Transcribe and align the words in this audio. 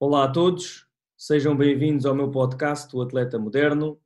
Olá 0.00 0.22
a 0.22 0.28
todos, 0.30 0.86
sejam 1.16 1.56
bem-vindos 1.56 2.06
ao 2.06 2.14
meu 2.14 2.30
podcast, 2.30 2.94
O 2.96 3.02
Atleta 3.02 3.36
Moderno. 3.36 3.98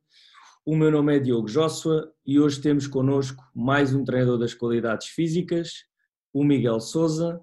O 0.65 0.75
meu 0.75 0.89
nome 0.89 1.15
é 1.15 1.19
Diogo 1.19 1.47
Joshua 1.47 2.11
e 2.25 2.39
hoje 2.39 2.59
temos 2.59 2.87
connosco 2.87 3.43
mais 3.53 3.93
um 3.93 4.03
treinador 4.03 4.39
das 4.39 4.55
qualidades 4.55 5.09
físicas, 5.09 5.85
o 6.33 6.43
Miguel 6.43 6.79
Souza. 6.79 7.39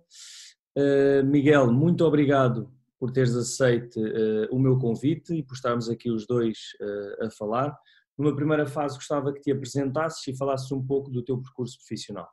Uh, 0.77 1.25
Miguel, 1.25 1.71
muito 1.71 2.05
obrigado 2.05 2.69
por 2.99 3.13
teres 3.13 3.37
aceito 3.37 4.01
uh, 4.01 4.49
o 4.51 4.59
meu 4.59 4.77
convite 4.81 5.33
e 5.33 5.45
por 5.45 5.55
estarmos 5.55 5.89
aqui 5.89 6.11
os 6.11 6.27
dois 6.27 6.59
uh, 6.81 7.27
a 7.27 7.31
falar. 7.31 7.79
Numa 8.19 8.35
primeira 8.35 8.67
fase 8.67 8.97
gostava 8.97 9.33
que 9.33 9.43
te 9.43 9.53
apresentasses 9.53 10.27
e 10.27 10.37
falasses 10.37 10.73
um 10.73 10.85
pouco 10.85 11.09
do 11.09 11.23
teu 11.23 11.41
percurso 11.41 11.79
profissional. 11.79 12.29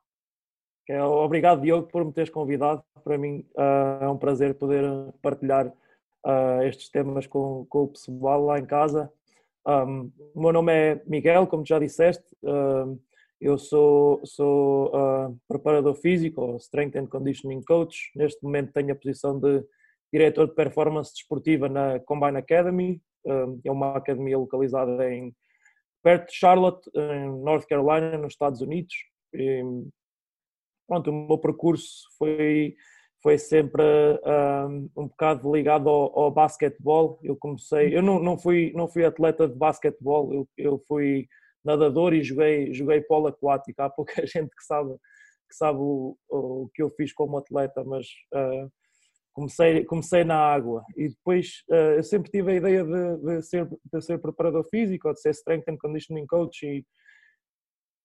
Obrigado, 0.90 1.62
Diogo, 1.62 1.88
por 1.88 2.04
me 2.04 2.12
teres 2.12 2.32
convidado. 2.32 2.82
Para 3.04 3.20
mim 3.20 3.46
é 4.02 4.08
um 4.08 4.18
prazer 4.18 4.56
poder 4.56 4.84
partilhar 5.22 5.72
uh, 6.26 6.62
estes 6.64 6.90
temas 6.90 7.28
com, 7.28 7.66
com, 7.70 7.84
o 7.84 7.88
pessoal 7.88 8.46
lá 8.46 8.60
em 8.60 8.66
casa. 8.66 9.12
Um, 9.68 10.12
o 10.34 10.42
meu 10.42 10.54
nome 10.54 10.74
é 10.74 11.02
Miguel, 11.06 11.48
como 11.48 11.66
já 11.66 11.80
disseste. 11.80 12.26
Uh, 12.44 13.00
eu 13.40 13.58
sou, 13.58 14.22
sou 14.26 14.88
uh, 14.88 15.38
preparador 15.48 15.96
físico, 15.96 16.56
Strength 16.58 16.96
and 16.98 17.08
Conditioning 17.08 17.62
Coach. 17.64 18.12
Neste 18.16 18.42
momento 18.44 18.74
tenho 18.74 18.92
a 18.92 18.96
posição 18.96 19.40
de 19.40 19.64
diretor 20.12 20.48
de 20.48 20.56
performance 20.56 21.14
desportiva 21.14 21.68
na 21.68 22.00
Combine 22.00 22.38
Academy. 22.38 23.02
é 23.66 23.72
uma 23.72 23.98
academia 23.98 24.38
localizada 24.38 25.12
em 25.14 25.36
perto 26.02 26.28
de 26.30 26.36
Charlotte, 26.38 26.90
em 26.96 27.44
North 27.44 27.68
Carolina, 27.68 28.18
nos 28.18 28.34
Estados 28.34 28.62
Unidos. 28.62 28.96
E, 29.34 29.62
pronto, 30.88 31.12
o 31.12 31.28
meu 31.28 31.38
percurso 31.38 32.04
foi 32.18 32.76
foi 33.28 33.38
sempre 33.38 33.84
um, 34.24 34.90
um 34.96 35.08
bocado 35.10 35.54
ligado 35.54 35.90
ao, 35.90 36.18
ao 36.18 36.32
basquetebol. 36.32 37.20
Eu 37.22 37.36
comecei, 37.36 37.94
eu 37.94 38.02
não, 38.02 38.24
não, 38.24 38.38
fui, 38.38 38.72
não 38.74 38.88
fui 38.88 39.04
atleta 39.04 39.50
de 39.50 39.54
basquetebol, 39.54 40.34
eu, 40.34 40.50
eu 40.58 40.80
fui 40.88 41.28
nadador 41.62 42.14
e 42.14 42.24
joguei, 42.24 42.74
joguei 42.74 43.02
polo 43.02 43.28
aquático. 43.28 43.82
Há 43.82 43.90
pouca 43.90 44.14
gente 44.26 44.50
que 44.56 44.64
sabe, 44.64 44.94
que 45.50 45.58
sabe 45.58 45.78
o, 45.78 46.16
o 46.30 46.70
que 46.74 46.82
eu 46.82 46.90
fiz 46.92 47.12
como 47.12 47.38
atleta, 47.38 47.84
mas 47.84 48.08
uh, 48.34 48.72
comecei, 49.34 49.84
comecei 49.84 50.24
na 50.24 50.38
água. 50.38 50.82
E 50.96 51.10
depois 51.10 51.66
uh, 51.70 51.98
eu 51.98 52.04
sempre 52.04 52.32
tive 52.32 52.54
a 52.54 52.56
ideia 52.56 52.86
de, 52.86 53.18
de, 53.18 53.42
ser, 53.42 53.68
de 53.92 54.02
ser 54.02 54.20
preparador 54.20 54.64
físico, 54.70 55.14
de 55.14 55.20
ser 55.20 55.32
strength 55.32 55.68
and 55.68 55.78
conditioning 55.82 56.26
coach 56.28 56.66
e 56.66 56.86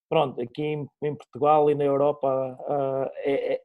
pronto, 0.09 0.41
aqui 0.41 0.61
em, 0.61 0.87
em, 1.03 1.15
Portugal 1.15 1.69
e 1.69 1.75
na 1.75 1.83
Europa 1.83 2.57
uh, 2.61 3.09
é, 3.17 3.55
é, 3.55 3.61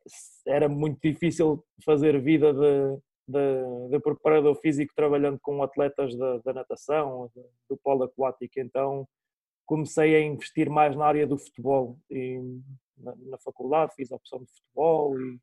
era 0.46 0.68
muito 0.68 0.98
difícil 1.02 1.64
fazer 1.84 2.20
vida 2.20 2.52
de, 2.52 2.98
de, 3.28 3.88
de, 3.90 4.00
preparador 4.00 4.54
físico 4.56 4.92
trabalhando 4.94 5.38
com 5.40 5.62
atletas 5.62 6.16
da, 6.16 6.38
da 6.38 6.52
natação, 6.52 7.30
do 7.68 7.76
polo 7.76 8.04
aquático, 8.04 8.58
então 8.58 9.06
comecei 9.66 10.16
a 10.16 10.20
investir 10.22 10.70
mais 10.70 10.96
na 10.96 11.04
área 11.04 11.26
do 11.26 11.36
futebol 11.36 11.98
e 12.10 12.40
na, 12.96 13.14
na 13.16 13.38
faculdade 13.38 13.94
fiz 13.94 14.10
a 14.10 14.16
opção 14.16 14.40
de 14.40 14.50
futebol 14.50 15.20
e 15.20 15.38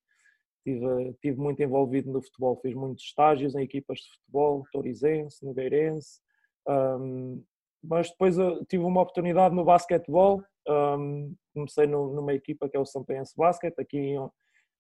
tive, 0.64 1.14
tive 1.22 1.40
muito 1.40 1.62
envolvido 1.62 2.12
no 2.12 2.22
futebol, 2.22 2.60
fiz 2.62 2.74
muitos 2.74 3.06
estágios 3.06 3.56
em 3.56 3.62
equipas 3.62 4.00
de 4.00 4.10
futebol, 4.10 4.66
Torizense, 4.72 5.46
Nogueirense, 5.46 6.20
um, 6.68 7.44
mas 7.88 8.10
depois 8.10 8.36
tive 8.68 8.84
uma 8.84 9.02
oportunidade 9.02 9.56
no 9.56 9.64
basquetebol 9.64 10.44
um, 10.68 11.36
comecei 11.54 11.86
no, 11.86 12.14
numa 12.14 12.34
equipa 12.34 12.68
que 12.68 12.76
é 12.76 12.80
o 12.80 12.86
Sampense 12.86 13.34
Basket, 13.36 13.74
aqui 13.80 13.98
em, 13.98 14.30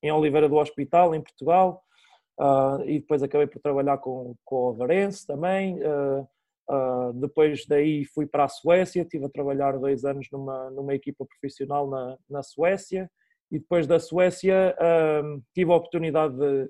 em 0.03 0.11
Oliveira 0.11 0.49
do 0.49 0.55
Hospital, 0.55 1.13
em 1.13 1.21
Portugal, 1.21 1.83
uh, 2.39 2.81
e 2.85 2.99
depois 2.99 3.21
acabei 3.21 3.47
por 3.47 3.61
trabalhar 3.61 3.97
com, 3.99 4.35
com 4.43 4.55
o 4.55 4.69
Avarense 4.69 5.25
também. 5.25 5.79
Uh, 5.81 6.27
uh, 6.69 7.13
depois 7.13 7.65
daí 7.67 8.05
fui 8.05 8.25
para 8.25 8.45
a 8.45 8.49
Suécia, 8.49 9.01
estive 9.01 9.25
a 9.25 9.29
trabalhar 9.29 9.77
dois 9.77 10.03
anos 10.03 10.27
numa, 10.31 10.69
numa 10.71 10.95
equipa 10.95 11.25
profissional 11.25 11.89
na, 11.89 12.17
na 12.29 12.44
Suécia, 12.44 13.09
e 13.51 13.59
depois 13.59 13.85
da 13.85 13.99
Suécia 13.99 14.75
tive 15.53 15.71
a 15.71 15.75
oportunidade 15.75 16.35
de, 16.35 16.69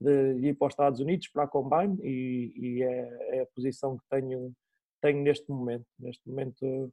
de, 0.00 0.48
ir 0.48 0.54
para 0.54 0.66
os 0.66 0.72
Estados 0.72 1.00
Unidos, 1.00 1.28
para 1.28 1.44
a 1.44 1.48
Combine, 1.48 1.96
e, 2.02 2.52
e 2.56 2.82
é, 2.82 3.36
é, 3.36 3.40
a 3.42 3.46
posição 3.54 3.96
que 3.96 4.04
tenho, 4.10 4.52
tenho 5.00 5.22
neste 5.22 5.50
momento. 5.50 5.86
Neste 5.98 6.28
momento 6.28 6.92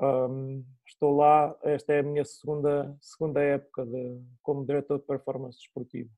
um, 0.00 0.64
estou 0.86 1.16
lá, 1.16 1.56
esta 1.62 1.92
é 1.92 2.00
a 2.00 2.02
minha 2.02 2.24
segunda, 2.24 2.96
segunda 3.00 3.40
época 3.40 3.86
de, 3.86 4.20
como 4.42 4.66
diretor 4.66 4.98
de 4.98 5.06
performance 5.06 5.58
desportiva. 5.58 6.10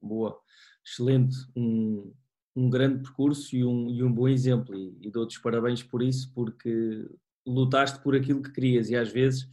Boa, 0.00 0.36
excelente, 0.84 1.36
um, 1.54 2.12
um 2.56 2.68
grande 2.68 3.02
percurso 3.02 3.54
e 3.54 3.64
um, 3.64 3.88
e 3.88 4.02
um 4.02 4.12
bom 4.12 4.28
exemplo. 4.28 4.74
E, 4.74 4.96
e 5.00 5.10
dou-te 5.10 5.36
os 5.36 5.42
parabéns 5.42 5.82
por 5.82 6.02
isso 6.02 6.32
porque 6.34 7.08
lutaste 7.46 8.00
por 8.02 8.16
aquilo 8.16 8.42
que 8.42 8.52
querias. 8.52 8.90
E 8.90 8.96
às 8.96 9.10
vezes 9.10 9.44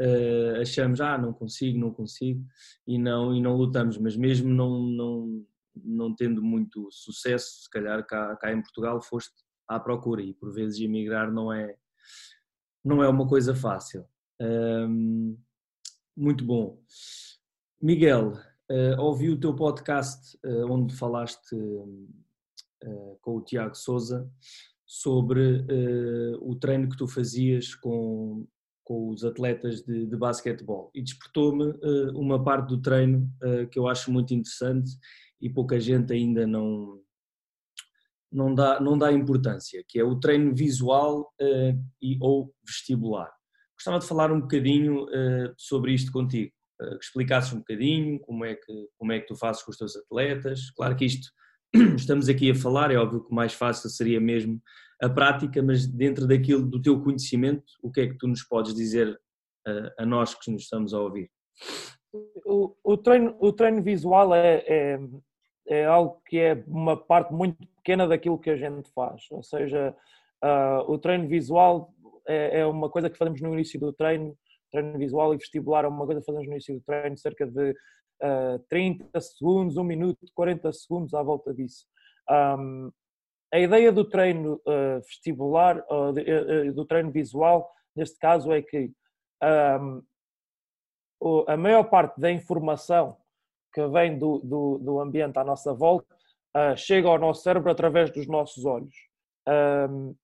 uh, 0.00 0.60
achamos, 0.60 1.00
ah, 1.00 1.16
não 1.16 1.32
consigo, 1.32 1.78
não 1.78 1.92
consigo. 1.92 2.44
E 2.86 2.98
não, 2.98 3.34
e 3.34 3.40
não 3.40 3.56
lutamos, 3.56 3.96
mas 3.96 4.16
mesmo 4.16 4.48
não, 4.48 4.82
não, 4.82 5.46
não 5.84 6.14
tendo 6.14 6.42
muito 6.42 6.88
sucesso, 6.90 7.62
se 7.62 7.70
calhar 7.70 8.04
cá, 8.06 8.36
cá 8.36 8.52
em 8.52 8.62
Portugal 8.62 9.00
foste 9.00 9.34
à 9.68 9.78
procura 9.80 10.22
e 10.22 10.32
por 10.32 10.52
vezes 10.52 10.80
emigrar 10.80 11.32
não 11.32 11.52
é, 11.52 11.76
não 12.84 13.02
é 13.02 13.08
uma 13.08 13.26
coisa 13.26 13.54
fácil. 13.54 14.04
Um, 14.40 15.36
muito 16.16 16.44
bom. 16.44 16.80
Miguel, 17.80 18.32
uh, 18.70 19.00
ouvi 19.00 19.30
o 19.30 19.38
teu 19.38 19.54
podcast 19.54 20.36
uh, 20.44 20.70
onde 20.70 20.94
falaste 20.94 21.54
uh, 21.54 23.18
com 23.20 23.36
o 23.36 23.42
Tiago 23.42 23.74
Souza 23.74 24.30
sobre 24.88 25.66
o 26.40 26.54
treino 26.54 26.88
que 26.88 26.96
tu 26.96 27.08
fazias 27.08 27.74
com, 27.74 28.46
com 28.84 29.10
os 29.10 29.24
atletas 29.24 29.82
de, 29.82 30.06
de 30.06 30.16
basquetebol 30.16 30.92
e 30.94 31.02
despertou-me 31.02 31.74
uma 32.14 32.42
parte 32.42 32.68
do 32.68 32.80
treino 32.80 33.28
que 33.72 33.80
eu 33.80 33.88
acho 33.88 34.12
muito 34.12 34.32
interessante 34.32 34.92
e 35.40 35.50
pouca 35.50 35.78
gente 35.78 36.12
ainda 36.12 36.46
não, 36.46 37.00
não 38.32 38.54
dá, 38.54 38.80
não 38.80 38.98
dá 38.98 39.12
importância, 39.12 39.82
que 39.88 39.98
é 39.98 40.04
o 40.04 40.18
treino 40.18 40.54
visual 40.54 41.32
uh, 41.40 41.84
e, 42.00 42.18
ou 42.20 42.52
vestibular. 42.66 43.30
Gostava 43.76 43.98
de 43.98 44.06
falar 44.06 44.32
um 44.32 44.40
bocadinho 44.40 45.04
uh, 45.04 45.54
sobre 45.56 45.92
isto 45.92 46.10
contigo, 46.10 46.52
uh, 46.80 46.98
que 46.98 47.04
explicasses 47.04 47.52
um 47.52 47.58
bocadinho 47.58 48.18
como 48.20 48.44
é, 48.44 48.54
que, 48.54 48.88
como 48.98 49.12
é 49.12 49.20
que 49.20 49.26
tu 49.26 49.36
fazes 49.36 49.62
com 49.62 49.70
os 49.70 49.76
teus 49.76 49.96
atletas. 49.96 50.70
Claro 50.70 50.96
que 50.96 51.04
isto 51.04 51.28
estamos 51.96 52.28
aqui 52.28 52.50
a 52.50 52.54
falar, 52.54 52.90
é 52.90 52.96
óbvio 52.96 53.24
que 53.24 53.34
mais 53.34 53.52
fácil 53.52 53.90
seria 53.90 54.20
mesmo 54.20 54.60
a 55.00 55.08
prática, 55.08 55.62
mas 55.62 55.86
dentro 55.86 56.26
daquilo 56.26 56.66
do 56.66 56.80
teu 56.80 57.02
conhecimento, 57.02 57.64
o 57.82 57.90
que 57.90 58.00
é 58.00 58.06
que 58.06 58.16
tu 58.16 58.26
nos 58.26 58.42
podes 58.42 58.74
dizer 58.74 59.12
uh, 59.68 59.90
a 59.98 60.06
nós 60.06 60.34
que 60.34 60.50
nos 60.50 60.62
estamos 60.62 60.94
a 60.94 61.00
ouvir? 61.00 61.30
O, 62.46 62.74
o 62.82 62.96
treino, 62.96 63.36
o 63.40 63.52
treino 63.52 63.82
visual 63.82 64.34
é, 64.34 64.64
é, 64.66 64.98
é 65.68 65.84
algo 65.84 66.20
que 66.26 66.38
é 66.38 66.62
uma 66.66 66.96
parte 66.96 67.32
muito 67.32 67.66
pequena 67.76 68.06
daquilo 68.06 68.38
que 68.38 68.50
a 68.50 68.56
gente 68.56 68.90
faz. 68.92 69.26
Ou 69.30 69.42
seja, 69.42 69.94
uh, 70.44 70.90
o 70.90 70.98
treino 70.98 71.28
visual 71.28 71.92
é, 72.26 72.60
é, 72.60 72.66
uma 72.66 72.88
coisa 72.88 73.10
que 73.10 73.18
fazemos 73.18 73.40
no 73.40 73.52
início 73.52 73.78
do 73.78 73.92
treino, 73.92 74.36
treino 74.70 74.98
visual 74.98 75.34
e 75.34 75.36
vestibular 75.36 75.84
é 75.84 75.88
uma 75.88 76.04
coisa 76.04 76.20
que 76.20 76.26
fazemos 76.26 76.46
no 76.46 76.52
início 76.52 76.74
do 76.74 76.80
treino, 76.80 77.16
cerca 77.16 77.46
de 77.46 77.70
uh, 77.70 77.74
ah, 78.22 78.58
30 78.68 79.20
segundos, 79.20 79.76
1 79.76 79.84
minuto, 79.84 80.18
40 80.34 80.72
segundos 80.72 81.14
à 81.14 81.22
volta 81.22 81.54
disso. 81.54 81.86
Um, 82.30 82.90
a 83.52 83.60
ideia 83.60 83.92
do 83.92 84.04
treino 84.04 84.54
uh, 84.66 85.00
vestibular, 85.06 85.82
de, 86.12 86.72
do 86.72 86.84
treino 86.84 87.12
visual, 87.12 87.70
neste 87.94 88.18
caso, 88.18 88.52
é 88.52 88.60
que 88.60 88.90
um, 89.80 90.02
a 91.46 91.56
maior 91.56 91.84
parte 91.84 92.20
da 92.20 92.30
informação 92.30 93.16
que 93.76 93.86
vem 93.88 94.18
do, 94.18 94.38
do, 94.38 94.78
do 94.78 95.00
ambiente 95.00 95.38
à 95.38 95.44
nossa 95.44 95.74
volta 95.74 96.16
uh, 96.56 96.74
chega 96.74 97.08
ao 97.08 97.18
nosso 97.18 97.42
cérebro 97.42 97.70
através 97.70 98.10
dos 98.10 98.26
nossos 98.26 98.64
olhos. 98.64 98.94
Um, 99.46 100.14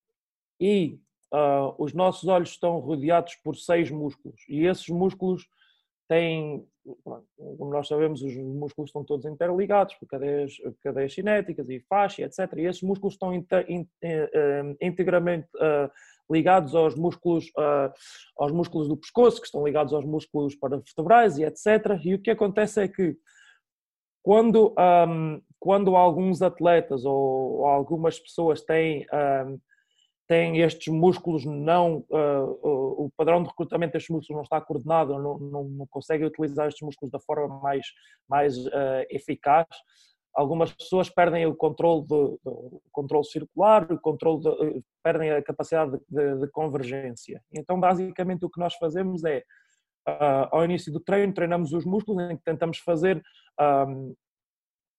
e 0.59 0.99
uh, 1.35 1.75
os 1.77 1.93
nossos 1.93 2.27
olhos 2.27 2.49
estão 2.49 2.79
rodeados 2.79 3.35
por 3.45 3.55
seis 3.55 3.91
músculos, 3.91 4.41
e 4.49 4.65
esses 4.65 4.89
músculos 4.89 5.47
têm, 6.09 6.67
como 7.59 7.71
nós 7.71 7.89
sabemos, 7.89 8.23
os 8.23 8.35
músculos 8.37 8.89
estão 8.89 9.05
todos 9.05 9.27
interligados 9.27 9.95
por 9.97 10.07
cadeias, 10.09 10.55
cadeias 10.83 11.13
cinéticas 11.13 11.69
e 11.69 11.79
faixa, 11.81 12.23
etc. 12.23 12.39
E 12.57 12.67
esses 12.67 12.83
músculos 12.83 13.15
estão 13.15 13.35
eh, 13.35 14.77
integralmente 14.81 15.47
uh, 15.57 15.91
ligados 16.31 16.75
aos 16.75 16.95
músculos, 16.95 17.47
uh, 17.59 17.93
aos 18.37 18.53
músculos 18.53 18.89
do 18.89 18.97
pescoço, 18.97 19.41
que 19.41 19.47
estão 19.47 19.65
ligados 19.65 19.93
aos 19.93 20.05
músculos 20.05 20.55
paravertebrais 20.57 21.39
e 21.39 21.45
etc. 21.45 21.99
E 22.05 22.15
o 22.15 22.19
que 22.19 22.31
acontece 22.31 22.83
é 22.83 22.89
que 22.89 23.17
quando, 24.23 24.75
um, 24.79 25.41
quando 25.59 25.97
alguns 25.97 26.43
atletas 26.43 27.05
ou, 27.05 27.61
ou, 27.61 27.67
algumas 27.67 28.19
pessoas 28.19 28.63
têm, 28.63 29.07
um, 29.13 29.59
têm 30.29 30.61
estes 30.61 30.93
músculos 30.93 31.45
não, 31.45 32.05
uh, 32.11 33.05
o 33.05 33.11
padrão 33.17 33.43
de 33.43 33.49
recrutamento 33.49 33.93
destes 33.93 34.15
músculos 34.15 34.37
não 34.37 34.43
está 34.45 34.61
coordenado, 34.61 35.19
não, 35.19 35.39
não, 35.39 35.65
não 35.65 35.89
utilizar 36.27 36.69
estes 36.69 36.83
músculos 36.83 37.11
da 37.11 37.21
forma 37.21 37.61
mais, 37.61 37.87
mais 38.29 38.57
uh, 38.59 39.05
eficaz, 39.11 39.67
algumas 40.35 40.73
pessoas 40.73 41.11
perdem 41.11 41.47
o 41.47 41.55
controle, 41.55 42.07
controle 42.91 43.25
circular, 43.25 43.91
o 43.91 44.01
controle 44.01 44.41
de, 44.41 44.83
perdem 45.03 45.31
a 45.31 45.43
capacidade 45.43 45.99
de, 46.09 46.37
de, 46.37 46.49
convergência. 46.51 47.43
Então, 47.53 47.79
basicamente, 47.79 48.45
o 48.45 48.51
que 48.51 48.61
nós 48.61 48.75
fazemos 48.77 49.25
é, 49.25 49.43
uh, 50.09 50.49
ao 50.51 50.65
início 50.65 50.93
do 50.93 51.01
treino, 51.01 51.33
treinamos 51.33 51.73
os 51.73 51.85
músculos, 51.85 52.31
em 52.31 52.37
que 52.37 52.45
tentamos 52.45 52.79
fazer 52.79 53.23
um, 53.89 54.15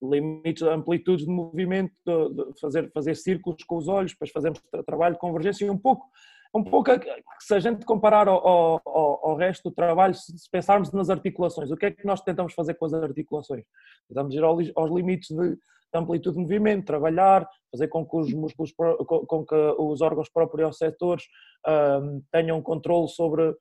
limites, 0.01 0.63
amplitudes 0.63 1.25
de 1.25 1.31
movimento, 1.31 1.93
de, 2.05 2.53
de 2.53 2.59
fazer, 2.59 2.91
fazer 2.91 3.15
círculos 3.15 3.63
com 3.63 3.77
os 3.77 3.87
olhos, 3.87 4.11
depois 4.11 4.31
fazemos 4.31 4.61
trabalho 4.85 5.15
de 5.15 5.21
convergência 5.21 5.65
e 5.65 5.69
um 5.69 5.77
pouco, 5.77 6.05
um 6.53 6.63
pouco 6.63 6.91
se 7.39 7.55
a 7.55 7.59
gente 7.59 7.85
comparar 7.85 8.27
ao, 8.27 8.45
ao, 8.45 8.81
ao, 9.29 9.35
resto 9.35 9.69
do 9.69 9.75
trabalho, 9.75 10.13
se 10.13 10.49
pensarmos 10.51 10.91
nas 10.91 11.09
articulações, 11.09 11.71
o 11.71 11.77
que 11.77 11.87
é 11.87 11.91
que 11.91 12.05
nós 12.05 12.21
tentamos 12.21 12.53
fazer 12.53 12.75
com 12.75 12.85
as 12.85 12.93
articulações? 12.93 13.63
Tentamos 14.07 14.35
ir 14.35 14.43
aos 14.43 14.91
limites 14.91 15.29
de 15.29 15.57
amplitude 15.93 16.35
de 16.35 16.41
movimento, 16.41 16.85
trabalhar, 16.85 17.47
fazer 17.71 17.87
com 17.87 18.05
que 18.05 18.17
os 18.17 18.33
músculos, 18.33 18.71
com 18.71 19.45
que 19.45 19.55
os 19.77 20.01
órgãos 20.01 20.29
proprioceptores 20.29 21.25
um, 21.67 22.21
tenham 22.31 22.61
controle 22.61 23.07
sobre, 23.07 23.55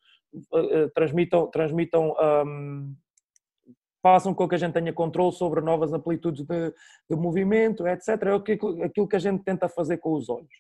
transmitam, 0.95 1.47
transmitam 1.49 2.15
um, 2.47 2.95
façam 4.03 4.35
com 4.35 4.49
que 4.49 4.55
a 4.55 4.59
gente 4.59 4.73
tenha 4.73 4.93
controle 4.93 5.33
sobre 5.33 5.61
novas 5.61 5.93
amplitudes 5.93 6.45
de, 6.45 6.75
de 7.09 7.17
movimento, 7.17 7.87
etc. 7.87 8.09
É 8.09 8.85
aquilo 8.85 9.09
que 9.09 9.17
a 9.17 9.21
gente 9.21 9.45
tenta 9.45 9.69
fazer 9.69 9.99
com 9.99 10.13
os 10.15 10.29
olhos. 10.29 10.51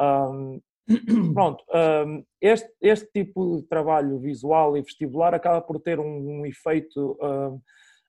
Um, 0.00 0.60
pronto, 1.32 1.64
um, 2.06 2.24
este, 2.40 2.68
este 2.80 3.08
tipo 3.12 3.58
de 3.58 3.68
trabalho 3.68 4.18
visual 4.18 4.76
e 4.76 4.82
vestibular 4.82 5.34
acaba 5.34 5.60
por 5.60 5.80
ter 5.80 6.00
um, 6.00 6.40
um 6.40 6.46
efeito 6.46 7.16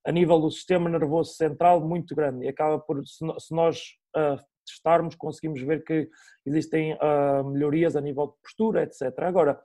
a 0.06 0.12
nível 0.12 0.40
do 0.40 0.50
sistema 0.50 0.90
nervoso 0.90 1.34
central 1.34 1.80
muito 1.82 2.16
grande 2.16 2.46
e 2.46 2.50
acaba 2.50 2.80
por, 2.80 3.06
se, 3.06 3.24
se 3.40 3.54
nós 3.54 3.80
uh, 4.18 4.42
testarmos, 4.66 5.16
conseguimos 5.16 5.62
ver 5.62 5.84
que 5.84 6.10
existem 6.46 6.94
uh, 6.94 7.44
melhorias 7.44 7.96
a 7.96 8.02
nível 8.02 8.28
de 8.28 8.34
postura, 8.42 8.84
etc. 8.84 9.04
Agora, 9.20 9.62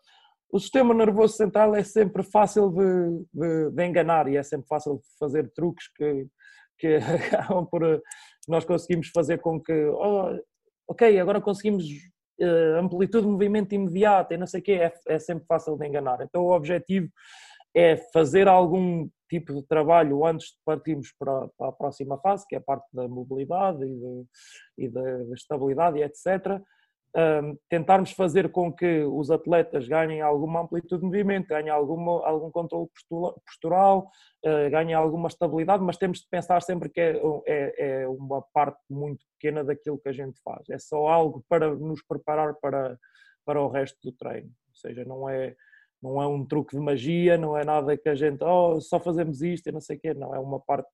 o 0.51 0.59
sistema 0.59 0.95
nervoso 0.95 1.37
central 1.37 1.75
é 1.75 1.83
sempre 1.83 2.23
fácil 2.23 2.71
de, 2.71 3.27
de, 3.33 3.71
de 3.71 3.87
enganar 3.87 4.29
e 4.29 4.37
é 4.37 4.43
sempre 4.43 4.67
fácil 4.69 4.97
de 4.97 5.19
fazer 5.19 5.51
truques 5.53 5.89
que, 5.95 6.27
que 6.79 6.97
acabam 7.35 7.67
por 7.67 8.03
nós 8.49 8.65
conseguimos 8.65 9.09
fazer 9.09 9.39
com 9.41 9.61
que 9.61 9.73
oh, 9.87 10.39
ok, 10.89 11.19
agora 11.19 11.41
conseguimos 11.41 11.85
uh, 12.41 12.79
amplitude 12.79 13.27
de 13.27 13.33
movimento 13.33 13.75
imediata 13.75 14.35
e 14.35 14.39
não 14.39 14.47
sei 14.47 14.61
o 14.61 14.63
quê, 14.63 14.73
é, 14.73 14.93
é 15.09 15.19
sempre 15.19 15.45
fácil 15.47 15.77
de 15.77 15.87
enganar. 15.87 16.21
Então 16.23 16.45
o 16.45 16.55
objetivo 16.55 17.09
é 17.75 17.97
fazer 18.13 18.49
algum 18.49 19.09
tipo 19.29 19.53
de 19.53 19.63
trabalho 19.67 20.25
antes 20.25 20.49
de 20.49 20.59
partirmos 20.65 21.13
para, 21.19 21.49
para 21.59 21.69
a 21.69 21.73
próxima 21.73 22.17
fase, 22.19 22.47
que 22.49 22.55
é 22.55 22.59
a 22.59 22.63
parte 22.63 22.87
da 22.93 23.09
mobilidade 23.09 23.85
e, 23.85 24.85
e 24.85 24.89
da 24.89 25.35
estabilidade 25.35 25.99
e 25.99 26.03
etc 26.03 26.63
tentarmos 27.69 28.11
fazer 28.11 28.51
com 28.51 28.71
que 28.71 29.03
os 29.05 29.31
atletas 29.31 29.89
ganhem 29.89 30.21
alguma 30.21 30.61
amplitude 30.61 31.01
de 31.01 31.07
movimento, 31.07 31.49
ganhem 31.49 31.71
alguma, 31.71 32.27
algum 32.27 32.51
controle 32.51 32.89
postural, 33.45 34.11
uh, 34.45 34.71
ganhem 34.71 34.95
alguma 34.95 35.29
estabilidade, 35.29 35.83
mas 35.83 35.97
temos 35.97 36.21
de 36.21 36.29
pensar 36.29 36.61
sempre 36.61 36.91
que 36.91 37.01
é, 37.01 37.17
é, 37.47 38.03
é, 38.03 38.09
uma 38.09 38.43
parte 38.53 38.83
muito 38.91 39.25
pequena 39.33 39.65
daquilo 39.65 39.99
que 39.99 40.11
a 40.11 40.13
gente 40.13 40.39
faz. 40.43 40.69
É 40.69 40.79
só 40.79 41.09
algo 41.09 41.43
para 41.49 41.75
nos 41.75 42.03
preparar 42.03 42.55
para, 42.61 42.99
para 43.47 43.63
o 43.63 43.69
resto 43.69 43.99
do 44.05 44.13
treino. 44.13 44.51
Ou 44.69 44.77
seja, 44.77 45.03
não 45.05 45.27
é, 45.27 45.57
não 46.03 46.21
é 46.21 46.27
um 46.27 46.45
truque 46.45 46.77
de 46.77 46.83
magia, 46.83 47.39
não 47.39 47.57
é 47.57 47.65
nada 47.65 47.97
que 47.97 48.11
a 48.11 48.15
gente, 48.15 48.45
oh, 48.45 48.79
só 48.79 49.01
fazemos 49.01 49.41
isto 49.41 49.69
e 49.69 49.73
não 49.73 49.81
sei 49.81 49.97
o 49.97 50.01
quê. 50.01 50.13
Não, 50.13 50.35
é 50.35 50.39
uma 50.39 50.61
parte, 50.61 50.91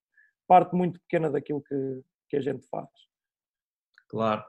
parte 0.47 0.73
muito 0.77 1.01
pequena 1.01 1.29
daquilo 1.29 1.61
que, 1.63 2.01
que 2.29 2.37
a 2.37 2.41
gente 2.41 2.65
faz. 2.69 2.89
Claro 4.09 4.45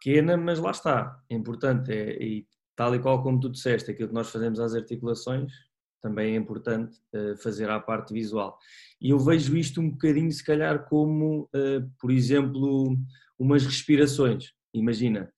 pequena, 0.00 0.36
mas 0.36 0.58
lá 0.58 0.70
está. 0.70 1.20
É 1.28 1.34
importante, 1.34 1.92
é, 1.92 2.22
e 2.22 2.46
tal 2.74 2.94
e 2.94 2.98
qual 2.98 3.22
como 3.22 3.38
tu 3.38 3.50
disseste, 3.50 3.90
aquilo 3.90 4.08
que 4.08 4.14
nós 4.14 4.30
fazemos 4.30 4.58
às 4.58 4.74
articulações, 4.74 5.52
também 6.00 6.32
é 6.32 6.36
importante 6.36 6.98
uh, 7.14 7.36
fazer 7.36 7.68
à 7.68 7.78
parte 7.78 8.14
visual. 8.14 8.58
E 8.98 9.10
eu 9.10 9.18
vejo 9.18 9.54
isto 9.56 9.80
um 9.80 9.90
bocadinho, 9.90 10.32
se 10.32 10.42
calhar, 10.42 10.88
como, 10.88 11.42
uh, 11.54 11.90
por 12.00 12.10
exemplo, 12.10 12.96
umas 13.38 13.64
respirações. 13.66 14.52
Imagina, 14.72 15.30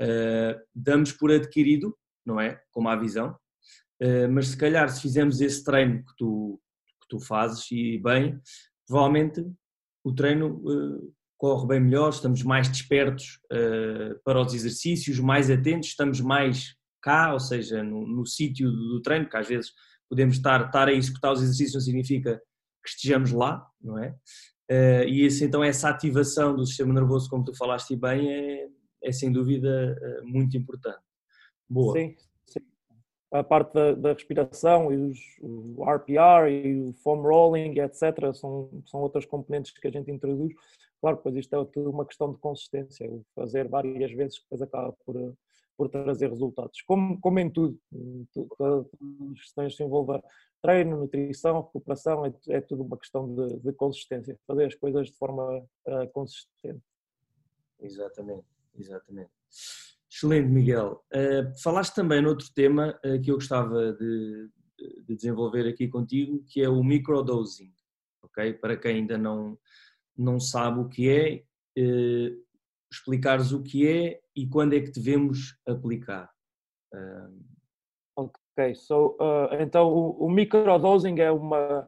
uh, 0.00 0.60
damos 0.74 1.12
por 1.12 1.30
adquirido, 1.30 1.96
não 2.24 2.40
é? 2.40 2.60
Como 2.72 2.88
a 2.88 2.96
visão, 2.96 3.38
mas 4.30 4.48
se 4.48 4.58
calhar, 4.58 4.90
se 4.90 5.00
fizermos 5.00 5.40
esse 5.40 5.64
treino 5.64 6.04
que 6.04 6.14
tu, 6.18 6.60
que 7.00 7.08
tu 7.08 7.18
fazes 7.18 7.66
e 7.70 7.96
bem, 7.96 8.38
provavelmente 8.86 9.42
o 10.04 10.12
treino 10.12 10.62
corre 11.38 11.66
bem 11.66 11.80
melhor, 11.80 12.10
estamos 12.10 12.42
mais 12.42 12.68
despertos 12.68 13.40
uh, 13.52 14.18
para 14.24 14.40
os 14.40 14.54
exercícios, 14.54 15.18
mais 15.20 15.50
atentos, 15.50 15.90
estamos 15.90 16.20
mais 16.20 16.74
cá, 17.02 17.32
ou 17.32 17.40
seja, 17.40 17.82
no, 17.82 18.06
no 18.06 18.26
sítio 18.26 18.70
do, 18.70 19.00
treino, 19.02 19.26
porque 19.26 19.36
às 19.36 19.48
vezes 19.48 19.70
podemos 20.08 20.36
estar, 20.36 20.66
estar 20.66 20.88
a 20.88 20.92
executar 20.92 21.32
os 21.32 21.42
exercícios 21.42 21.74
não 21.74 21.80
significa 21.80 22.40
que 22.82 22.90
estejamos 22.90 23.32
lá, 23.32 23.66
não 23.80 23.98
é? 23.98 24.14
Uh, 24.70 25.08
e 25.08 25.24
esse, 25.24 25.44
então 25.44 25.62
essa 25.62 25.88
ativação 25.88 26.56
do 26.56 26.66
sistema 26.66 26.92
nervoso, 26.92 27.28
como 27.28 27.44
tu 27.44 27.56
falaste 27.56 27.94
bem, 27.94 28.28
é, 28.32 28.66
é 29.04 29.12
sem 29.12 29.30
dúvida 29.30 29.96
uh, 30.00 30.26
muito 30.26 30.56
importante. 30.56 30.98
Boa. 31.68 31.92
Sim, 31.92 32.16
sim. 32.46 32.60
A 33.32 33.44
parte 33.44 33.74
da, 33.74 33.92
da 33.92 34.12
respiração 34.12 34.92
e 34.92 34.96
os, 34.96 35.18
o 35.40 35.84
RPR 35.84 36.48
e 36.48 36.80
o 36.80 36.92
foam 36.94 37.22
rolling, 37.22 37.78
etc., 37.78 38.34
são, 38.34 38.82
são 38.86 39.00
outras 39.00 39.24
componentes 39.26 39.72
que 39.72 39.86
a 39.86 39.90
gente 39.90 40.10
introduz 40.10 40.52
Claro, 41.00 41.18
pois 41.22 41.36
isto 41.36 41.54
é 41.54 41.64
tudo 41.66 41.90
uma 41.90 42.06
questão 42.06 42.32
de 42.32 42.38
consistência, 42.38 43.10
o 43.10 43.24
fazer 43.34 43.68
várias 43.68 44.12
vezes 44.12 44.40
depois 44.40 44.62
acaba 44.62 44.92
por, 45.04 45.36
por 45.76 45.88
trazer 45.88 46.30
resultados. 46.30 46.80
Como, 46.82 47.20
como 47.20 47.38
em 47.38 47.50
tudo, 47.50 47.78
todas 48.56 48.86
as 49.32 49.40
questões 49.40 49.76
se 49.76 49.84
envolver 49.84 50.22
treino, 50.62 50.98
nutrição, 50.98 51.62
recuperação, 51.62 52.26
é, 52.26 52.32
é 52.48 52.60
tudo 52.60 52.82
uma 52.82 52.96
questão 52.96 53.32
de, 53.34 53.60
de, 53.60 53.72
consistência, 53.72 54.38
fazer 54.46 54.64
as 54.64 54.74
coisas 54.74 55.08
de 55.08 55.16
forma 55.16 55.58
uh, 55.58 56.08
consistente. 56.12 56.82
Exatamente, 57.78 58.46
exatamente. 58.74 59.30
Excelente, 60.10 60.48
Miguel. 60.48 61.04
Uh, 61.14 61.56
falaste 61.62 61.94
também 61.94 62.22
noutro 62.22 62.46
tema 62.54 62.98
uh, 63.04 63.20
que 63.20 63.30
eu 63.30 63.36
gostava 63.36 63.92
de, 63.92 64.48
de, 65.06 65.14
desenvolver 65.14 65.68
aqui 65.68 65.88
contigo, 65.88 66.42
que 66.48 66.62
é 66.62 66.68
o 66.68 66.82
microdosing, 66.82 67.72
ok? 68.22 68.54
Para 68.54 68.76
quem 68.76 68.96
ainda 68.96 69.18
não, 69.18 69.58
não 70.16 70.40
sabe 70.40 70.80
o 70.80 70.88
que 70.88 71.08
é, 71.08 71.44
eh, 71.76 72.32
explicares 72.90 73.52
o 73.52 73.62
que 73.62 73.86
é 73.86 74.20
e 74.34 74.46
quando 74.46 74.74
é 74.74 74.80
que 74.80 74.90
devemos 74.90 75.58
aplicar. 75.66 76.30
Ok, 78.16 78.74
so, 78.74 79.16
uh, 79.20 79.54
então 79.60 79.88
o, 79.88 80.26
o 80.26 80.30
microdosing 80.30 81.20
é 81.20 81.30
uma 81.30 81.86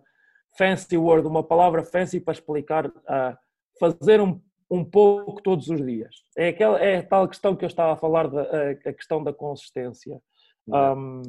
fancy 0.58 0.98
word, 0.98 1.26
uma 1.26 1.42
palavra 1.42 1.82
fancy 1.82 2.20
para 2.20 2.32
explicar 2.32 2.86
uh, 2.86 3.36
fazer 3.80 4.20
um, 4.20 4.40
um 4.70 4.84
pouco 4.84 5.40
todos 5.42 5.68
os 5.68 5.84
dias. 5.84 6.14
É, 6.36 6.48
aquela, 6.48 6.78
é 6.78 6.98
a 6.98 7.02
tal 7.02 7.26
questão 7.26 7.56
que 7.56 7.64
eu 7.64 7.68
estava 7.68 7.94
a 7.94 7.96
falar, 7.96 8.28
da, 8.28 8.42
a, 8.42 8.70
a 8.70 8.92
questão 8.92 9.24
da 9.24 9.32
consistência. 9.32 10.20
Um, 10.66 11.22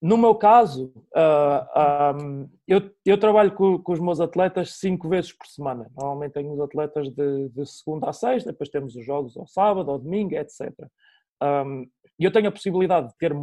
no 0.00 0.16
meu 0.16 0.34
caso, 0.36 0.92
uh, 0.96 1.66
ah, 1.74 2.14
um, 2.16 2.48
eu, 2.68 2.88
eu, 3.04 3.18
trabalho 3.18 3.52
com, 3.52 3.78
com, 3.78 3.92
os 3.92 3.98
meus 3.98 4.20
atletas 4.20 4.74
cinco 4.74 5.08
vezes 5.08 5.32
por 5.32 5.46
semana. 5.46 5.90
Normalmente 5.96 6.34
tenho 6.34 6.52
os 6.52 6.60
atletas 6.60 7.10
de, 7.10 7.48
de, 7.48 7.66
segunda 7.66 8.08
a 8.08 8.12
sexta, 8.12 8.52
depois 8.52 8.70
temos 8.70 8.94
os 8.94 9.04
jogos 9.04 9.36
ao 9.36 9.46
sábado, 9.48 9.90
ao 9.90 9.98
domingo, 9.98 10.36
etc. 10.36 10.72
Um, 11.42 11.88
eu 12.16 12.30
tenho 12.30 12.48
a 12.48 12.52
possibilidade 12.52 13.08
de 13.08 13.18
ter 13.18 13.34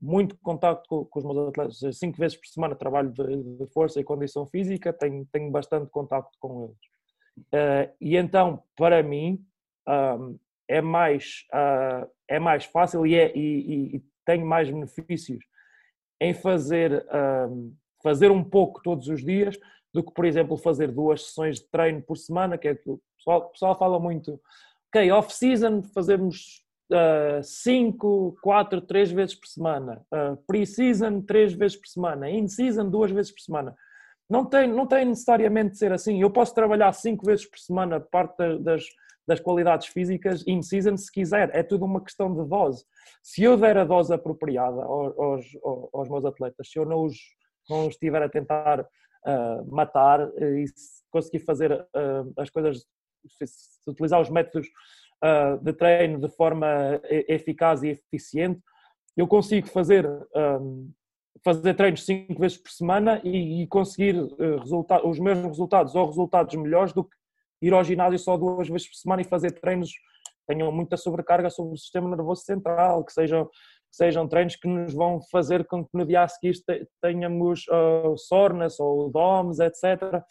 muito 0.00 0.36
contato 0.40 0.86
com, 0.88 1.04
com, 1.04 1.18
os 1.18 1.24
meus 1.24 1.48
atletas. 1.48 1.98
Cinco 1.98 2.16
vezes 2.16 2.36
por 2.36 2.46
semana 2.46 2.76
trabalho 2.76 3.10
de, 3.10 3.42
de 3.58 3.66
força 3.72 3.98
e 3.98 4.04
condição 4.04 4.46
física, 4.46 4.92
tenho, 4.92 5.26
tenho 5.32 5.50
bastante 5.50 5.90
contato 5.90 6.30
com 6.38 6.64
eles. 6.64 6.92
Uh, 7.52 7.92
e 8.00 8.16
então, 8.16 8.62
para 8.76 9.02
mim, 9.02 9.44
um, 9.88 10.38
é, 10.68 10.80
mais, 10.80 11.44
uh, 11.52 12.08
é 12.28 12.38
mais 12.38 12.66
fácil 12.66 13.04
e, 13.04 13.16
é, 13.16 13.36
e, 13.36 13.96
e 13.96 14.04
tenho 14.24 14.46
mais 14.46 14.70
benefícios 14.70 15.44
em 16.22 16.32
fazer, 16.32 17.04
um, 17.50 17.74
fazer 18.00 18.30
um 18.30 18.44
pouco 18.44 18.80
todos 18.80 19.08
os 19.08 19.24
dias 19.24 19.58
do 19.92 20.04
que, 20.04 20.14
por 20.14 20.24
exemplo, 20.24 20.56
fazer 20.56 20.92
duas 20.92 21.26
sessões 21.26 21.58
de 21.58 21.68
treino 21.68 22.00
por 22.00 22.16
semana, 22.16 22.56
que 22.56 22.68
é 22.68 22.74
que 22.76 22.88
o 22.88 23.00
pessoal, 23.16 23.40
o 23.40 23.50
pessoal 23.50 23.76
fala 23.76 23.98
muito, 23.98 24.40
ok, 24.88 25.10
off-season 25.10 25.82
fazemos 25.92 26.64
uh, 26.92 27.42
cinco, 27.42 28.36
quatro, 28.40 28.80
três 28.80 29.10
vezes 29.10 29.34
por 29.34 29.48
semana, 29.48 30.00
uh, 30.14 30.36
pre-season 30.46 31.22
três 31.22 31.52
vezes 31.52 31.76
por 31.76 31.88
semana, 31.88 32.30
in-season 32.30 32.88
duas 32.88 33.10
vezes 33.10 33.32
por 33.32 33.40
semana. 33.40 33.74
Não 34.30 34.44
tem, 34.46 34.68
não 34.68 34.86
tem 34.86 35.04
necessariamente 35.04 35.72
de 35.72 35.78
ser 35.78 35.92
assim. 35.92 36.22
Eu 36.22 36.30
posso 36.30 36.54
trabalhar 36.54 36.92
cinco 36.92 37.26
vezes 37.26 37.44
por 37.44 37.58
semana 37.58 38.00
parte 38.00 38.58
das, 38.60 38.84
das 39.26 39.40
qualidades 39.40 39.88
físicas 39.88 40.44
in-season 40.46 40.96
se 40.96 41.10
quiser. 41.10 41.50
É 41.54 41.62
tudo 41.62 41.84
uma 41.84 42.02
questão 42.02 42.32
de 42.34 42.48
dose. 42.48 42.84
Se 43.22 43.42
eu 43.42 43.56
der 43.56 43.78
a 43.78 43.84
dose 43.84 44.12
apropriada 44.12 44.82
aos, 44.82 45.18
aos, 45.18 45.46
aos 45.92 46.08
meus 46.08 46.24
atletas, 46.24 46.70
se 46.70 46.78
eu 46.78 46.84
não 46.84 47.04
os, 47.04 47.16
não 47.68 47.86
os 47.86 47.94
estiver 47.94 48.22
a 48.22 48.28
tentar 48.28 48.80
uh, 48.80 49.74
matar 49.74 50.20
e 50.40 50.64
conseguir 51.10 51.40
fazer 51.40 51.72
uh, 51.72 52.32
as 52.36 52.50
coisas, 52.50 52.84
se 53.44 53.90
utilizar 53.90 54.20
os 54.20 54.30
métodos 54.30 54.66
uh, 55.22 55.62
de 55.62 55.72
treino 55.72 56.18
de 56.18 56.28
forma 56.28 57.00
eficaz 57.28 57.82
e 57.82 57.90
eficiente, 57.90 58.60
eu 59.16 59.26
consigo 59.26 59.68
fazer, 59.68 60.06
um, 60.34 60.90
fazer 61.44 61.74
treinos 61.74 62.04
cinco 62.04 62.40
vezes 62.40 62.56
por 62.56 62.70
semana 62.70 63.20
e, 63.24 63.66
conseguir 63.66 64.16
uh, 64.16 65.08
os 65.08 65.18
mesmos 65.18 65.48
resultados 65.48 65.94
ou 65.94 66.06
resultados 66.06 66.54
melhores 66.54 66.92
do 66.92 67.04
que 67.04 67.16
ir 67.62 67.72
ao 67.72 67.84
ginásio 67.84 68.18
só 68.18 68.36
duas 68.36 68.68
vezes 68.68 68.88
por 68.88 68.96
semana 68.96 69.22
e 69.22 69.24
fazer 69.24 69.52
treinos 69.52 69.90
que 69.90 70.46
tenham 70.48 70.70
muita 70.72 70.96
sobrecarga 70.96 71.48
sobre 71.48 71.74
o 71.74 71.76
sistema 71.76 72.10
nervoso 72.10 72.42
central, 72.42 73.04
que 73.04 73.12
sejam 73.12 73.48
sejam 73.92 74.26
treinos 74.26 74.56
que 74.56 74.66
nos 74.66 74.94
vão 74.94 75.20
fazer 75.30 75.66
com 75.66 75.84
que 75.84 75.90
no 75.92 76.06
dia 76.06 76.22
a 76.22 76.28
seguir 76.28 76.54
tenhamos 77.00 77.66
uh, 77.68 78.16
soreness 78.16 78.80
ou 78.80 79.10
DOMS, 79.10 79.60
etc. 79.60 80.22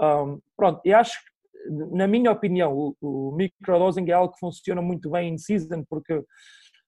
Um, 0.00 0.40
pronto, 0.56 0.80
e 0.86 0.94
acho 0.94 1.18
que, 1.18 1.70
na 1.94 2.06
minha 2.06 2.32
opinião, 2.32 2.72
o, 2.74 2.96
o 3.00 3.32
microdosing 3.32 4.08
é 4.08 4.12
algo 4.12 4.32
que 4.32 4.40
funciona 4.40 4.80
muito 4.80 5.10
bem 5.10 5.34
em 5.34 5.36
season, 5.36 5.84
porque, 5.86 6.24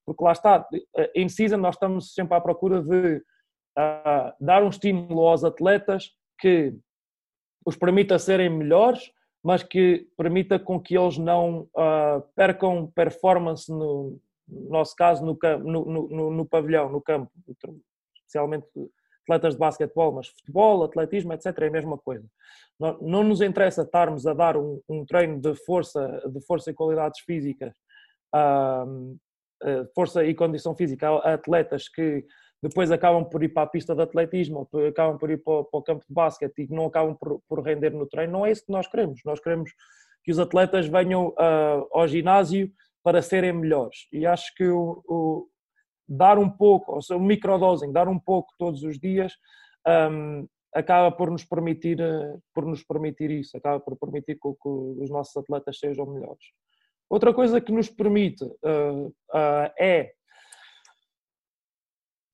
porque 0.07 0.25
lá 0.25 0.33
está, 0.33 0.67
em 1.15 1.29
season 1.29 1.59
nós 1.59 1.75
estamos 1.75 2.15
sempre 2.15 2.35
à 2.35 2.41
procura 2.41 2.83
de 2.83 3.17
uh, 3.79 4.33
dar 4.41 4.63
um 4.63 4.71
estímulo 4.71 5.27
aos 5.27 5.45
atletas 5.45 6.11
que 6.39 6.75
os 7.67 7.77
permita 7.77 8.19
serem 8.19 8.49
melhores, 8.49 9.13
mas 9.43 9.63
que 9.63 10.07
permita 10.17 10.59
com 10.59 10.81
que 10.81 10.97
eles 10.97 11.19
não 11.19 11.69
uh, 11.77 12.23
percam 12.37 12.87
performance 12.95 13.71
no, 13.71 14.21
no 14.49 14.71
nosso 14.71 14.95
caso, 14.95 15.25
no, 15.25 15.37
no, 15.65 16.31
no, 16.31 16.47
pavilhão, 16.47 16.91
no 16.91 17.01
campo, 17.01 17.31
especialmente 18.15 18.67
atletas 19.25 19.55
de 19.55 19.59
basquetebol, 19.59 20.13
mas 20.13 20.29
futebol, 20.29 20.85
atletismo, 20.85 21.33
etc., 21.33 21.47
é 21.59 21.67
a 21.67 21.71
mesma 21.71 21.99
coisa. 21.99 22.27
Não, 22.79 22.99
não 23.01 23.25
nos 23.25 23.41
interessa 23.41 23.83
estarmos 23.83 24.27
a 24.27 24.35
dar 24.35 24.57
um, 24.57 24.81
um, 24.89 25.05
treino 25.05 25.41
de 25.41 25.55
força, 25.65 26.23
de 26.29 26.41
força 26.45 26.71
e 26.71 26.75
qualidades 26.75 27.21
físicas, 27.21 27.73
uh, 28.35 29.19
força 29.95 30.25
e 30.25 30.35
condição 30.35 30.75
física 30.75 31.09
a 31.09 31.35
atletas 31.35 31.89
que 31.89 32.25
depois 32.63 32.93
acabam 32.93 33.25
por 33.25 33.43
ir 33.43 33.49
para 33.49 33.65
a 33.65 33.67
pista 33.67 33.95
de 33.95 34.03
atletismo, 34.03 34.69
acabam 34.89 35.19
por 35.19 35.31
ir 35.31 35.43
para, 35.43 35.65
para 35.65 35.79
o 35.79 35.83
campo 35.83 36.05
de 36.07 36.15
basquete 36.15 36.63
e 36.63 36.73
não 36.73 36.87
acabam 36.87 37.15
por, 37.15 37.41
por, 37.49 37.61
render 37.61 37.91
no 37.91 38.07
treino. 38.07 38.33
Não 38.33 38.47
é 38.47 38.53
isso 38.53 38.65
que 38.65 38.73
nós 38.73 38.87
queremos. 38.87 39.21
Nós 39.25 39.41
queremos 39.41 39.71
que 40.23 40.31
os 40.31 40.39
atletas 40.39 40.87
venham 40.87 41.29
uh, 41.31 41.89
ao 41.93 42.07
ginásio 42.07 42.71
para 43.03 43.21
serem 43.21 43.53
melhores. 43.53 44.07
E 44.13 44.25
acho 44.25 44.55
que 44.55 44.65
o, 44.69 45.03
o 45.09 45.49
dar 46.09 46.39
um 46.39 46.49
pouco, 46.49 46.93
ou 46.93 47.03
seja, 47.03 47.19
o 47.19 47.21
microdosing, 47.21 47.93
dar 47.93 48.07
um 48.07 48.19
pouco 48.19 48.55
todos 48.57 48.85
os 48.85 48.99
dias, 48.99 49.33
um, 49.87 50.47
acaba 50.73 51.11
por 51.11 51.31
nos 51.31 51.45
permitir 51.45 52.01
eh, 52.01 52.37
por 52.55 52.65
nos 52.65 52.83
permitir 52.83 53.31
isso, 53.31 53.57
acaba 53.57 53.79
por 53.81 53.97
permitir 53.97 54.37
que, 54.37 54.53
que 54.55 54.69
os 54.69 55.11
nossos 55.11 55.37
atletas 55.37 55.79
sejam 55.79 56.07
melhores. 56.07 56.45
Outra 57.11 57.35
coisa 57.35 57.61
que 57.61 57.73
nos 57.73 57.91
permite 57.91 58.45
uh, 58.45 59.09
uh, 59.09 59.73
é 59.79 60.13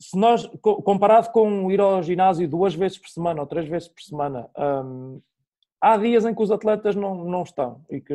se 0.09 0.17
nós 0.17 0.47
comparado 0.63 1.31
com 1.33 1.71
ir 1.71 1.83
ao 1.83 2.03
ginásio 2.03 2.49
duas 2.49 2.75
vezes 2.75 2.97
por 2.97 3.11
semana 3.11 3.43
ou 3.43 3.47
três 3.47 3.69
vezes 3.69 3.89
por 3.89 4.01
semana, 4.01 4.49
um, 4.57 5.21
há 5.79 5.99
dias 5.99 6.25
em 6.25 6.35
que 6.35 6.43
os 6.43 6.51
atletas 6.51 6.97
não, 6.97 7.27
não 7.27 7.43
estão 7.43 7.85
e 7.91 8.01
que 8.01 8.15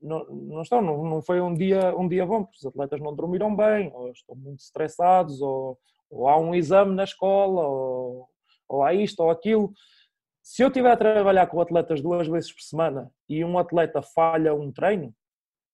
não, 0.00 0.24
não 0.24 0.62
estão, 0.62 0.80
não, 0.80 1.04
não 1.04 1.20
foi 1.20 1.42
um 1.42 1.52
dia, 1.52 1.94
um 1.94 2.08
dia 2.08 2.24
bom, 2.24 2.42
porque 2.42 2.56
os 2.56 2.64
atletas 2.64 3.02
não 3.02 3.14
dormiram 3.14 3.54
bem, 3.54 3.92
ou 3.92 4.10
estão 4.12 4.34
muito 4.34 4.60
estressados, 4.60 5.42
ou, 5.42 5.78
ou 6.08 6.26
há 6.26 6.38
um 6.38 6.54
exame 6.54 6.94
na 6.94 7.04
escola, 7.04 7.68
ou, 7.68 8.26
ou 8.66 8.82
há 8.82 8.94
isto 8.94 9.20
ou 9.20 9.28
aquilo. 9.28 9.70
Se 10.42 10.62
eu 10.62 10.68
estiver 10.68 10.92
a 10.92 10.96
trabalhar 10.96 11.48
com 11.48 11.60
atletas 11.60 12.00
duas 12.00 12.26
vezes 12.26 12.50
por 12.50 12.62
semana 12.62 13.12
e 13.28 13.44
um 13.44 13.58
atleta 13.58 14.00
falha 14.00 14.54
um 14.54 14.72
treino, 14.72 15.14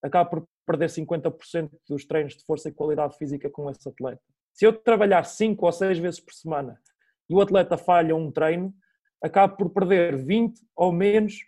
acaba 0.03 0.29
por 0.29 0.49
perder 0.67 0.89
50% 0.89 1.71
dos 1.89 2.05
treinos 2.05 2.35
de 2.35 2.45
força 2.45 2.69
e 2.69 2.73
qualidade 2.73 3.17
física 3.17 3.49
com 3.49 3.71
esse 3.71 3.89
atleta. 3.89 4.34
Se 4.55 4.65
eu 4.65 4.73
trabalhar 4.73 5.25
cinco 5.25 5.67
ou 5.67 5.73
seis 5.73 5.99
vezes 5.99 6.21
por 6.21 6.33
semana 6.33 6.81
e 7.29 7.35
o 7.35 7.41
atleta 7.41 7.77
falha 7.77 8.15
um 8.15 8.31
treino, 8.31 8.73
acaba 9.21 9.53
por 9.55 9.71
perder 9.71 10.17
20 10.17 10.61
ou 10.77 10.93
menos 10.93 11.41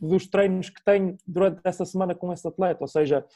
dos 0.00 0.28
treinos 0.28 0.70
que 0.70 0.82
tenho 0.84 1.16
durante 1.26 1.60
essa 1.64 1.84
semana 1.84 2.14
com 2.14 2.32
esse 2.32 2.46
atleta. 2.46 2.82
Ou 2.82 2.88
seja, 2.88 3.26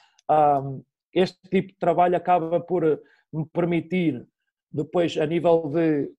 este 1.12 1.38
tipo 1.50 1.68
de 1.68 1.78
trabalho 1.78 2.16
acaba 2.16 2.60
por 2.60 2.84
me 3.32 3.44
permitir, 3.52 4.24
depois, 4.70 5.16
a 5.18 5.26
nível 5.26 5.68
de 5.70 6.12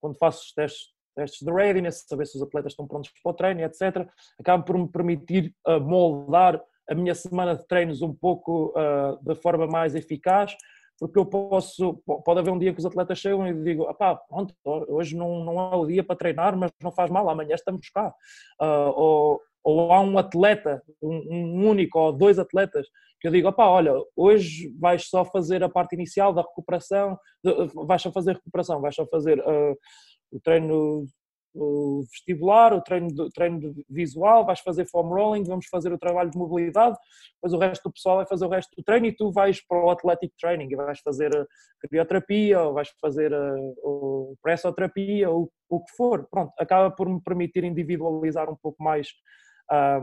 quando 0.00 0.16
faço 0.16 0.42
os 0.42 0.52
testes, 0.52 0.94
testes 1.14 1.46
de 1.46 1.52
readiness, 1.52 2.04
saber 2.06 2.26
se 2.26 2.36
os 2.36 2.42
atletas 2.42 2.72
estão 2.72 2.86
prontos 2.86 3.10
para 3.22 3.30
o 3.30 3.34
treino, 3.34 3.60
etc., 3.60 4.08
acaba 4.38 4.62
por 4.62 4.78
me 4.78 4.88
permitir 4.88 5.54
moldar 5.82 6.62
a 6.88 6.94
minha 6.94 7.14
semana 7.14 7.56
de 7.56 7.66
treinos 7.66 8.02
um 8.02 8.14
pouco 8.14 8.74
uh, 8.76 9.18
de 9.22 9.34
forma 9.40 9.66
mais 9.66 9.94
eficaz, 9.94 10.54
porque 10.98 11.18
eu 11.18 11.26
posso, 11.26 12.00
pode 12.24 12.40
haver 12.40 12.50
um 12.52 12.58
dia 12.58 12.72
que 12.72 12.78
os 12.78 12.86
atletas 12.86 13.18
chegam 13.18 13.46
e 13.46 13.52
digo, 13.62 13.92
pá, 13.94 14.14
pronto, 14.16 14.54
hoje 14.64 15.16
não, 15.16 15.44
não 15.44 15.72
é 15.72 15.76
o 15.76 15.86
dia 15.86 16.04
para 16.04 16.16
treinar, 16.16 16.56
mas 16.56 16.70
não 16.82 16.92
faz 16.92 17.10
mal, 17.10 17.28
amanhã 17.28 17.54
estamos 17.54 17.88
cá. 17.90 18.14
Uh, 18.60 18.92
ou, 18.94 19.40
ou 19.64 19.92
há 19.92 20.00
um 20.00 20.16
atleta, 20.18 20.82
um, 21.02 21.16
um, 21.30 21.68
único 21.68 21.98
ou 21.98 22.12
dois 22.12 22.38
atletas, 22.38 22.86
que 23.20 23.28
eu 23.28 23.32
digo, 23.32 23.48
opá, 23.48 23.66
olha, 23.66 23.92
hoje 24.14 24.72
vais 24.78 25.08
só 25.08 25.24
fazer 25.24 25.64
a 25.64 25.68
parte 25.68 25.94
inicial 25.94 26.32
da 26.32 26.42
recuperação, 26.42 27.18
vais 27.86 28.02
só 28.02 28.12
fazer 28.12 28.34
recuperação, 28.34 28.80
vais 28.80 28.94
só 28.94 29.06
fazer 29.06 29.40
uh, 29.40 29.76
o 30.30 30.40
treino 30.40 31.06
o 31.54 32.02
vestibular, 32.10 32.72
o 32.72 32.80
treino, 32.80 33.08
o 33.08 33.30
treino 33.30 33.74
visual, 33.88 34.44
vais 34.44 34.60
fazer 34.60 34.86
foam 34.86 35.08
rolling, 35.08 35.44
vamos 35.44 35.66
fazer 35.66 35.92
o 35.92 35.98
trabalho 35.98 36.30
de 36.30 36.36
mobilidade, 36.38 36.96
depois 37.34 37.52
o 37.52 37.58
resto 37.58 37.88
do 37.88 37.92
pessoal 37.92 38.16
vai 38.16 38.26
fazer 38.26 38.44
o 38.44 38.48
resto 38.48 38.74
do 38.76 38.82
treino 38.82 39.06
e 39.06 39.14
tu 39.14 39.30
vais 39.30 39.64
para 39.66 39.84
o 39.84 39.90
athletic 39.90 40.32
training 40.38 40.68
e 40.70 40.76
vais 40.76 41.00
fazer 41.00 41.30
crioterapia 41.80 42.60
ou 42.60 42.74
vais 42.74 42.88
fazer 43.00 43.32
o 43.82 44.34
pressoterapia 44.42 45.30
ou 45.30 45.50
o 45.68 45.80
que 45.80 45.96
for. 45.96 46.26
Pronto, 46.30 46.52
acaba 46.58 46.90
por 46.90 47.08
me 47.08 47.20
permitir 47.20 47.64
individualizar 47.64 48.50
um 48.50 48.56
pouco 48.56 48.82
mais 48.82 49.08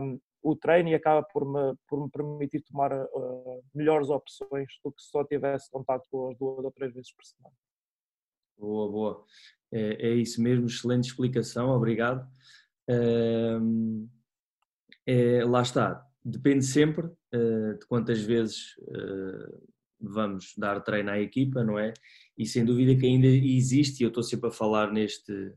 um, 0.00 0.18
o 0.42 0.56
treino 0.56 0.88
e 0.88 0.94
acaba 0.94 1.22
por 1.22 1.44
me, 1.44 1.76
por 1.88 2.02
me 2.02 2.10
permitir 2.10 2.62
tomar 2.62 2.92
uh, 2.92 3.62
melhores 3.74 4.10
opções 4.10 4.72
do 4.84 4.90
que 4.90 5.02
se 5.02 5.08
só 5.10 5.24
tivesse 5.24 5.70
contato 5.70 6.08
com 6.10 6.30
as 6.30 6.36
duas 6.36 6.64
ou 6.64 6.72
três 6.72 6.92
vezes 6.92 7.14
por 7.14 7.24
semana. 7.24 7.54
Boa, 8.62 8.88
boa. 8.88 9.24
É, 9.72 10.10
é 10.10 10.14
isso 10.14 10.40
mesmo, 10.40 10.66
excelente 10.66 11.08
explicação, 11.08 11.70
obrigado. 11.70 12.24
É, 15.04 15.44
lá 15.44 15.62
está, 15.62 16.06
depende 16.24 16.64
sempre 16.64 17.06
uh, 17.06 17.76
de 17.76 17.84
quantas 17.88 18.20
vezes 18.22 18.76
uh, 18.82 19.68
vamos 20.00 20.54
dar 20.56 20.80
treino 20.80 21.10
à 21.10 21.18
equipa, 21.18 21.64
não 21.64 21.76
é? 21.76 21.92
E 22.38 22.46
sem 22.46 22.64
dúvida 22.64 22.94
que 22.94 23.04
ainda 23.04 23.26
existe, 23.26 24.00
e 24.00 24.04
eu 24.04 24.10
estou 24.10 24.22
sempre 24.22 24.48
a 24.48 24.52
falar 24.52 24.92
neste, 24.92 25.52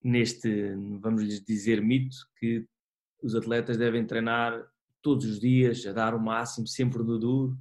neste 0.00 0.76
vamos 1.00 1.24
lhes 1.24 1.44
dizer, 1.44 1.82
mito, 1.82 2.16
que 2.38 2.64
os 3.20 3.34
atletas 3.34 3.76
devem 3.76 4.06
treinar 4.06 4.64
todos 5.02 5.24
os 5.24 5.40
dias, 5.40 5.84
a 5.84 5.92
dar 5.92 6.14
o 6.14 6.20
máximo, 6.20 6.68
sempre 6.68 7.02
no 7.02 7.18
duro, 7.18 7.58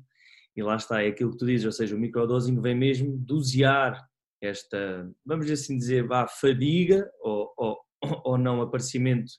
e 0.55 0.61
lá 0.61 0.75
está, 0.75 1.01
é 1.01 1.07
aquilo 1.07 1.31
que 1.31 1.37
tu 1.37 1.47
dizes, 1.47 1.65
ou 1.65 1.71
seja, 1.71 1.95
o 1.95 1.99
microdosing 1.99 2.61
vem 2.61 2.75
mesmo 2.75 3.17
dosear 3.17 4.08
esta, 4.41 5.09
vamos 5.25 5.49
assim 5.49 5.77
dizer, 5.77 6.05
vá, 6.07 6.27
fadiga 6.27 7.09
ou, 7.21 7.53
ou, 7.57 7.77
ou 8.23 8.37
não 8.37 8.61
aparecimento 8.61 9.31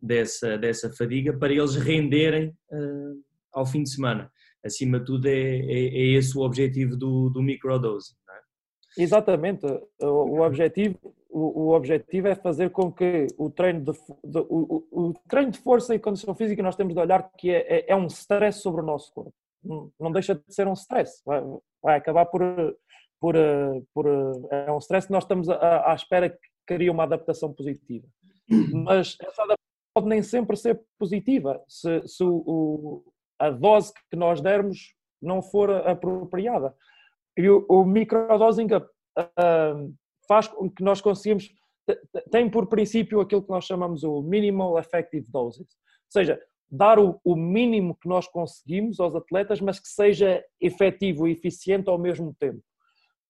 dessa, 0.00 0.58
dessa 0.58 0.92
fadiga 0.92 1.36
para 1.36 1.52
eles 1.52 1.74
renderem 1.76 2.48
uh, 2.70 3.22
ao 3.52 3.66
fim 3.66 3.82
de 3.82 3.90
semana. 3.90 4.30
Acima 4.64 4.98
de 4.98 5.04
tudo, 5.04 5.26
é, 5.26 5.30
é, 5.30 5.84
é 5.88 6.06
esse 6.14 6.36
o 6.36 6.42
objetivo 6.42 6.96
do, 6.96 7.28
do 7.30 7.42
microdosing. 7.42 8.14
É? 8.30 9.02
Exatamente. 9.02 9.66
O, 10.00 10.06
o 10.06 10.40
objetivo, 10.40 10.98
o, 11.28 11.64
o, 11.64 11.74
objetivo 11.74 12.28
é 12.28 12.34
fazer 12.34 12.70
com 12.70 12.90
que 12.90 13.26
o 13.36 13.50
treino 13.50 13.80
de, 13.80 13.92
de 13.92 14.38
o, 14.38 14.86
o, 14.90 15.14
treino 15.28 15.50
de 15.50 15.58
força 15.58 15.94
e 15.94 15.98
condição 15.98 16.34
física 16.34 16.62
nós 16.62 16.76
temos 16.76 16.94
de 16.94 17.00
olhar 17.00 17.30
que 17.36 17.50
é, 17.50 17.78
é, 17.78 17.92
é 17.92 17.96
um 17.96 18.06
stress 18.06 18.60
sobre 18.60 18.80
o 18.80 18.86
nosso 18.86 19.12
corpo. 19.12 19.34
Não, 19.62 20.12
deixa 20.12 20.34
de 20.34 20.42
ser 20.48 20.66
um 20.68 20.74
stress. 20.74 21.22
Vai, 21.24 21.42
vai 21.82 21.96
acabar 21.96 22.26
por 22.26 22.42
por, 23.24 23.36
eh, 23.36 23.82
por 23.94 24.06
eh, 24.06 24.66
é 24.66 24.70
um 24.70 24.76
stress 24.76 25.06
que 25.06 25.12
nós 25.14 25.24
estamos 25.24 25.48
à, 25.48 25.92
à 25.92 25.94
espera 25.94 26.28
que 26.28 26.36
cria 26.66 26.92
uma 26.92 27.04
adaptação 27.04 27.54
positiva. 27.54 28.06
Mas 28.84 29.16
essa 29.18 29.42
adaptação 29.44 29.56
pode 29.94 30.08
nem 30.08 30.22
sempre 30.22 30.54
ser 30.58 30.78
positiva 30.98 31.64
se, 31.66 32.06
se 32.06 32.22
o, 32.22 33.02
a 33.38 33.48
dose 33.48 33.94
que 34.10 34.16
nós 34.16 34.42
dermos 34.42 34.94
não 35.22 35.40
for 35.40 35.70
apropriada. 35.70 36.74
E 37.34 37.48
o, 37.48 37.64
o 37.66 37.82
microdosing 37.86 38.66
uh, 38.66 39.94
faz 40.28 40.46
com 40.46 40.68
que 40.68 40.84
nós 40.84 41.00
conseguimos, 41.00 41.50
tem 42.30 42.50
por 42.50 42.66
princípio 42.66 43.20
aquilo 43.20 43.42
que 43.42 43.50
nós 43.50 43.64
chamamos 43.64 44.04
o 44.04 44.20
minimal 44.20 44.78
effective 44.78 45.26
doses, 45.30 45.60
ou 45.60 46.10
seja, 46.10 46.38
dar 46.70 46.98
o, 46.98 47.18
o 47.24 47.34
mínimo 47.34 47.96
que 47.96 48.06
nós 48.06 48.28
conseguimos 48.28 49.00
aos 49.00 49.14
atletas, 49.14 49.62
mas 49.62 49.80
que 49.80 49.88
seja 49.88 50.44
efetivo 50.60 51.26
e 51.26 51.32
eficiente 51.32 51.88
ao 51.88 51.98
mesmo 51.98 52.34
tempo 52.38 52.62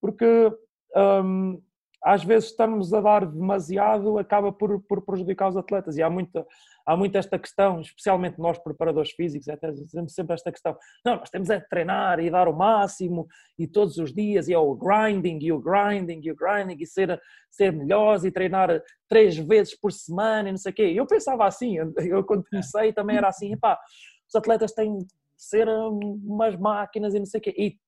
porque 0.05 0.53
um, 0.95 1.63
às 2.05 2.23
vezes 2.23 2.51
estamos 2.51 2.93
a 2.93 3.01
dar 3.01 3.25
demasiado, 3.25 4.19
acaba 4.19 4.53
por, 4.53 4.79
por 4.83 5.01
prejudicar 5.01 5.49
os 5.49 5.57
atletas. 5.57 5.97
E 5.97 6.03
há 6.03 6.11
muita, 6.11 6.47
há 6.87 6.95
muito 6.95 7.17
esta 7.17 7.39
questão, 7.39 7.81
especialmente 7.81 8.39
nós 8.39 8.59
preparadores 8.59 9.13
físicos, 9.13 9.49
até 9.49 9.73
temos 9.91 10.13
sempre 10.13 10.35
esta 10.35 10.53
questão, 10.53 10.77
não, 11.07 11.17
nós 11.17 11.31
temos 11.31 11.49
é 11.49 11.59
de 11.59 11.67
treinar 11.71 12.21
e 12.21 12.31
dar 12.31 12.49
o 12.49 12.53
máximo 12.53 13.27
e 13.59 13.67
todos 13.67 13.97
os 13.97 14.13
dias, 14.13 14.47
e 14.47 14.53
é 14.53 14.59
o 14.59 14.75
grinding, 14.75 15.39
e 15.41 15.51
o 15.51 15.59
grinding, 15.59 16.21
e 16.23 16.31
o 16.31 16.37
grinding, 16.37 16.77
e 16.79 16.87
ser, 16.87 17.19
ser 17.51 17.73
melhores, 17.73 18.25
e 18.25 18.31
treinar 18.31 18.83
três 19.09 19.39
vezes 19.39 19.75
por 19.75 19.91
semana, 19.91 20.51
e 20.51 20.53
não 20.53 20.59
sei 20.59 20.71
o 20.71 20.75
quê. 20.75 20.93
Eu 20.95 21.07
pensava 21.07 21.47
assim, 21.47 21.77
eu 21.79 22.23
quando 22.25 22.45
comecei 22.45 22.93
também 22.93 23.17
era 23.17 23.29
assim, 23.29 23.55
epá, 23.55 23.81
os 24.29 24.35
atletas 24.35 24.73
têm 24.73 24.99
de 24.99 25.07
ser 25.35 25.67
umas 25.67 26.57
máquinas 26.57 27.15
e 27.15 27.19
não 27.19 27.27
sei 27.27 27.41
o 27.41 27.43
quê. 27.43 27.55
E, 27.57 27.84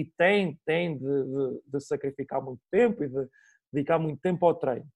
e 0.00 0.12
têm, 0.16 0.58
têm 0.66 0.96
de, 0.96 1.04
de, 1.04 1.60
de 1.66 1.80
sacrificar 1.80 2.42
muito 2.42 2.60
tempo 2.70 3.04
e 3.04 3.08
de 3.08 3.28
dedicar 3.72 3.98
muito 3.98 4.20
tempo 4.20 4.46
ao 4.46 4.54
treino 4.54 4.86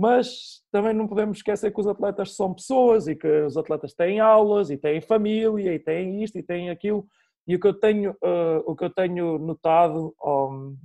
mas 0.00 0.62
também 0.70 0.94
não 0.94 1.08
podemos 1.08 1.38
esquecer 1.38 1.74
que 1.74 1.80
os 1.80 1.86
atletas 1.88 2.36
são 2.36 2.54
pessoas 2.54 3.08
e 3.08 3.16
que 3.16 3.26
os 3.42 3.56
atletas 3.56 3.92
têm 3.92 4.20
aulas 4.20 4.70
e 4.70 4.76
têm 4.76 5.00
família 5.00 5.74
e 5.74 5.78
têm 5.80 6.22
isto 6.22 6.38
e 6.38 6.42
têm 6.42 6.70
aquilo. 6.70 7.04
E 7.48 7.56
o 7.56 7.60
que 7.60 7.66
eu 7.66 7.74
tenho, 7.74 8.12
uh, 8.12 8.62
o 8.64 8.76
que 8.76 8.84
eu 8.84 8.90
tenho 8.90 9.40
notado 9.40 10.14
um, 10.24 10.78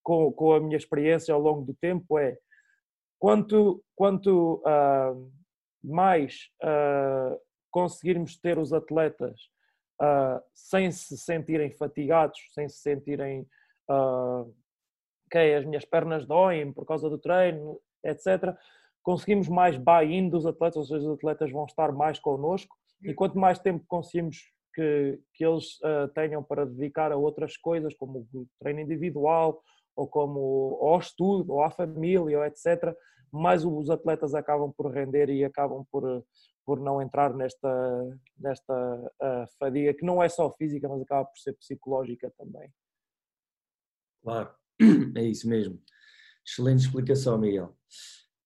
com, 0.00 0.30
com 0.30 0.52
a 0.52 0.60
minha 0.60 0.76
experiência 0.76 1.34
ao 1.34 1.40
longo 1.40 1.62
do 1.64 1.74
tempo 1.74 2.16
é 2.16 2.38
quanto, 3.18 3.82
quanto 3.96 4.62
uh, 4.64 5.32
mais 5.82 6.48
uh, 6.62 7.36
conseguirmos 7.68 8.38
ter 8.38 8.58
os 8.58 8.72
atletas 8.72 9.40
sem 10.52 10.90
se 10.90 11.16
sentirem 11.16 11.70
fatigados, 11.72 12.38
sem 12.52 12.68
se 12.68 12.78
sentirem 12.78 13.46
ok, 15.32 15.54
as 15.56 15.64
minhas 15.64 15.84
pernas 15.84 16.26
doem 16.26 16.72
por 16.72 16.84
causa 16.84 17.08
do 17.08 17.18
treino, 17.18 17.80
etc., 18.04 18.54
conseguimos 19.02 19.48
mais 19.48 19.76
buy-in 19.76 20.28
dos 20.28 20.46
atletas, 20.46 20.76
ou 20.76 20.84
seja, 20.84 21.08
os 21.08 21.18
atletas 21.18 21.50
vão 21.50 21.64
estar 21.64 21.90
mais 21.90 22.20
connosco 22.20 22.76
e 23.02 23.12
quanto 23.14 23.38
mais 23.38 23.58
tempo 23.58 23.84
conseguimos 23.88 24.36
que, 24.74 25.18
que 25.34 25.44
eles 25.44 25.78
uh, 25.80 26.08
tenham 26.14 26.42
para 26.42 26.64
dedicar 26.64 27.10
a 27.10 27.16
outras 27.16 27.56
coisas, 27.56 27.94
como 27.94 28.26
o 28.32 28.46
treino 28.60 28.80
individual, 28.80 29.62
ou 29.96 30.06
como 30.06 30.78
ao 30.80 30.98
estudo, 30.98 31.52
ou 31.52 31.62
à 31.62 31.70
família, 31.70 32.38
ou 32.38 32.44
etc., 32.44 32.94
mais 33.32 33.64
os 33.64 33.88
atletas 33.88 34.34
acabam 34.34 34.72
por 34.76 34.92
render 34.92 35.30
e 35.30 35.42
acabam 35.42 35.86
por, 35.90 36.24
por 36.66 36.78
não 36.78 37.00
entrar 37.00 37.34
nesta, 37.34 38.18
nesta 38.38 38.74
uh, 38.74 39.46
fadiga, 39.58 39.94
que 39.94 40.04
não 40.04 40.22
é 40.22 40.28
só 40.28 40.50
física, 40.52 40.88
mas 40.88 41.00
acaba 41.00 41.24
por 41.24 41.38
ser 41.38 41.54
psicológica 41.54 42.30
também. 42.36 42.70
Claro, 44.22 44.54
é 45.16 45.24
isso 45.24 45.48
mesmo. 45.48 45.80
Excelente 46.46 46.84
explicação, 46.84 47.38
Miguel. 47.38 47.74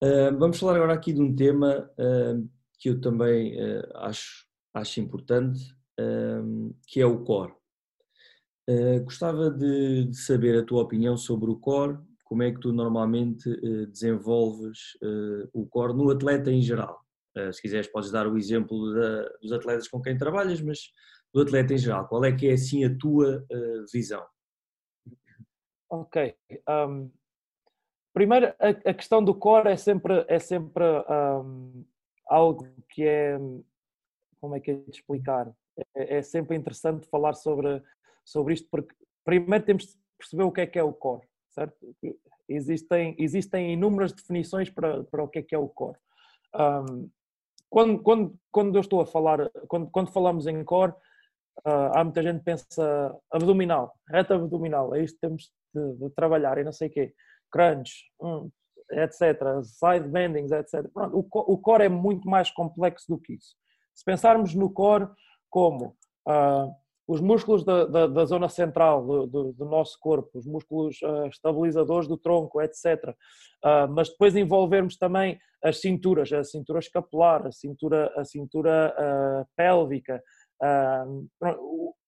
Uh, 0.02 0.38
vamos 0.38 0.58
falar 0.58 0.76
agora 0.76 0.94
aqui 0.94 1.12
de 1.12 1.20
um 1.20 1.34
tema 1.34 1.90
uh, 1.98 2.48
que 2.78 2.90
eu 2.90 3.00
também 3.00 3.56
acho, 3.94 4.46
acho 4.74 5.00
importante, 5.00 5.58
que 6.86 7.00
é 7.00 7.06
o 7.06 7.24
core. 7.24 7.54
Gostava 9.04 9.50
de, 9.50 10.06
de, 10.06 10.16
saber 10.16 10.58
a 10.58 10.64
tua 10.64 10.82
opinião 10.82 11.16
sobre 11.16 11.50
o 11.50 11.56
core, 11.56 11.98
como 12.24 12.42
é 12.42 12.50
que 12.50 12.60
tu 12.60 12.72
normalmente 12.72 13.48
desenvolves 13.86 14.78
o 15.52 15.66
core 15.66 15.94
no 15.94 16.10
atleta 16.10 16.50
em 16.50 16.60
geral. 16.60 17.00
se 17.52 17.62
quiseres 17.62 17.86
podes 17.86 18.10
dar 18.10 18.26
o 18.26 18.36
exemplo 18.36 18.92
da, 18.92 19.28
dos 19.40 19.52
atletas 19.52 19.86
com 19.86 20.02
quem 20.02 20.18
trabalhas, 20.18 20.60
mas 20.60 20.80
do 21.32 21.42
atleta 21.42 21.74
em 21.74 21.78
geral, 21.78 22.08
qual 22.08 22.24
é 22.24 22.32
que 22.32 22.48
é 22.48 22.54
assim 22.54 22.84
a 22.84 22.98
tua 22.98 23.46
visão? 23.92 24.24
Ok. 25.88 26.34
Um 26.68 27.10
Primeiro, 28.16 28.46
a, 28.58 28.68
a, 28.70 28.94
questão 28.94 29.22
do 29.22 29.34
core 29.34 29.68
é 29.68 29.76
sempre, 29.76 30.24
é 30.26 30.38
sempre 30.38 30.82
um, 30.82 31.84
algo 32.26 32.66
que 32.88 33.06
é. 33.06 33.38
Como 34.40 34.56
é 34.56 34.60
que 34.60 34.70
é 34.70 34.74
de 34.74 34.90
explicar? 34.90 35.52
É, 35.94 36.16
é, 36.16 36.22
sempre 36.22 36.56
interessante 36.56 37.06
falar 37.08 37.34
sobre, 37.34 37.82
sobre 38.26 38.54
isto, 38.54 38.68
porque 38.70 38.94
primeiro 39.24 39.64
temos 39.64 39.84
de 39.84 39.96
perceber 40.18 40.42
o 40.42 40.52
que 40.52 40.60
é 40.60 40.66
que 40.66 40.78
é 40.78 40.82
o 40.82 40.92
core, 40.92 41.26
certo? 41.50 41.76
Existem, 42.48 43.14
existem 43.18 43.72
inúmeras 43.72 44.12
definições 44.12 44.68
para, 44.68 45.04
para 45.04 45.22
o 45.22 45.28
que 45.28 45.38
é 45.38 45.42
que 45.42 45.54
é 45.54 45.58
o 45.58 45.68
core. 45.68 45.98
Um, 46.54 47.08
quando, 47.70 48.02
quando, 48.02 48.38
quando 48.50 48.76
eu 48.76 48.80
estou 48.80 49.00
a 49.00 49.06
falar, 49.06 49.50
quando, 49.68 49.90
quando 49.90 50.12
falamos 50.12 50.46
em 50.46 50.62
core, 50.64 50.92
uh, 51.66 51.92
há 51.94 52.04
muita 52.04 52.22
gente 52.22 52.38
que 52.38 52.44
pensa 52.44 53.16
abdominal, 53.30 53.94
reta 54.08 54.34
abdominal, 54.34 54.94
é 54.94 55.02
isto 55.02 55.14
que 55.14 55.20
temos 55.20 55.52
de, 55.74 55.94
de 55.94 56.10
trabalhar 56.10 56.58
e 56.58 56.64
não 56.64 56.72
sei 56.72 56.88
o 56.88 56.90
quê 56.90 57.14
crunch, 57.50 58.04
hum, 58.20 58.50
etc., 58.90 59.62
side 59.62 60.08
bendings, 60.08 60.52
etc. 60.52 60.88
Pronto, 60.92 61.16
o, 61.16 61.52
o 61.52 61.58
core 61.58 61.84
é 61.84 61.88
muito 61.88 62.28
mais 62.28 62.50
complexo 62.50 63.06
do 63.08 63.18
que 63.18 63.34
isso. 63.34 63.54
Se 63.94 64.04
pensarmos 64.04 64.54
no 64.54 64.70
core 64.70 65.08
como 65.48 65.96
uh, 66.28 66.74
os 67.06 67.20
músculos 67.20 67.64
da, 67.64 67.84
da, 67.84 68.06
da 68.06 68.24
zona 68.24 68.48
central 68.48 69.06
do, 69.06 69.26
do, 69.26 69.52
do, 69.52 69.64
nosso 69.64 69.96
corpo, 70.00 70.30
os 70.34 70.46
músculos 70.46 71.00
uh, 71.02 71.26
estabilizadores 71.26 72.08
do 72.08 72.16
tronco, 72.16 72.60
etc. 72.60 73.10
Uh, 73.64 73.88
mas 73.90 74.08
depois 74.08 74.34
envolvermos 74.34 74.96
também 74.96 75.38
as 75.62 75.80
cinturas, 75.80 76.32
a 76.32 76.42
cintura 76.42 76.80
escapular, 76.80 77.46
a 77.46 77.52
cintura, 77.52 78.12
a 78.16 78.24
cintura 78.24 78.94
uh, 78.98 79.48
pélvica. 79.56 80.22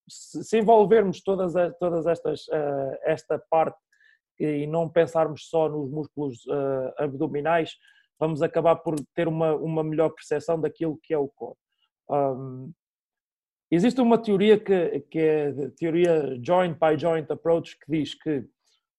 se 0.09 0.59
envolvermos 0.59 1.23
todas, 1.23 1.53
todas 1.79 2.07
estas, 2.07 2.47
esta 3.05 3.39
parte 3.51 3.79
e 4.41 4.67
não 4.67 4.89
pensarmos 4.89 5.49
só 5.49 5.69
nos 5.69 5.91
músculos 5.91 6.39
abdominais, 6.97 7.73
vamos 8.19 8.41
acabar 8.41 8.77
por 8.77 8.95
ter 9.15 9.29
uma, 9.29 9.55
uma 9.55 9.85
melhor 9.85 10.11
percepção 10.11 10.59
daquilo 10.59 10.99
que 11.03 11.13
é 11.13 11.19
o 11.19 11.29
core. 11.29 11.59
Um, 12.09 12.73
existe 13.71 14.01
uma 14.01 14.19
teoria 14.19 14.59
que, 14.59 15.01
que 15.11 15.19
é 15.19 15.49
a 15.49 15.71
teoria 15.71 16.39
joint 16.43 16.79
by 16.79 16.99
joint 16.99 17.31
approach 17.31 17.79
que 17.79 17.91
diz 17.91 18.15
que 18.15 18.39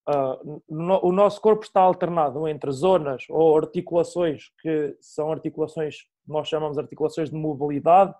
uh, 0.08 0.62
no, 0.68 1.00
o 1.04 1.12
nosso 1.12 1.40
corpo 1.40 1.64
está 1.64 1.80
alternado 1.80 2.46
entre 2.46 2.70
zonas 2.70 3.24
ou 3.28 3.56
articulações 3.56 4.50
que 4.60 4.96
são 5.00 5.32
articulações, 5.32 6.06
nós 6.26 6.48
chamamos 6.48 6.76
de 6.76 6.82
articulações 6.82 7.30
de 7.30 7.36
mobilidade 7.36 8.14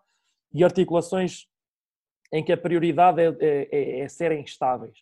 e 0.53 0.65
articulações 0.65 1.47
em 2.33 2.45
que 2.45 2.53
a 2.53 2.57
prioridade 2.57 3.21
é, 3.21 3.37
é, 3.41 3.69
é, 3.71 4.01
é 4.01 4.09
serem 4.09 4.43
estáveis. 4.43 4.99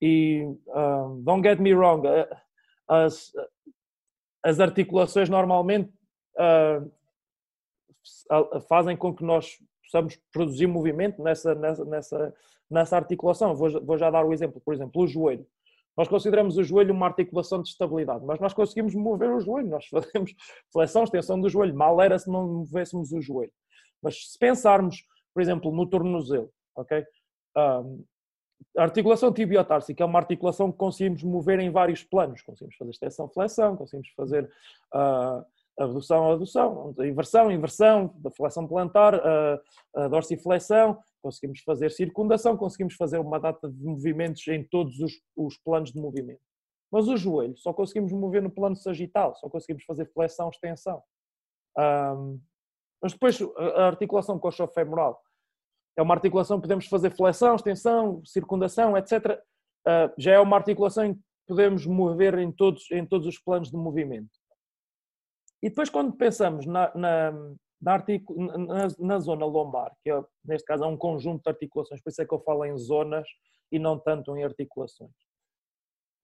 E 0.00 0.42
um, 0.66 1.22
don't 1.22 1.46
get 1.46 1.60
me 1.60 1.72
wrong, 1.72 2.02
as, 2.88 3.32
as 4.42 4.58
articulações 4.58 5.28
normalmente 5.28 5.92
uh, 6.36 6.90
fazem 8.68 8.96
com 8.96 9.14
que 9.14 9.22
nós 9.24 9.58
possamos 9.92 10.18
produzir 10.32 10.66
movimento 10.66 11.22
nessa, 11.22 11.54
nessa, 11.54 11.84
nessa, 11.84 12.34
nessa 12.70 12.96
articulação. 12.96 13.54
Vou, 13.54 13.84
vou 13.84 13.98
já 13.98 14.10
dar 14.10 14.24
o 14.24 14.30
um 14.30 14.32
exemplo, 14.32 14.60
por 14.64 14.72
exemplo, 14.72 15.02
o 15.02 15.06
joelho. 15.06 15.46
Nós 15.94 16.08
consideramos 16.08 16.56
o 16.56 16.64
joelho 16.64 16.94
uma 16.94 17.06
articulação 17.06 17.60
de 17.60 17.68
estabilidade, 17.68 18.24
mas 18.24 18.40
nós 18.40 18.54
conseguimos 18.54 18.94
mover 18.94 19.30
o 19.30 19.40
joelho, 19.40 19.68
nós 19.68 19.86
fazemos 19.86 20.32
flexão, 20.72 21.04
extensão 21.04 21.38
do 21.38 21.50
joelho. 21.50 21.74
Mal 21.74 22.00
era 22.00 22.18
se 22.18 22.30
não 22.30 22.48
movêssemos 22.48 23.12
o 23.12 23.20
joelho. 23.20 23.52
Mas 24.02 24.32
se 24.32 24.38
pensarmos, 24.38 25.04
por 25.34 25.42
exemplo, 25.42 25.70
no 25.70 25.86
tornozelo, 25.86 26.50
ok? 26.74 27.04
Um, 27.54 28.04
a 28.78 28.84
articulação 28.84 29.30
tibiotársica 29.30 30.02
é 30.02 30.06
uma 30.06 30.18
articulação 30.18 30.72
que 30.72 30.78
conseguimos 30.78 31.22
mover 31.22 31.60
em 31.60 31.70
vários 31.70 32.02
planos. 32.02 32.40
Conseguimos 32.40 32.76
fazer 32.76 32.90
extensão-flexão, 32.92 33.76
conseguimos 33.76 34.08
fazer 34.16 34.50
uh, 34.94 35.44
abdução-adução, 35.84 36.94
inversão, 37.00 37.50
inversão, 37.50 38.14
da 38.16 38.30
flexão 38.30 38.66
plantar, 38.66 39.14
uh, 39.14 39.60
a 39.96 40.08
dorsiflexão, 40.08 40.98
conseguimos 41.22 41.60
fazer 41.60 41.90
circundação, 41.90 42.56
conseguimos 42.56 42.94
fazer 42.94 43.18
uma 43.18 43.38
data 43.38 43.70
de 43.70 43.84
movimentos 43.84 44.46
em 44.48 44.64
todos 44.64 44.98
os, 45.00 45.12
os 45.36 45.58
planos 45.58 45.92
de 45.92 46.00
movimento. 46.00 46.40
Mas 46.90 47.08
o 47.08 47.16
joelho 47.16 47.56
só 47.56 47.72
conseguimos 47.72 48.12
mover 48.12 48.42
no 48.42 48.50
plano 48.50 48.76
sagital, 48.76 49.34
só 49.36 49.48
conseguimos 49.48 49.84
fazer 49.84 50.10
flexão, 50.12 50.50
extensão. 50.50 51.02
Um, 51.76 51.80
ah, 51.80 52.36
mas 53.02 53.12
depois 53.14 53.38
a 53.56 53.86
articulação 53.86 54.38
coxofemoral 54.38 55.20
é 55.96 56.02
uma 56.02 56.14
articulação 56.14 56.58
que 56.58 56.62
podemos 56.62 56.86
fazer 56.86 57.10
flexão, 57.10 57.56
extensão, 57.56 58.22
circundação, 58.24 58.96
etc. 58.96 59.40
Uh, 59.86 60.12
já 60.16 60.32
é 60.32 60.38
uma 60.38 60.56
articulação 60.56 61.06
em 61.06 61.14
que 61.14 61.20
podemos 61.48 61.86
mover 61.86 62.38
em 62.38 62.52
todos, 62.52 62.90
em 62.92 63.04
todos 63.04 63.26
os 63.26 63.38
planos 63.38 63.70
de 63.70 63.76
movimento. 63.76 64.30
E 65.62 65.68
depois, 65.68 65.88
quando 65.88 66.12
pensamos 66.12 66.66
na, 66.66 66.92
na, 66.94 67.32
na, 67.80 67.92
articu... 67.92 68.34
na, 68.34 68.88
na 68.98 69.18
zona 69.18 69.46
lombar, 69.46 69.92
que 70.02 70.10
é, 70.10 70.24
neste 70.44 70.66
caso 70.66 70.84
é 70.84 70.86
um 70.86 70.96
conjunto 70.96 71.42
de 71.42 71.50
articulações, 71.50 72.00
por 72.02 72.10
isso 72.10 72.22
é 72.22 72.26
que 72.26 72.34
eu 72.34 72.40
falo 72.40 72.64
em 72.64 72.76
zonas 72.76 73.28
e 73.70 73.78
não 73.78 73.98
tanto 73.98 74.36
em 74.36 74.44
articulações. 74.44 75.12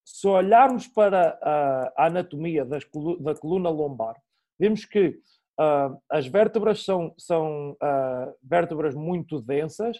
Se 0.04 0.26
olharmos 0.26 0.88
para 0.88 1.38
a, 1.42 1.92
a 1.96 2.06
anatomia 2.06 2.64
das, 2.64 2.84
da 3.20 3.34
coluna 3.34 3.70
lombar, 3.70 4.16
vemos 4.58 4.84
que 4.84 5.20
Uh, 5.60 6.00
as 6.08 6.24
vértebras 6.28 6.84
são, 6.84 7.12
são 7.18 7.72
uh, 7.72 8.32
vértebras 8.40 8.94
muito 8.94 9.42
densas 9.42 9.98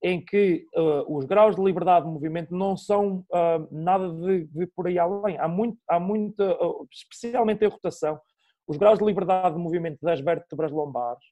em 0.00 0.24
que 0.24 0.68
uh, 0.76 1.16
os 1.16 1.24
graus 1.24 1.56
de 1.56 1.62
liberdade 1.64 2.06
de 2.06 2.12
movimento 2.12 2.54
não 2.54 2.76
são 2.76 3.24
uh, 3.32 3.68
nada 3.72 4.08
de, 4.08 4.44
de, 4.44 4.66
por 4.68 4.86
aí 4.86 4.96
além. 4.96 5.36
Há, 5.36 5.48
muito, 5.48 5.78
há 5.88 5.98
muita, 5.98 6.54
uh, 6.64 6.86
especialmente 6.92 7.64
em 7.64 7.68
rotação, 7.68 8.20
os 8.66 8.76
graus 8.76 8.98
de 8.98 9.04
liberdade 9.04 9.54
de 9.54 9.60
movimento 9.60 9.98
das 10.02 10.20
vértebras 10.20 10.70
lombares, 10.70 11.24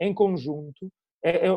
em 0.00 0.12
conjunto, 0.12 0.90
é, 1.24 1.46
é, 1.46 1.50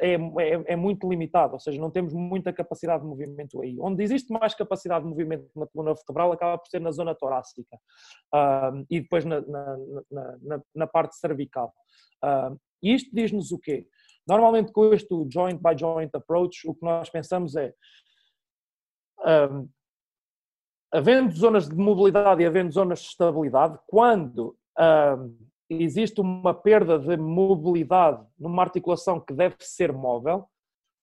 é, 0.00 0.14
é, 0.14 0.64
é, 0.72 0.76
muito 0.76 1.08
limitado, 1.08 1.54
ou 1.54 1.58
seja, 1.58 1.80
não 1.80 1.90
temos 1.90 2.14
muita 2.14 2.52
capacidade 2.52 3.02
de 3.02 3.08
movimento 3.08 3.60
aí. 3.60 3.76
Onde 3.80 4.04
existe 4.04 4.32
mais 4.32 4.54
capacidade 4.54 5.04
de 5.04 5.10
movimento 5.10 5.50
na 5.56 5.66
coluna 5.66 5.92
vertebral 5.92 6.30
acaba 6.30 6.56
por 6.56 6.68
ser 6.68 6.80
na 6.80 6.92
zona 6.92 7.12
torácica 7.12 7.76
uh, 8.32 8.86
e 8.88 9.00
depois 9.00 9.24
na, 9.24 9.40
na, 9.40 9.76
na, 10.40 10.62
na 10.72 10.86
parte 10.86 11.16
cervical. 11.16 11.74
Uh, 12.22 12.56
e 12.80 12.94
isto 12.94 13.10
diz-nos 13.12 13.50
o 13.50 13.58
quê? 13.58 13.88
Normalmente 14.26 14.70
com 14.70 14.94
este 14.94 15.08
joint 15.28 15.60
by 15.60 15.76
joint 15.76 16.14
approach, 16.14 16.68
o 16.68 16.72
que 16.72 16.84
nós 16.84 17.10
pensamos 17.10 17.56
é 17.56 17.74
um, 19.50 19.68
havendo 20.92 21.32
zonas 21.32 21.68
de 21.68 21.74
mobilidade 21.76 22.42
e 22.42 22.46
havendo 22.46 22.72
zonas 22.72 23.00
de 23.00 23.06
estabilidade, 23.08 23.78
quando 23.86 24.56
existe 25.68 26.20
uma 26.20 26.54
perda 26.54 26.98
de 26.98 27.16
mobilidade 27.16 28.24
numa 28.38 28.62
articulação 28.62 29.20
que 29.20 29.32
deve 29.32 29.56
ser 29.60 29.92
móvel, 29.92 30.46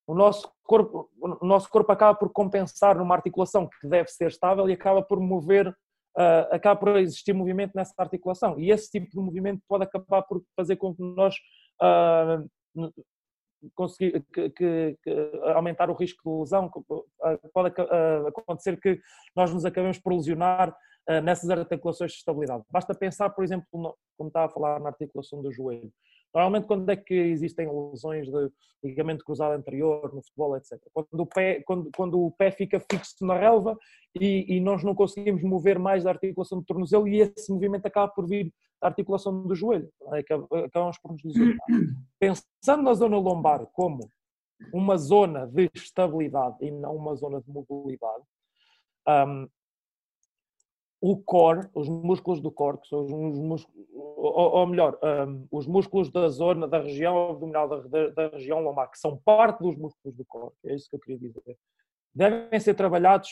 o 0.06 0.15
nosso 0.15 0.50
corpo, 0.63 1.10
o 1.19 1.45
nosso 1.45 1.69
corpo 1.69 1.91
acaba 1.91 2.17
por 2.17 2.32
compensar 2.32 2.97
numa 2.97 3.15
articulação 3.15 3.67
que 3.67 3.88
deve 3.88 4.10
ser 4.10 4.28
estável 4.28 4.69
e 4.69 4.73
acaba 4.73 5.02
por 5.02 5.19
mover, 5.19 5.67
uh, 5.67 6.47
acaba 6.50 6.80
por 6.80 6.97
existir 6.97 7.34
movimento 7.34 7.73
nessa 7.76 7.93
articulação. 7.97 8.58
E 8.58 8.71
esse 8.71 8.89
tipo 8.89 9.10
de 9.10 9.17
movimento 9.17 9.62
pode 9.67 9.84
acabar 9.84 10.21
por 10.23 10.41
fazer 10.56 10.78
com 10.78 10.95
que 10.95 11.04
nós 11.04 11.36
uh, 11.82 12.91
conseguir 13.76 14.24
que, 14.34 14.50
que, 14.50 14.98
que 15.04 15.32
aumentar 15.56 15.89
o 15.89 15.93
risco 15.93 16.22
de 16.24 16.39
lesão, 16.39 16.70
pode 17.54 17.70
uh, 17.82 18.28
acontecer 18.28 18.80
que 18.80 19.00
nós 19.36 19.54
nos 19.54 19.65
acabemos 19.65 19.98
por 20.00 20.13
lesionar 20.13 20.76
eh, 21.10 21.22
nessas 21.22 21.50
articulações 21.50 22.12
de 22.12 22.17
estabilidade. 22.17 22.63
Basta 22.70 22.93
pensar, 22.93 23.30
por 23.30 23.41
exemplo, 23.41 23.65
como 23.72 24.28
estava 24.28 24.48
a 24.48 24.50
falar 24.50 24.80
na 24.82 24.89
articulação 24.89 25.41
do 25.41 25.50
joelho. 25.54 25.89
Normalmente, 26.33 26.67
quando 26.67 26.89
é 26.89 26.95
que 26.95 27.13
existem 27.13 27.67
lesões 27.67 28.27
de 28.27 28.51
ligamento 28.83 29.25
cruzado 29.25 29.53
anterior 29.53 30.13
no 30.13 30.21
futebol, 30.21 30.55
etc. 30.55 30.79
Quando 30.93 31.19
o 31.19 31.25
pé, 31.25 31.61
quando, 31.63 31.89
quando 31.95 32.19
o 32.21 32.31
pé 32.31 32.51
fica 32.51 32.79
fixo 32.79 33.25
na 33.25 33.37
relva 33.37 33.77
e, 34.19 34.55
e 34.55 34.59
nós 34.59 34.83
não 34.83 34.93
conseguimos 34.93 35.41
mover 35.43 35.79
mais 35.79 36.03
da 36.03 36.11
articulação 36.11 36.59
do 36.59 36.65
tornozelo 36.65 37.07
e 37.07 37.21
esse 37.21 37.51
movimento 37.51 37.85
acaba 37.85 38.07
por 38.07 38.27
vir 38.27 38.53
da 38.81 38.89
articulação 38.89 39.43
do 39.47 39.55
joelho. 39.55 39.89
É? 40.13 40.19
Acabamos 40.19 40.97
por 40.99 41.11
nos 41.11 41.23
lesionar. 41.23 41.57
Pensando 42.19 42.83
na 42.83 42.93
zona 42.93 43.17
lombar 43.17 43.65
como 43.73 44.09
uma 44.73 44.97
zona 44.97 45.45
de 45.45 45.69
estabilidade 45.73 46.57
e 46.61 46.71
não 46.71 46.95
uma 46.95 47.15
zona 47.15 47.41
de 47.41 47.49
mobilidade, 47.49 48.23
um, 49.07 49.47
o 50.99 51.17
core, 51.17 51.69
os 51.73 51.88
músculos 51.88 52.41
do 52.41 52.51
core, 52.51 52.79
que 52.79 52.88
são 52.88 53.03
os 53.03 53.39
músculos, 53.39 53.88
ou, 53.93 54.33
ou 54.33 54.67
melhor, 54.67 54.97
um, 55.03 55.47
os 55.51 55.67
músculos 55.67 56.12
da 56.12 56.27
zona, 56.29 56.67
da 56.67 56.81
região 56.81 57.29
abdominal, 57.29 57.67
da, 57.67 57.77
da, 57.81 58.07
da, 58.10 58.27
região 58.29 58.60
lombar, 58.60 58.89
que 58.89 58.97
são 58.97 59.17
parte 59.17 59.60
dos 59.62 59.75
músculos 59.75 60.15
do 60.15 60.25
core, 60.25 60.53
é 60.65 60.73
isso 60.73 60.89
que 60.89 60.95
eu 60.95 60.99
queria 60.99 61.19
dizer, 61.19 61.57
devem 62.13 62.60
ser 62.60 62.73
trabalhados 62.73 63.29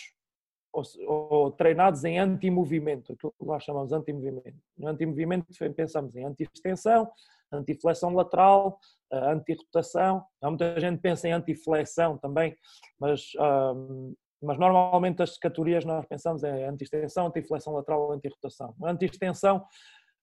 ou, 0.71 0.84
ou 1.08 1.51
treinados 1.51 2.04
em 2.04 2.19
anti-movimento, 2.19 3.13
aquilo 3.13 3.34
que 3.39 3.45
nós 3.45 3.63
chamamos 3.63 3.89
de 3.89 3.95
anti-movimento. 3.95 4.58
No 4.78 4.89
anti-movimento 4.89 5.47
pensamos 5.75 6.15
em 6.15 6.23
anti-extensão, 6.23 7.10
anti-flexão 7.51 8.13
lateral, 8.13 8.78
anti-rotação, 9.12 10.23
há 10.41 10.49
muita 10.49 10.80
gente 10.80 10.97
que 10.97 11.01
pensa 11.01 11.28
em 11.28 11.32
anti-flexão 11.32 12.17
também, 12.17 12.56
mas 12.99 13.32
um, 13.39 14.13
mas 14.45 14.58
normalmente 14.58 15.21
as 15.21 15.38
categorias 15.38 15.84
nós 15.84 16.05
pensamos 16.05 16.43
é 16.43 16.67
anti-extensão, 16.67 17.27
anti-flexão 17.27 17.73
lateral, 17.73 18.12
anti-rotação. 18.12 18.75
Anti-extensão, 18.84 19.65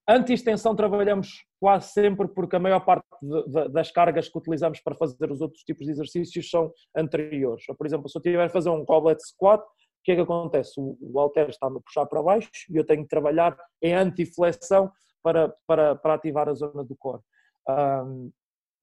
anti-extensão 0.09 0.75
trabalhamos 0.75 1.45
quase 1.61 1.89
sempre 1.89 2.29
porque 2.29 2.57
a 2.57 2.61
maior 2.61 2.81
parte 2.81 3.05
de, 3.21 3.45
de, 3.45 3.69
das 3.69 3.91
cargas 3.91 4.29
que 4.29 4.39
utilizamos 4.39 4.81
para 4.81 4.95
fazer 4.95 5.31
os 5.31 5.41
outros 5.41 5.63
tipos 5.63 5.87
de 5.87 5.93
exercícios 5.93 6.49
são 6.49 6.73
anteriores. 6.97 7.65
Por 7.77 7.87
exemplo, 7.87 8.09
se 8.09 8.17
eu 8.17 8.23
tiver 8.23 8.45
a 8.45 8.49
fazer 8.49 8.71
um 8.71 8.85
goblet 8.85 9.21
squat, 9.21 9.63
o 9.63 10.05
que 10.05 10.13
é 10.13 10.15
que 10.17 10.23
acontece? 10.23 10.81
O, 10.81 10.97
o 11.01 11.21
halter 11.21 11.49
está-me 11.49 11.79
a 11.79 11.81
puxar 11.81 12.07
para 12.07 12.23
baixo 12.23 12.51
e 12.71 12.77
eu 12.77 12.85
tenho 12.85 13.03
que 13.03 13.09
trabalhar 13.09 13.57
em 13.83 13.95
anti-flexão 13.95 14.91
para, 15.23 15.55
para, 15.67 15.95
para 15.95 16.15
ativar 16.15 16.49
a 16.49 16.55
zona 16.55 16.85
do 16.85 16.97
core. 16.97 17.23
Um, 17.69 18.31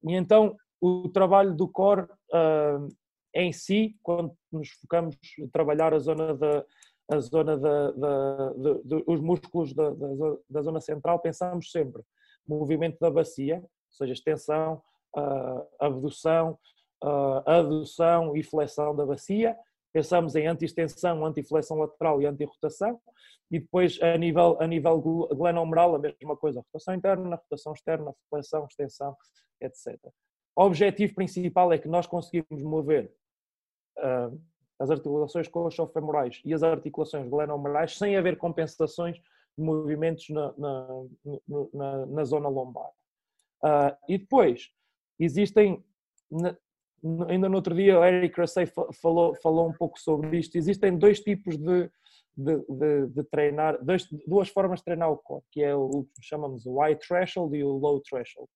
e 0.07 0.15
então 0.15 0.55
o 0.81 1.09
trabalho 1.09 1.53
do 1.53 1.67
core 1.67 2.07
um, 2.33 2.87
em 3.33 3.51
si, 3.51 3.95
quando 4.01 4.35
nos 4.51 4.69
focamos 4.71 5.15
em 5.37 5.47
trabalhar 5.47 5.93
a 5.93 5.99
zona 5.99 6.35
da, 6.35 6.65
a 7.11 7.19
zona 7.19 7.57
da, 7.57 7.91
da, 7.91 8.53
de, 8.83 9.03
os 9.07 9.19
músculos 9.19 9.73
da, 9.73 9.91
da, 10.49 10.61
zona 10.61 10.79
central, 10.79 11.19
pensamos 11.19 11.71
sempre 11.71 12.03
movimento 12.47 12.97
da 12.99 13.11
bacia, 13.11 13.57
ou 13.57 13.91
seja, 13.91 14.13
extensão, 14.13 14.81
uh, 15.15 15.67
abdução, 15.79 16.57
uh, 17.03 17.47
adução 17.49 18.35
e 18.35 18.43
flexão 18.43 18.95
da 18.95 19.05
bacia. 19.05 19.55
Pensamos 19.93 20.35
em 20.35 20.47
anti-extensão, 20.47 21.25
anti-flexão 21.25 21.77
lateral 21.77 22.21
e 22.21 22.25
anti-rotação. 22.25 22.99
E 23.51 23.59
depois, 23.59 23.99
a 24.01 24.17
nível, 24.17 24.57
a 24.59 24.67
nível 24.67 24.99
glenomeral, 25.01 25.95
a 25.95 25.99
mesma 25.99 26.37
coisa, 26.37 26.61
rotação 26.61 26.93
interna, 26.93 27.35
rotação 27.35 27.73
externa, 27.73 28.13
flexão, 28.29 28.65
extensão, 28.65 29.15
etc. 29.61 29.97
O 30.55 30.63
objetivo 30.63 31.15
principal 31.15 31.71
é 31.73 31.77
que 31.77 31.87
nós 31.87 32.05
conseguimos 32.05 32.61
mover 32.61 33.11
uh, 33.99 34.41
as 34.79 34.89
articulações 34.89 35.47
coxofemorais 35.47 36.41
e 36.45 36.53
as 36.53 36.63
articulações 36.63 37.27
glenomerais 37.27 37.97
sem 37.97 38.15
haver 38.15 38.37
compensações 38.37 39.17
de 39.17 39.63
movimentos 39.63 40.29
na, 40.29 40.53
na, 40.57 40.87
na, 41.73 42.05
na 42.05 42.23
zona 42.23 42.47
lombar. 42.47 42.89
Uh, 43.63 43.95
e 44.07 44.17
depois, 44.17 44.69
existem, 45.19 45.83
ainda 47.27 47.49
no 47.49 47.55
outro 47.55 47.75
dia 47.75 47.99
o 47.99 48.05
Eric 48.05 48.39
Rassay 48.39 48.65
falou, 49.01 49.35
falou 49.35 49.67
um 49.67 49.73
pouco 49.73 49.99
sobre 49.99 50.39
isto, 50.39 50.57
existem 50.57 50.97
dois 50.97 51.19
tipos 51.19 51.57
de, 51.57 51.91
de, 52.37 52.57
de, 52.69 53.07
de 53.07 53.23
treinar, 53.25 53.83
dois, 53.83 54.07
duas 54.25 54.47
formas 54.47 54.79
de 54.79 54.85
treinar 54.85 55.11
o 55.11 55.17
corpo, 55.17 55.45
que 55.51 55.61
é 55.61 55.75
o 55.75 56.05
que 56.15 56.21
chamamos 56.21 56.65
o 56.65 56.79
high 56.79 56.95
threshold 56.95 57.53
e 57.55 57.63
o 57.63 57.77
low 57.77 57.99
threshold 58.01 58.49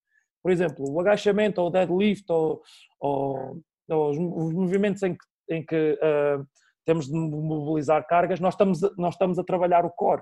por 0.44 0.52
exemplo, 0.52 0.86
o 0.88 1.00
agachamento 1.00 1.62
ou 1.62 1.68
o 1.68 1.72
deadlift 1.72 2.30
ou, 2.30 2.62
ou, 3.00 3.64
ou 3.90 4.10
os, 4.12 4.18
os, 4.18 4.54
movimentos 4.54 5.02
em 5.02 5.14
que, 5.14 5.26
em 5.50 5.66
que 5.66 5.94
uh, 5.94 6.46
temos 6.86 7.08
de 7.08 7.14
mobilizar 7.14 8.06
cargas, 8.08 8.40
nós 8.40 8.54
estamos, 8.54 8.82
nós 8.98 9.16
estamos 9.16 9.40
a 9.40 9.44
trabalhar 9.44 9.86
o 9.86 9.92
core. 9.92 10.22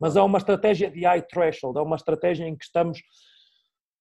Mas 0.00 0.16
é 0.16 0.22
uma 0.22 0.38
estratégia 0.38 0.90
de 0.90 1.04
high 1.04 1.22
threshold, 1.22 1.78
é 1.78 1.82
uma 1.82 1.96
estratégia 1.96 2.46
em 2.46 2.56
que 2.56 2.64
estamos 2.64 3.00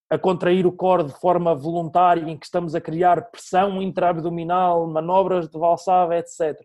a 0.10 0.18
contrair 0.18 0.66
o 0.66 0.72
core 0.72 1.06
de 1.06 1.14
forma 1.14 1.56
voluntária, 1.56 2.30
em 2.30 2.38
que 2.38 2.46
estamos 2.46 2.76
a 2.76 2.82
criar 2.82 3.30
pressão 3.32 3.82
intraabdominal, 3.82 4.86
manobras 4.88 5.48
de 5.48 5.58
valsava, 5.58 6.18
etc. 6.18 6.60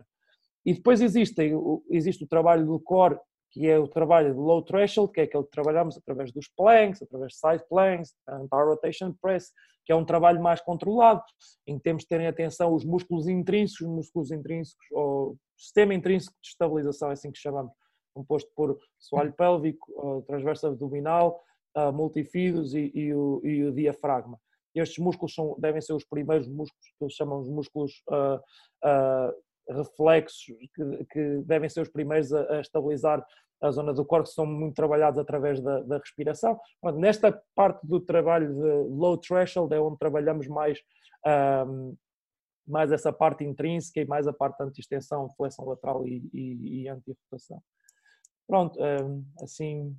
E 0.64 0.75
depois 0.75 1.01
existe, 1.01 1.53
existe 1.88 2.25
o 2.25 2.29
trabalho 2.29 2.66
do 2.66 2.81
core 2.81 3.16
que 3.57 3.66
é 3.66 3.79
o 3.79 3.88
trabalho 3.88 4.35
de 4.35 4.38
low 4.38 4.61
threshold, 4.61 5.11
que 5.12 5.21
é 5.21 5.25
aquele 5.25 5.45
que 5.45 5.51
trabalhamos 5.51 5.97
através 5.97 6.31
dos 6.31 6.47
planks, 6.47 7.01
através 7.01 7.33
de 7.33 7.38
side 7.38 7.64
planks, 7.71 8.14
anti 8.29 8.49
rotation 8.53 9.14
press, 9.14 9.51
que 9.87 9.92
é 9.92 9.97
um 9.97 10.05
trabalho 10.05 10.42
mais 10.42 10.61
controlado, 10.61 11.23
em 11.66 11.79
que 11.79 11.83
temos 11.83 12.03
de 12.03 12.09
terem 12.09 12.27
atenção 12.27 12.75
os 12.75 12.85
músculos 12.85 13.27
intrínsecos, 13.27 13.87
músculos 13.87 14.31
intrínsecos, 14.31 14.87
ou 14.92 15.38
sistema 15.57 15.95
intrínseco 15.95 16.37
de 16.42 16.49
estabilização, 16.51 17.09
é 17.09 17.12
assim 17.14 17.33
que 17.33 17.38
chamamos, 17.38 17.73
composto 18.14 18.51
por 18.55 18.79
soalho 18.99 19.33
pélvico, 19.33 20.23
transverso 20.27 20.66
abdominal, 20.66 21.40
multifidos 21.95 22.75
e, 22.75 22.92
e, 22.95 23.14
o, 23.14 23.40
e 23.42 23.64
o 23.64 23.73
diafragma. 23.73 24.38
Estes 24.75 24.99
músculos 24.99 25.35
são, 25.35 25.57
devem 25.59 25.81
ser 25.81 25.95
os 25.95 26.05
primeiros 26.05 26.47
músculos 26.47 26.92
que 26.99 27.05
eles 27.05 27.14
chamam 27.14 27.42
de 27.42 27.51
músculos 27.51 28.03
uh, 28.11 28.37
uh, 28.87 29.33
reflexos 29.68 30.44
que, 30.74 31.05
que, 31.11 31.42
devem 31.44 31.68
ser 31.68 31.81
os 31.81 31.88
primeiros 31.88 32.33
a, 32.33 32.57
a, 32.57 32.61
estabilizar 32.61 33.24
a 33.61 33.70
zona 33.70 33.92
do 33.92 34.05
corpo, 34.05 34.29
que 34.29 34.35
são 34.35 34.46
muito 34.46 34.74
trabalhados 34.74 35.18
através 35.18 35.61
da, 35.61 35.81
da 35.81 35.98
respiração. 35.98 36.59
Pronto, 36.81 36.98
nesta 36.98 37.33
parte 37.55 37.87
do 37.87 38.00
trabalho 38.00 38.52
de 38.52 38.90
low 38.90 39.16
threshold 39.16 39.74
é 39.74 39.81
onde 39.81 39.98
trabalhamos 39.98 40.46
mais, 40.46 40.79
um, 41.66 41.96
mais 42.66 42.92
essa 42.92 43.12
parte 43.12 43.44
intrínseca 43.44 44.00
e 44.00 44.07
mais 44.07 44.26
a 44.26 44.33
parte 44.33 44.59
de 44.59 44.64
anti-extensão, 44.64 45.31
flexão 45.37 45.64
lateral 45.64 46.07
e, 46.07 46.29
e, 46.33 46.83
e 46.83 46.88
anti-rotação. 46.88 47.62
Pronto, 48.46 48.79
um, 48.81 49.24
assim, 49.42 49.96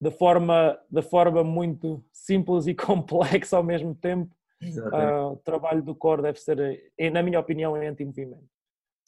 de 0.00 0.10
forma, 0.10 0.78
de 0.90 1.02
forma 1.02 1.44
muito 1.44 2.04
simples 2.12 2.66
e 2.66 2.74
complexa 2.74 3.56
ao 3.56 3.62
mesmo 3.62 3.94
tempo, 3.94 4.34
uh, 4.62 5.32
o 5.32 5.36
trabalho 5.36 5.82
do 5.82 5.94
core 5.94 6.22
deve 6.22 6.40
ser, 6.40 6.92
na 7.12 7.22
minha 7.22 7.38
opinião, 7.38 7.76
é 7.76 7.86
anti-movimento. 7.86 8.48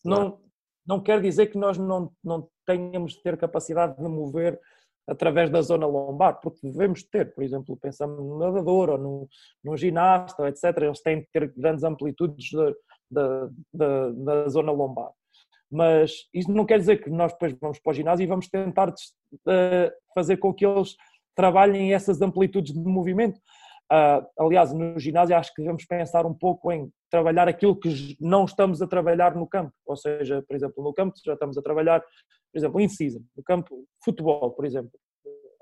Não, 0.05 0.41
não 0.87 1.01
quer 1.01 1.21
dizer 1.21 1.47
que 1.47 1.59
nós 1.59 1.79
não, 1.79 2.13
não 2.23 2.49
tenhamos 2.67 3.13
de 3.13 3.23
ter 3.23 3.37
capacidade 3.37 3.97
de 3.97 4.09
mover 4.09 4.59
através 5.07 5.51
da 5.51 5.61
zona 5.63 5.87
lombar, 5.87 6.41
porque 6.41 6.61
devemos 6.63 7.03
ter, 7.03 7.35
por 7.35 7.43
exemplo, 7.43 7.77
pensamos 7.77 8.19
no 8.19 8.39
nadador 8.39 8.91
ou 8.91 8.99
no, 8.99 9.29
no 9.65 9.77
ginasta, 9.77 10.49
etc., 10.49 10.65
eles 10.83 11.03
têm 11.03 11.21
de 11.21 11.29
ter 11.33 11.53
grandes 11.57 11.83
amplitudes 11.83 12.51
da, 13.11 13.49
da, 13.73 14.11
da 14.11 14.49
zona 14.49 14.71
lombar. 14.71 15.11
Mas 15.71 16.29
isso 16.35 16.53
não 16.53 16.67
quer 16.67 16.79
dizer 16.79 17.03
que 17.03 17.11
nós 17.11 17.33
depois 17.33 17.55
vamos 17.59 17.79
para 17.79 17.91
o 17.91 17.95
ginásio 17.95 18.25
e 18.25 18.27
vamos 18.27 18.49
tentar 18.49 18.91
uh, 18.91 19.93
fazer 20.15 20.37
com 20.37 20.53
que 20.53 20.67
eles 20.67 20.97
trabalhem 21.35 21.95
essas 21.95 22.21
amplitudes 22.21 22.75
de 22.75 22.79
movimento. 22.79 23.41
Uh, 23.91 24.27
aliás, 24.39 24.73
no 24.73 24.99
ginásio 24.99 25.37
acho 25.37 25.55
que 25.55 25.63
devemos 25.63 25.85
pensar 25.85 26.25
um 26.25 26.33
pouco 26.33 26.73
em 26.73 26.91
trabalhar 27.11 27.47
aquilo 27.47 27.79
que 27.79 28.17
não 28.19 28.45
estamos 28.45 28.81
a 28.81 28.87
trabalhar 28.87 29.35
no 29.35 29.47
campo. 29.47 29.73
Ou 29.87 29.97
seja, 29.97 30.43
por 30.47 30.57
exemplo, 30.57 30.83
no 30.83 30.95
campo 30.95 31.15
já 31.25 31.35
estamos 31.35 31.59
a 31.59 31.63
trabalhar, 31.63 32.01
por 32.01 32.59
exemplo, 32.59 32.81
in 32.81 32.89
season, 32.89 33.21
no 33.37 33.43
campo 33.43 33.85
futebol, 34.03 34.51
por 34.53 34.65
exemplo. 34.65 34.93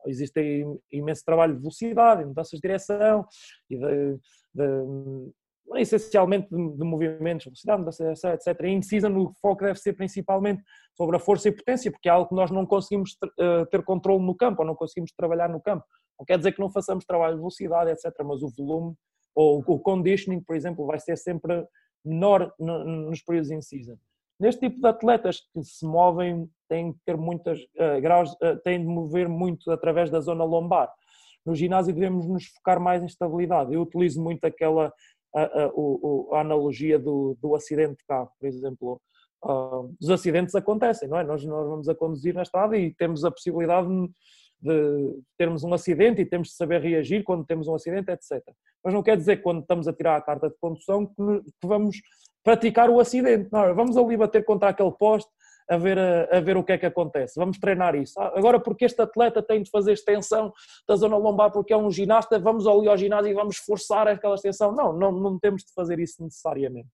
Existe 0.06 0.64
imenso 0.90 1.24
trabalho 1.24 1.54
de 1.54 1.60
velocidade, 1.60 2.22
de 2.22 2.28
mudanças 2.28 2.52
de 2.52 2.60
direção 2.60 3.26
e 3.68 3.76
de, 3.76 4.18
de 4.54 5.30
essencialmente 5.76 6.48
de, 6.48 6.76
de 6.76 6.84
movimentos, 6.84 7.44
velocidade, 7.46 7.80
mudança, 7.80 8.34
etc. 8.34 8.60
E 8.62 8.68
in 8.68 8.82
season 8.82 9.16
o 9.16 9.32
foco 9.40 9.64
deve 9.64 9.78
ser 9.78 9.92
principalmente 9.92 10.62
sobre 10.96 11.16
a 11.16 11.20
força 11.20 11.48
e 11.48 11.52
potência, 11.52 11.90
porque 11.90 12.08
é 12.08 12.12
algo 12.12 12.28
que 12.28 12.34
nós 12.34 12.50
não 12.50 12.66
conseguimos 12.66 13.16
uh, 13.38 13.66
ter 13.66 13.82
controle 13.84 14.24
no 14.24 14.34
campo, 14.34 14.62
ou 14.62 14.66
não 14.66 14.74
conseguimos 14.74 15.12
trabalhar 15.12 15.48
no 15.48 15.60
campo. 15.60 15.84
Não 16.20 16.26
quer 16.26 16.36
dizer 16.36 16.52
que 16.52 16.60
não 16.60 16.70
façamos 16.70 17.06
trabalho 17.06 17.34
de 17.34 17.40
velocidade, 17.40 17.90
etc., 17.90 18.12
mas 18.22 18.42
o 18.42 18.50
volume 18.50 18.94
ou 19.34 19.64
o 19.66 19.78
conditioning, 19.78 20.42
por 20.42 20.54
exemplo, 20.54 20.86
vai 20.86 21.00
ser 21.00 21.16
sempre 21.16 21.66
menor 22.04 22.52
nos 22.58 23.22
períodos 23.22 23.50
in 23.50 23.62
season. 23.62 23.96
Neste 24.38 24.68
tipo 24.68 24.80
de 24.80 24.86
atletas 24.86 25.40
que 25.52 25.62
se 25.62 25.84
movem, 25.84 26.50
têm 26.68 26.92
de 26.92 26.98
ter 27.06 27.16
muitas 27.16 27.58
uh, 27.58 28.00
graus, 28.00 28.32
uh, 28.34 28.56
têm 28.62 28.80
de 28.80 28.86
mover 28.86 29.28
muito 29.28 29.70
através 29.70 30.10
da 30.10 30.20
zona 30.20 30.44
lombar. 30.44 30.90
No 31.44 31.54
ginásio 31.54 31.94
devemos 31.94 32.26
nos 32.26 32.46
focar 32.46 32.80
mais 32.80 33.02
em 33.02 33.06
estabilidade. 33.06 33.72
Eu 33.72 33.82
utilizo 33.82 34.22
muito 34.22 34.44
aquela 34.44 34.92
a, 35.34 35.42
a, 35.42 35.70
a 36.36 36.40
analogia 36.40 36.98
do, 36.98 37.36
do, 37.40 37.54
acidente 37.54 37.98
de 37.98 38.04
carro, 38.06 38.30
por 38.38 38.46
exemplo. 38.46 39.00
Uh, 39.44 39.94
os 40.00 40.10
acidentes 40.10 40.54
acontecem, 40.54 41.08
não 41.08 41.18
é? 41.18 41.24
Nós, 41.24 41.44
nós 41.44 41.66
vamos 41.66 41.88
a 41.88 41.94
conduzir 41.94 42.34
na 42.34 42.42
estrada 42.42 42.76
e 42.76 42.94
temos 42.94 43.24
a 43.24 43.30
possibilidade 43.30 43.88
de 43.88 44.10
termos 45.38 45.64
um 45.64 45.72
acidente 45.72 46.20
e 46.20 46.26
temos 46.26 46.48
de 46.48 46.54
saber 46.54 46.80
reagir 46.80 47.24
quando 47.24 47.44
temos 47.44 47.68
um 47.68 47.74
acidente, 47.74 48.10
etc. 48.10 48.42
Mas 48.84 48.94
não 48.94 49.02
quer 49.02 49.16
dizer 49.16 49.36
que 49.36 49.42
quando 49.42 49.60
estamos 49.60 49.88
a 49.88 49.92
tirar 49.92 50.16
a 50.16 50.22
carta 50.22 50.48
de 50.48 50.56
condução 50.60 51.06
que, 51.06 51.66
vamos 51.66 51.96
praticar 52.42 52.88
o 52.90 53.00
acidente. 53.00 53.48
Não, 53.52 53.74
vamos 53.74 53.96
ali 53.96 54.16
bater 54.16 54.44
contra 54.44 54.70
aquele 54.70 54.92
poste 54.92 55.30
a 55.68 55.76
ver, 55.76 55.98
a, 55.98 56.40
ver 56.40 56.56
o 56.56 56.64
que 56.64 56.72
é 56.72 56.78
que 56.78 56.86
acontece. 56.86 57.38
Vamos 57.38 57.58
treinar 57.58 57.94
isso. 57.94 58.18
Ah, 58.20 58.32
agora, 58.34 58.58
porque 58.58 58.84
este 58.84 59.00
atleta 59.00 59.40
tem 59.40 59.62
de 59.62 59.70
fazer 59.70 59.92
extensão 59.92 60.52
da 60.88 60.96
zona 60.96 61.16
lombar 61.16 61.52
porque 61.52 61.72
é 61.72 61.76
um 61.76 61.90
ginasta, 61.90 62.38
vamos 62.38 62.66
ali 62.66 62.88
ao 62.88 62.96
ginásio 62.96 63.30
e 63.30 63.34
vamos 63.34 63.58
forçar 63.58 64.08
aquela 64.08 64.34
extensão. 64.34 64.72
Não, 64.72 64.92
não, 64.92 65.12
não 65.12 65.38
temos 65.38 65.62
de 65.62 65.72
fazer 65.72 66.00
isso 66.00 66.22
necessariamente. 66.22 66.88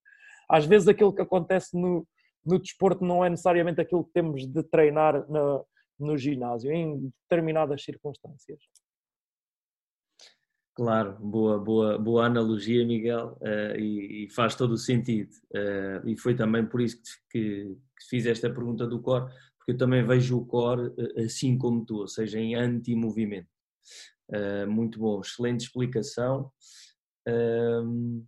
Às 0.48 0.66
vezes 0.66 0.88
aquilo 0.88 1.14
que 1.14 1.22
acontece 1.22 1.74
no, 1.74 2.07
no 2.44 2.59
desporto 2.59 3.05
não 3.05 3.24
é 3.24 3.31
necessariamente 3.31 3.81
aquilo 3.81 4.05
que 4.05 4.12
temos 4.12 4.46
de 4.46 4.62
treinar 4.62 5.24
no, 5.29 5.64
no 5.99 6.17
ginásio, 6.17 6.71
em 6.73 7.13
determinadas 7.29 7.83
circunstâncias. 7.83 8.61
Claro, 10.77 11.17
boa, 11.19 11.59
boa, 11.59 11.99
boa 11.99 12.27
analogia, 12.27 12.85
Miguel, 12.85 13.39
uh, 13.41 13.79
e, 13.79 14.27
e, 14.27 14.31
faz 14.31 14.55
todo 14.55 14.73
o 14.73 14.77
sentido. 14.77 15.31
Uh, 15.55 16.07
e 16.07 16.19
foi 16.19 16.35
também 16.35 16.67
por 16.67 16.83
isso 16.83 16.99
que, 17.31 17.75
que, 17.99 18.09
fiz 18.11 18.27
esta 18.27 18.51
pergunta 18.51 18.87
do 18.87 19.01
core, 19.01 19.33
porque 19.57 19.73
eu 19.73 19.79
também 19.79 20.05
vejo 20.05 20.37
o 20.37 20.45
core 20.45 20.89
uh, 20.89 21.25
assim 21.25 21.57
como 21.57 21.83
tu, 21.83 22.01
ou 22.01 22.09
seja, 22.09 22.39
em 22.39 22.55
anti-movimento. 22.55 23.49
muito 24.69 24.99
bom, 24.99 25.21
excelente 25.23 25.63
explicação. 25.63 26.53
Ehm, 27.27 28.23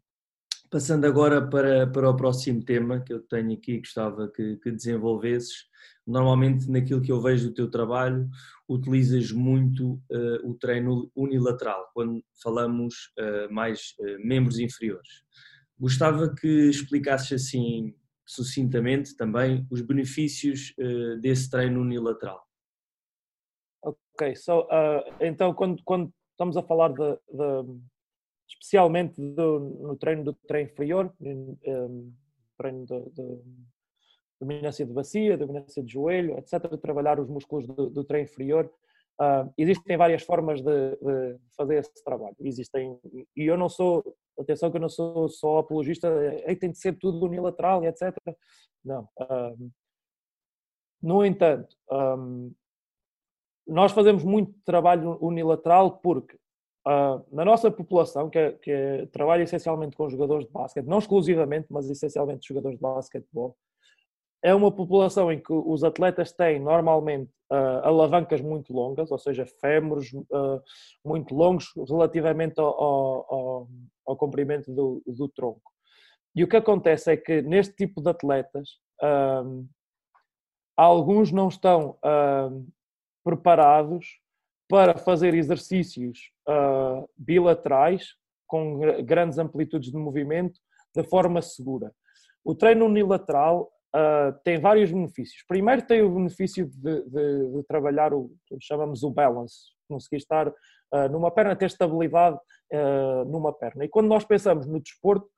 passando 0.70 1.06
agora 1.06 1.46
para, 1.46 1.86
para 1.86 2.10
o 2.10 2.16
próximo 2.16 2.64
tema 2.64 3.00
que 3.00 3.12
eu 3.12 3.20
tenho 3.20 3.52
aqui, 3.52 3.78
gostava 3.78 4.28
que, 4.28 4.56
que 4.56 4.70
desenvolvesses. 4.70 5.66
Normalmente, 6.08 6.70
naquilo 6.70 7.02
que 7.02 7.12
eu 7.12 7.20
vejo 7.20 7.48
do 7.48 7.54
teu 7.54 7.70
trabalho, 7.70 8.26
utilizas 8.66 9.30
muito 9.30 10.00
uh, 10.10 10.50
o 10.50 10.54
treino 10.54 11.12
unilateral, 11.14 11.90
quando 11.92 12.24
falamos 12.42 13.12
uh, 13.18 13.52
mais 13.52 13.94
uh, 14.00 14.26
membros 14.26 14.58
inferiores. 14.58 15.22
Gostava 15.78 16.34
que 16.34 16.48
explicasses 16.70 17.32
assim, 17.32 17.94
sucintamente 18.26 19.14
também, 19.16 19.66
os 19.70 19.82
benefícios 19.82 20.74
desse 21.20 21.48
treino 21.48 21.80
unilateral. 21.80 22.42
Ok, 23.80 24.34
so, 24.34 24.66
então 25.20 25.54
quando, 25.54 25.80
quando 25.84 26.12
estamos 26.32 26.56
a 26.56 26.62
falar 26.64 26.88
de, 26.88 27.12
de 27.32 27.80
especialmente 28.48 29.20
do, 29.20 29.60
no 29.60 29.96
treino 29.96 30.24
do 30.24 30.34
treino 30.34 30.68
inferior, 30.68 31.14
um, 31.20 32.12
treino 32.56 32.84
de, 32.84 33.10
de 33.10 33.40
dominância 34.40 34.84
de 34.84 34.92
bacia, 34.92 35.36
dominância 35.36 35.82
de 35.82 35.92
joelho, 35.92 36.38
etc., 36.38 36.76
trabalhar 36.80 37.18
os 37.18 37.28
músculos 37.28 37.66
do, 37.66 37.90
do 37.90 38.04
treino 38.04 38.28
inferior. 38.28 38.70
Uh, 39.20 39.52
existem 39.58 39.96
várias 39.96 40.22
formas 40.22 40.62
de, 40.62 40.96
de, 40.96 41.38
fazer 41.56 41.78
esse 41.78 42.04
trabalho. 42.04 42.36
Existem, 42.40 42.98
e 43.36 43.44
eu 43.44 43.56
não 43.56 43.68
sou, 43.68 44.16
atenção 44.38 44.70
que 44.70 44.76
eu 44.76 44.80
não 44.80 44.88
sou 44.88 45.28
só 45.28 45.58
apologista, 45.58 46.08
é, 46.46 46.54
tem 46.54 46.70
de 46.70 46.78
ser 46.78 46.96
tudo 46.96 47.26
unilateral, 47.26 47.84
etc. 47.84 48.14
Não. 48.84 49.08
Uh, 49.20 49.70
no 51.02 51.24
entanto, 51.24 51.76
um, 51.90 52.52
nós 53.66 53.92
fazemos 53.92 54.24
muito 54.24 54.52
trabalho 54.64 55.18
unilateral 55.20 55.98
porque 55.98 56.36
uh, 56.86 57.24
na 57.30 57.44
nossa 57.44 57.70
população, 57.70 58.30
que, 58.30 58.38
é, 58.38 58.52
que 58.52 58.70
é, 58.70 59.06
trabalha 59.06 59.42
essencialmente 59.42 59.96
com 59.96 60.08
jogadores 60.08 60.46
de 60.46 60.52
basquete, 60.52 60.86
não 60.86 60.98
exclusivamente, 60.98 61.66
mas 61.70 61.88
essencialmente 61.90 62.48
jogadores 62.48 62.78
de 62.78 62.82
basquetebol, 62.82 63.56
é 64.42 64.54
uma 64.54 64.70
população 64.70 65.32
em 65.32 65.40
que 65.40 65.52
os 65.52 65.82
atletas 65.82 66.32
têm 66.32 66.60
normalmente 66.60 67.30
uh, 67.50 67.82
alavancas 67.82 68.40
muito 68.40 68.72
longas, 68.72 69.10
ou 69.10 69.18
seja, 69.18 69.44
fémures 69.60 70.12
uh, 70.12 70.62
muito 71.04 71.34
longos 71.34 71.72
relativamente 71.88 72.60
ao, 72.60 72.66
ao, 72.66 73.68
ao 74.06 74.16
comprimento 74.16 74.72
do, 74.72 75.02
do, 75.06 75.28
tronco. 75.28 75.72
E 76.34 76.44
o 76.44 76.48
que 76.48 76.56
acontece 76.56 77.10
é 77.10 77.16
que 77.16 77.42
neste 77.42 77.74
tipo 77.74 78.00
de 78.00 78.10
atletas, 78.10 78.68
uh, 79.02 79.66
alguns 80.76 81.32
não 81.32 81.48
estão 81.48 81.98
preparados 83.24 84.20
para 84.68 84.96
fazer 84.96 85.34
exercícios 85.34 86.30
bilaterais 87.16 88.14
com 88.46 88.78
grandes 89.02 89.38
amplitudes 89.38 89.90
de 89.90 89.96
movimento 89.98 90.60
de 90.94 91.02
forma 91.02 91.42
segura. 91.42 91.92
O 92.44 92.54
treino 92.54 92.86
unilateral 92.86 93.72
uh, 93.94 94.32
tem 94.44 94.60
vários 94.60 94.90
benefícios. 94.90 95.44
Primeiro 95.46 95.82
tem 95.82 96.02
o 96.02 96.14
benefício 96.14 96.66
de, 96.66 97.02
de, 97.02 97.52
de 97.52 97.62
trabalhar 97.64 98.12
o 98.12 98.30
que 98.46 98.56
chamamos 98.60 99.02
o 99.02 99.10
balance, 99.10 99.72
conseguir 99.88 100.16
estar 100.16 100.48
uh, 100.48 101.08
numa 101.10 101.30
perna, 101.30 101.56
ter 101.56 101.66
estabilidade 101.66 102.38
uh, 102.72 103.24
numa 103.26 103.52
perna. 103.52 103.84
E 103.84 103.88
quando 103.88 104.08
nós 104.08 104.24
pensamos 104.24 104.66
no 104.66 104.80
desporto, 104.80 105.28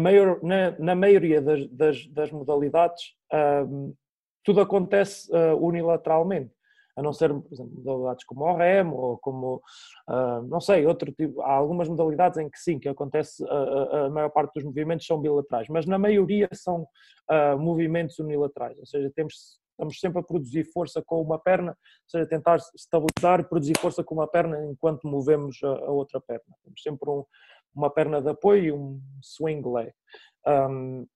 maior, 0.00 0.42
na, 0.42 0.76
na, 0.80 0.94
maioria 0.96 1.40
das, 1.40 1.68
das, 1.68 2.06
das 2.08 2.32
modalidades, 2.32 3.14
tudo 4.42 4.60
acontece 4.60 5.30
unilateralmente 5.60 6.50
a 6.96 7.02
não 7.02 7.12
ser, 7.12 7.28
por 7.28 7.52
exemplo, 7.52 7.72
modalidades 7.76 8.24
como 8.24 8.44
o 8.44 8.56
remo 8.56 8.96
ou 8.96 9.18
como, 9.18 9.62
uh, 10.08 10.42
não 10.48 10.60
sei, 10.60 10.86
outro 10.86 11.12
tipo, 11.12 11.42
há 11.42 11.52
algumas 11.52 11.88
modalidades 11.88 12.38
em 12.38 12.48
que 12.48 12.58
sim, 12.58 12.78
que 12.78 12.88
acontece, 12.88 13.44
a, 13.48 14.06
a 14.06 14.10
maior 14.10 14.30
parte 14.30 14.54
dos 14.54 14.64
movimentos 14.64 15.06
são 15.06 15.20
bilaterais, 15.20 15.68
mas 15.68 15.86
na 15.86 15.98
maioria 15.98 16.48
são 16.52 16.86
movimentos 17.58 18.18
unilaterais, 18.20 18.78
ou 18.78 18.86
seja, 18.86 19.10
temos, 19.14 19.58
estamos 19.72 19.98
sempre 19.98 20.20
a 20.20 20.22
produzir 20.22 20.64
força 20.72 21.02
com 21.04 21.20
uma 21.20 21.38
perna, 21.38 21.72
ou 21.72 22.08
seja, 22.08 22.26
tentar 22.26 22.56
estabilizar 22.74 23.40
e 23.40 23.44
produzir 23.44 23.76
força 23.78 24.02
com 24.02 24.14
uma 24.14 24.28
perna 24.28 24.64
enquanto 24.64 25.08
movemos 25.08 25.58
a, 25.62 25.68
a 25.68 25.90
outra 25.90 26.20
perna. 26.20 26.44
Temos 26.62 26.82
sempre 26.82 27.10
um, 27.10 27.24
uma 27.74 27.90
perna 27.90 28.22
de 28.22 28.30
apoio 28.30 28.64
e 28.64 28.72
um 28.72 29.00
swing 29.20 29.68
leg. 29.68 29.92
Um, 30.46 31.06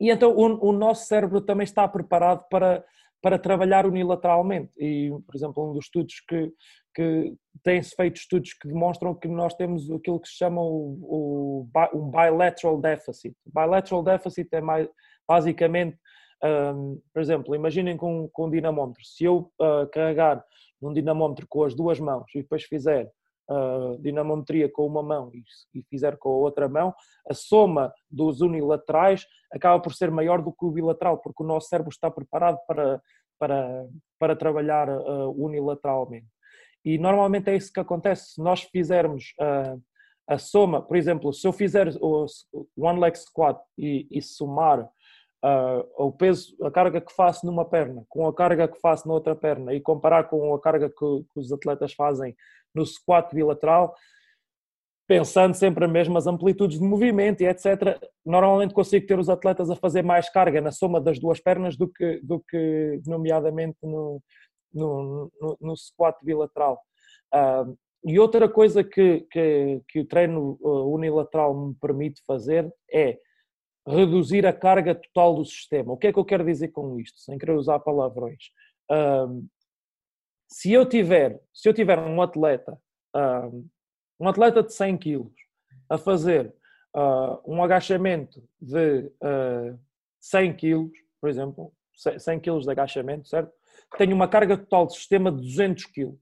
e 0.00 0.10
então 0.10 0.30
o, 0.30 0.68
o 0.68 0.72
nosso 0.72 1.06
cérebro 1.06 1.40
também 1.40 1.64
está 1.64 1.86
preparado 1.88 2.46
para 2.50 2.84
para 3.20 3.38
trabalhar 3.38 3.86
unilateralmente. 3.86 4.70
E, 4.78 5.10
por 5.26 5.34
exemplo, 5.34 5.70
um 5.70 5.72
dos 5.72 5.86
estudos 5.86 6.14
que, 6.28 6.52
que 6.94 7.34
tem-se 7.62 7.94
feito 7.94 8.16
estudos 8.16 8.52
que 8.54 8.68
demonstram 8.68 9.14
que 9.14 9.28
nós 9.28 9.54
temos 9.54 9.90
aquilo 9.90 10.20
que 10.20 10.28
se 10.28 10.36
chama 10.36 10.60
o, 10.62 10.98
o 11.02 11.68
um 11.94 12.10
bilateral 12.10 12.80
deficit. 12.80 13.36
Bilateral 13.46 14.02
deficit 14.02 14.48
é 14.52 14.60
mais, 14.60 14.88
basicamente, 15.26 15.98
um, 16.42 17.00
por 17.12 17.20
exemplo, 17.20 17.54
imaginem 17.54 17.96
com, 17.96 18.28
com 18.32 18.46
um 18.46 18.50
dinamómetro. 18.50 19.04
Se 19.04 19.24
eu 19.24 19.50
uh, 19.60 19.88
carregar 19.92 20.44
num 20.80 20.92
dinamómetro 20.92 21.46
com 21.48 21.64
as 21.64 21.74
duas 21.74 21.98
mãos 21.98 22.26
e 22.34 22.42
depois 22.42 22.62
fizer 22.62 23.10
uh, 23.48 23.98
dinamometria 24.00 24.68
com 24.70 24.86
uma 24.86 25.02
mão 25.02 25.30
e, 25.34 25.42
e 25.78 25.82
fizer 25.84 26.16
com 26.16 26.28
a 26.28 26.36
outra 26.36 26.68
mão, 26.68 26.94
a 27.28 27.34
soma 27.34 27.92
dos 28.10 28.40
unilaterais 28.40 29.26
acaba 29.52 29.80
por 29.80 29.94
ser 29.94 30.10
maior 30.10 30.42
do 30.42 30.52
que 30.52 30.64
o 30.64 30.70
bilateral, 30.70 31.18
porque 31.18 31.42
o 31.42 31.46
nosso 31.46 31.68
cérebro 31.68 31.90
está 31.90 32.10
preparado 32.10 32.58
para, 32.66 33.00
para, 33.38 33.86
para 34.18 34.36
trabalhar 34.36 34.88
uh, 34.88 35.30
unilateralmente. 35.36 36.26
E 36.84 36.98
normalmente 36.98 37.50
é 37.50 37.56
isso 37.56 37.72
que 37.72 37.80
acontece. 37.80 38.34
Se 38.34 38.42
nós 38.42 38.62
fizermos 38.62 39.34
uh, 39.40 39.80
a 40.28 40.38
soma, 40.38 40.82
por 40.82 40.96
exemplo, 40.96 41.32
se 41.32 41.46
eu 41.46 41.52
fizer 41.52 41.88
o 42.00 42.26
one 42.76 43.00
leg 43.00 43.16
squat 43.16 43.58
e, 43.76 44.06
e 44.10 44.20
somar 44.20 44.88
uh, 45.44 45.86
o 45.96 46.12
peso, 46.12 46.56
a 46.62 46.70
carga 46.70 47.00
que 47.00 47.12
faço 47.12 47.46
numa 47.46 47.64
perna 47.64 48.04
com 48.08 48.26
a 48.26 48.34
carga 48.34 48.68
que 48.68 48.80
faço 48.80 49.06
na 49.06 49.14
outra 49.14 49.34
perna 49.34 49.72
e 49.74 49.80
comparar 49.80 50.24
com 50.24 50.54
a 50.54 50.60
carga 50.60 50.88
que, 50.88 50.94
que 50.96 51.40
os 51.40 51.52
atletas 51.52 51.92
fazem 51.92 52.34
no 52.74 52.84
squat 52.84 53.34
bilateral, 53.34 53.94
pensando 55.06 55.54
sempre 55.54 55.84
as 55.84 55.90
mesmas 55.90 56.26
amplitudes 56.26 56.78
de 56.78 56.84
movimento 56.84 57.40
e 57.40 57.46
etc., 57.46 57.98
normalmente 58.24 58.74
consigo 58.74 59.06
ter 59.06 59.18
os 59.18 59.28
atletas 59.28 59.70
a 59.70 59.76
fazer 59.76 60.02
mais 60.02 60.28
carga 60.30 60.60
na 60.60 60.70
soma 60.70 61.00
das 61.00 61.18
duas 61.18 61.40
pernas 61.40 61.76
do 61.76 61.88
que, 61.88 62.20
do 62.22 62.40
que 62.40 63.00
nomeadamente 63.06 63.78
no, 63.82 64.20
no, 64.72 65.32
no, 65.40 65.58
no 65.60 65.76
squat 65.76 66.16
bilateral. 66.22 66.78
Uh, 67.34 67.76
e 68.04 68.18
outra 68.18 68.48
coisa 68.48 68.84
que, 68.84 69.26
que, 69.30 69.82
que 69.88 70.00
o 70.00 70.06
treino 70.06 70.58
ah, 70.64 70.68
unilateral 70.84 71.54
me 71.54 71.74
permite 71.74 72.22
fazer 72.24 72.72
é 72.92 73.18
reduzir 73.88 74.46
a 74.46 74.52
carga 74.52 74.94
total 74.94 75.34
do 75.34 75.44
sistema. 75.44 75.92
O 75.92 75.96
que 75.96 76.08
é 76.08 76.12
que 76.12 76.18
eu 76.18 76.24
quero 76.24 76.44
dizer 76.44 76.68
com 76.68 76.98
isto, 77.00 77.18
sem 77.20 77.38
querer 77.38 77.52
usar 77.52 77.78
palavrões? 77.80 78.50
Uh, 78.90 79.46
se 80.46 80.72
eu 80.72 80.86
tiver, 80.86 81.40
se 81.52 81.68
eu 81.68 81.74
tiver 81.74 81.98
um 81.98 82.20
atleta, 82.20 82.78
uh, 83.16 83.66
um 84.20 84.28
atleta 84.28 84.62
de 84.62 84.72
100 84.72 84.98
quilos 84.98 85.32
a 85.88 85.96
fazer 85.96 86.54
uh, 86.94 87.40
um 87.46 87.62
agachamento 87.62 88.42
de 88.60 89.10
100 90.20 90.56
quilos, 90.56 90.92
por 91.20 91.30
exemplo, 91.30 91.72
100 91.94 92.40
quilos 92.40 92.64
de 92.64 92.70
agachamento, 92.70 93.28
certo? 93.28 93.52
Tenho 93.96 94.14
uma 94.14 94.28
carga 94.28 94.56
total 94.56 94.86
de 94.86 94.94
sistema 94.94 95.32
de 95.32 95.38
200 95.38 95.84
quilos. 95.86 96.20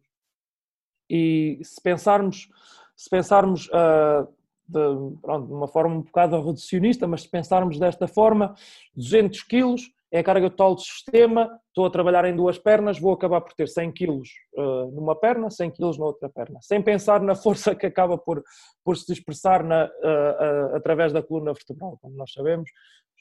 E 1.11 1.59
se 1.63 1.81
pensarmos, 1.81 2.49
se 2.97 3.09
pensarmos 3.11 3.69
uh, 3.69 4.36
de, 4.69 5.17
pronto, 5.23 5.47
de 5.47 5.53
uma 5.53 5.69
forma 5.69 5.95
um 5.95 6.03
bocado 6.03 6.41
reducionista, 6.41 7.07
mas 7.07 7.23
se 7.23 7.31
pensarmos 7.31 7.79
desta 7.79 8.07
forma, 8.07 8.55
200 8.95 9.43
quilos 9.43 9.91
é 10.13 10.21
a 10.21 10.25
carga 10.25 10.49
total 10.49 10.75
do 10.75 10.81
sistema, 10.81 11.61
estou 11.69 11.85
a 11.85 11.91
trabalhar 11.91 12.25
em 12.25 12.37
duas 12.37 12.59
pernas, 12.59 12.99
vou 12.99 13.13
acabar 13.13 13.41
por 13.41 13.53
ter 13.55 13.69
100 13.69 13.93
quilos 13.93 14.29
uh, 14.57 14.91
numa 14.93 15.17
perna, 15.17 15.51
100 15.51 15.71
quilos 15.73 15.99
na 15.99 16.07
outra 16.07 16.29
perna, 16.29 16.59
sem 16.63 16.81
pensar 16.81 17.21
na 17.21 17.35
força 17.35 17.75
que 17.75 17.87
acaba 17.87 18.17
por, 18.17 18.43
por 18.85 18.97
se 18.97 19.13
expressar 19.13 19.65
na, 19.65 19.85
uh, 19.85 19.89
uh, 19.89 20.77
através 20.77 21.13
da 21.13 21.23
coluna 21.23 21.53
vertebral. 21.53 21.99
Como 22.01 22.17
nós 22.17 22.33
sabemos, 22.33 22.71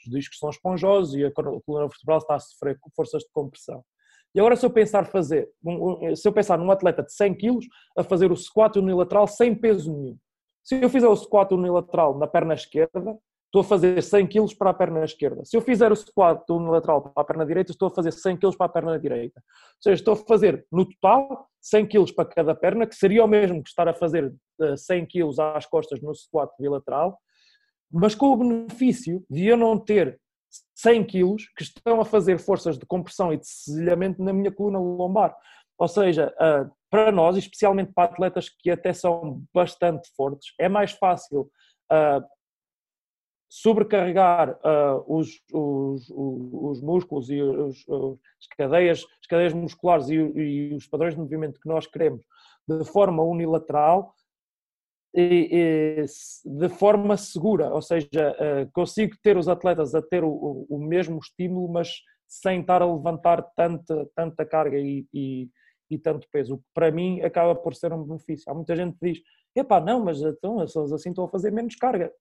os 0.05 0.11
discos 0.11 0.37
são 0.37 0.49
esponjosos 0.49 1.15
e 1.15 1.25
a 1.25 1.31
coluna 1.31 1.87
vertebral 1.87 2.19
está 2.19 2.35
a 2.35 2.39
sofrer 2.39 2.77
forças 2.95 3.23
de 3.23 3.29
compressão. 3.31 3.83
E 4.33 4.39
agora 4.39 4.55
se 4.55 4.65
eu 4.65 4.69
pensar 4.69 5.05
fazer, 5.05 5.49
se 6.15 6.27
eu 6.27 6.33
pensar 6.33 6.57
num 6.57 6.69
atleta 6.69 7.01
de 7.01 7.13
100 7.13 7.35
quilos 7.35 7.65
a 7.97 8.03
fazer 8.03 8.31
o 8.33 8.35
squat 8.35 8.75
unilateral 8.75 9.27
sem 9.27 9.55
peso 9.55 9.91
nenhum, 9.93 10.17
se 10.65 10.81
eu 10.81 10.89
fizer 10.89 11.07
o 11.07 11.15
squat 11.15 11.53
unilateral 11.53 12.17
na 12.17 12.25
perna 12.25 12.55
esquerda, 12.55 13.15
estou 13.45 13.61
a 13.61 13.63
fazer 13.63 14.01
100 14.01 14.27
kg 14.27 14.57
para 14.57 14.71
a 14.71 14.73
perna 14.73 15.05
esquerda. 15.05 15.45
Se 15.45 15.55
eu 15.55 15.61
fizer 15.61 15.91
o 15.91 15.95
squat 15.95 16.43
unilateral 16.49 17.03
para 17.03 17.21
a 17.21 17.23
perna 17.23 17.45
direita, 17.45 17.71
estou 17.71 17.87
a 17.87 17.91
fazer 17.91 18.11
100 18.11 18.37
kg 18.37 18.57
para 18.57 18.65
a 18.65 18.69
perna 18.69 18.99
direita. 18.99 19.39
Ou 19.39 19.81
seja, 19.81 20.01
estou 20.01 20.15
a 20.15 20.17
fazer 20.17 20.65
no 20.71 20.83
total 20.83 21.47
100 21.61 21.85
kg 21.85 22.13
para 22.15 22.25
cada 22.25 22.55
perna, 22.55 22.87
que 22.87 22.95
seria 22.95 23.23
o 23.23 23.27
mesmo 23.27 23.61
que 23.61 23.69
estar 23.69 23.87
a 23.87 23.93
fazer 23.93 24.33
100 24.75 25.03
eh, 25.03 25.05
kg 25.05 25.39
às 25.55 25.67
costas 25.67 26.01
no 26.01 26.15
squat 26.15 26.51
bilateral, 26.59 27.17
mas 27.91 28.15
com 28.15 28.27
o 28.27 28.37
benefício 28.37 29.23
de 29.29 29.45
eu 29.45 29.55
não 29.55 29.77
ter 29.77 30.19
100 30.73 31.03
kg 31.05 31.35
que 31.55 31.63
estão 31.63 32.01
a 32.01 32.05
fazer 32.05 32.39
forças 32.39 32.75
de 32.75 32.87
compressão 32.87 33.31
e 33.31 33.37
de 33.37 33.47
sesilhamento 33.47 34.23
na 34.23 34.33
minha 34.33 34.51
coluna 34.51 34.79
lombar. 34.79 35.35
Ou 35.77 35.87
seja, 35.87 36.33
uh, 36.39 36.71
para 36.95 37.11
nós, 37.11 37.35
especialmente 37.35 37.91
para 37.91 38.05
atletas 38.05 38.47
que 38.47 38.71
até 38.71 38.93
são 38.93 39.43
bastante 39.53 40.09
fortes, 40.15 40.53
é 40.57 40.69
mais 40.69 40.93
fácil 40.93 41.51
uh, 41.91 42.25
sobrecarregar 43.49 44.51
uh, 44.51 45.03
os, 45.05 45.41
os, 45.51 46.09
os, 46.09 46.81
músculos 46.81 47.29
e 47.29 47.41
os, 47.41 47.85
as, 47.89 48.47
cadeias, 48.57 49.05
as 49.19 49.27
cadeias 49.27 49.53
musculares 49.53 50.07
e, 50.07 50.15
e, 50.15 50.73
os 50.73 50.87
padrões 50.87 51.15
de 51.15 51.19
movimento 51.19 51.59
que 51.59 51.67
nós 51.67 51.85
queremos 51.85 52.23
de 52.65 52.85
forma 52.85 53.21
unilateral 53.23 54.13
e, 55.13 55.49
e 55.51 56.05
de 56.45 56.69
forma 56.69 57.17
segura, 57.17 57.73
ou 57.73 57.81
seja, 57.81 58.07
uh, 58.07 58.71
consigo 58.71 59.17
ter 59.21 59.35
os 59.35 59.49
atletas 59.49 59.93
a 59.93 60.01
ter 60.01 60.23
o, 60.23 60.65
o, 60.69 60.79
mesmo 60.79 61.19
estímulo, 61.19 61.67
mas 61.67 61.89
sem 62.25 62.61
estar 62.61 62.81
a 62.81 62.85
levantar 62.85 63.41
tanta, 63.53 64.09
tanta 64.15 64.45
carga 64.45 64.77
e, 64.79 65.05
e 65.89 65.97
tanto 65.97 66.27
peso, 66.31 66.55
o 66.55 66.57
que 66.57 66.65
para 66.73 66.91
mim 66.91 67.21
acaba 67.21 67.55
por 67.55 67.75
ser 67.75 67.93
um 67.93 68.03
benefício. 68.03 68.51
Há 68.51 68.53
muita 68.53 68.75
gente 68.75 68.97
que 68.97 69.13
diz, 69.13 69.21
epá, 69.55 69.79
não, 69.79 70.03
mas 70.03 70.21
então, 70.21 70.59
assim 70.59 71.09
estão 71.09 71.25
a 71.25 71.29
fazer 71.29 71.51
menos 71.51 71.75
carga. 71.75 72.11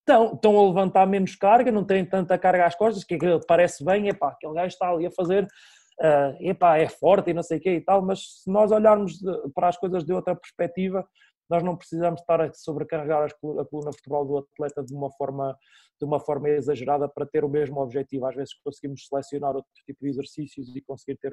Estão, 0.00 0.34
estão 0.34 0.58
a 0.58 0.68
levantar 0.68 1.06
menos 1.06 1.34
carga, 1.34 1.72
não 1.72 1.84
têm 1.84 2.04
tanta 2.04 2.38
carga 2.38 2.66
às 2.66 2.74
costas, 2.74 3.04
que 3.04 3.18
parece 3.46 3.84
bem, 3.84 4.08
epá, 4.08 4.28
aquele 4.28 4.54
gajo 4.54 4.68
está 4.68 4.90
ali 4.90 5.06
a 5.06 5.10
fazer, 5.10 5.44
uh, 5.44 6.36
epá, 6.40 6.78
é 6.78 6.88
forte 6.88 7.30
e 7.30 7.34
não 7.34 7.42
sei 7.42 7.58
o 7.58 7.60
quê 7.60 7.76
e 7.76 7.80
tal, 7.80 8.02
mas 8.02 8.42
se 8.42 8.50
nós 8.50 8.70
olharmos 8.70 9.18
para 9.54 9.68
as 9.68 9.76
coisas 9.78 10.04
de 10.04 10.12
outra 10.12 10.36
perspectiva, 10.36 11.06
nós 11.48 11.62
não 11.62 11.76
precisamos 11.76 12.20
estar 12.20 12.40
a 12.40 12.52
sobrecarregar 12.52 13.24
a 13.24 13.64
coluna 13.64 13.90
vertebral 13.90 14.24
do 14.24 14.38
atleta 14.38 14.82
de 14.82 14.94
uma 14.94 15.10
forma 15.12 15.56
de 15.98 16.04
uma 16.04 16.18
forma 16.18 16.48
exagerada 16.48 17.08
para 17.08 17.26
ter 17.26 17.44
o 17.44 17.48
mesmo 17.48 17.80
objetivo. 17.80 18.26
Às 18.26 18.34
vezes 18.34 18.54
conseguimos 18.64 19.06
selecionar 19.06 19.54
outro 19.54 19.70
tipo 19.86 20.00
de 20.02 20.08
exercícios 20.08 20.74
e 20.74 20.80
conseguir 20.80 21.18
ter, 21.18 21.32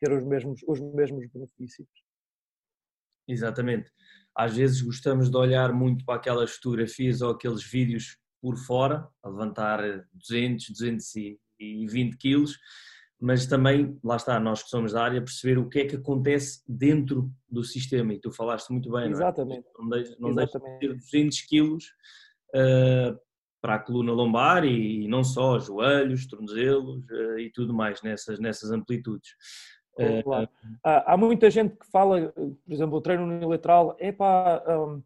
ter 0.00 0.12
os, 0.12 0.24
mesmos, 0.24 0.60
os 0.66 0.80
mesmos 0.80 1.26
benefícios. 1.32 1.88
Exatamente. 3.26 3.90
Às 4.34 4.56
vezes 4.56 4.80
gostamos 4.80 5.30
de 5.30 5.36
olhar 5.36 5.72
muito 5.72 6.04
para 6.04 6.14
aquelas 6.14 6.52
fotografias 6.52 7.20
ou 7.20 7.32
aqueles 7.32 7.62
vídeos 7.62 8.18
por 8.40 8.56
fora, 8.56 9.06
a 9.22 9.28
levantar 9.28 9.80
200, 10.14 10.70
220 10.70 12.16
quilos, 12.16 12.56
mas 13.20 13.46
também, 13.46 13.98
lá 14.02 14.14
está, 14.14 14.38
nós 14.38 14.62
que 14.62 14.70
somos 14.70 14.92
da 14.92 15.02
área, 15.02 15.20
perceber 15.20 15.58
o 15.58 15.68
que 15.68 15.80
é 15.80 15.86
que 15.86 15.96
acontece 15.96 16.62
dentro 16.68 17.30
do 17.48 17.64
sistema. 17.64 18.14
E 18.14 18.20
tu 18.20 18.30
falaste 18.30 18.70
muito 18.70 18.90
bem, 18.92 19.10
Exatamente. 19.10 19.66
não 19.76 19.96
é? 19.96 20.04
Não 20.20 20.34
deixa, 20.34 20.58
de 20.58 20.78
ter 20.78 20.94
200 20.94 21.40
quilos 21.42 21.84
uh, 22.54 23.18
para 23.60 23.74
a 23.74 23.78
coluna 23.80 24.12
lombar 24.12 24.64
e, 24.64 25.04
e, 25.04 25.08
não 25.08 25.24
só, 25.24 25.58
joelhos, 25.58 26.28
tornozelos 26.28 27.04
uh, 27.10 27.38
e 27.40 27.50
tudo 27.50 27.74
mais 27.74 28.00
nessas, 28.02 28.38
nessas 28.38 28.70
amplitudes. 28.70 29.30
Claro. 30.22 30.48
Uh, 30.64 31.02
há 31.06 31.16
muita 31.16 31.50
gente 31.50 31.76
que 31.76 31.86
fala, 31.86 32.32
por 32.32 32.72
exemplo, 32.72 32.98
o 32.98 33.00
treino 33.00 33.24
unilateral, 33.24 33.96
é 33.98 34.12
pá, 34.12 34.62
um, 34.68 35.02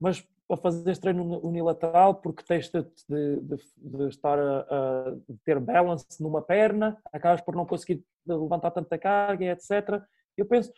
mas 0.00 0.26
para 0.46 0.56
fazer 0.56 0.90
este 0.90 1.02
treino 1.02 1.38
unilateral 1.46 2.14
porque 2.14 2.42
tens 2.42 2.70
de, 2.70 2.82
de, 3.08 3.40
de, 3.40 3.56
de 3.76 4.08
estar 4.08 4.38
a, 4.38 4.60
a, 4.60 5.14
ter 5.44 5.60
balance 5.60 6.22
numa 6.22 6.40
perna, 6.40 6.96
acabas 7.12 7.42
por 7.42 7.54
não 7.54 7.66
conseguir 7.66 8.02
levantar 8.26 8.70
tanta 8.70 8.96
carga, 8.96 9.44
etc. 9.44 10.02
Eu 10.36 10.46
penso, 10.46 10.72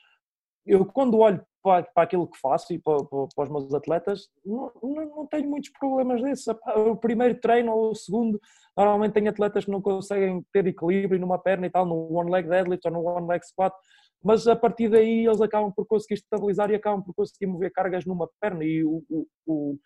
eu 0.66 0.84
quando 0.84 1.18
olho 1.18 1.44
para, 1.62 1.82
para 1.82 2.04
aquilo 2.04 2.28
que 2.28 2.38
faço 2.38 2.72
e 2.72 2.78
para, 2.78 3.04
para, 3.04 3.44
os 3.44 3.50
meus 3.50 3.74
atletas, 3.74 4.28
não, 4.44 4.72
não, 4.82 5.26
tenho 5.26 5.48
muitos 5.48 5.70
problemas 5.78 6.22
desses. 6.22 6.46
O 6.88 6.96
primeiro 6.96 7.38
treino 7.40 7.72
ou 7.72 7.90
o 7.90 7.94
segundo, 7.94 8.40
normalmente 8.76 9.12
tenho 9.12 9.30
atletas 9.30 9.64
que 9.64 9.70
não 9.70 9.80
conseguem 9.82 10.44
ter 10.52 10.66
equilíbrio 10.66 11.20
numa 11.20 11.38
perna 11.38 11.66
e 11.66 11.70
tal, 11.70 11.86
no 11.86 12.12
one 12.12 12.30
leg 12.30 12.48
deadlift 12.48 12.86
ou 12.86 12.92
no 12.92 13.04
one 13.04 13.26
leg 13.26 13.44
squat, 13.44 13.74
mas 14.22 14.46
a 14.46 14.54
partir 14.54 14.88
daí 14.88 15.26
eles 15.26 15.40
acabam 15.40 15.72
por 15.72 15.86
conseguir 15.86 16.14
estabilizar 16.14 16.70
e 16.70 16.74
acabam 16.74 17.02
por 17.02 17.14
conseguir 17.14 17.46
mover 17.46 17.72
cargas 17.72 18.04
numa 18.04 18.28
perna 18.40 18.64
e 18.64 18.84
o, 18.84 19.02
o, 19.46 19.78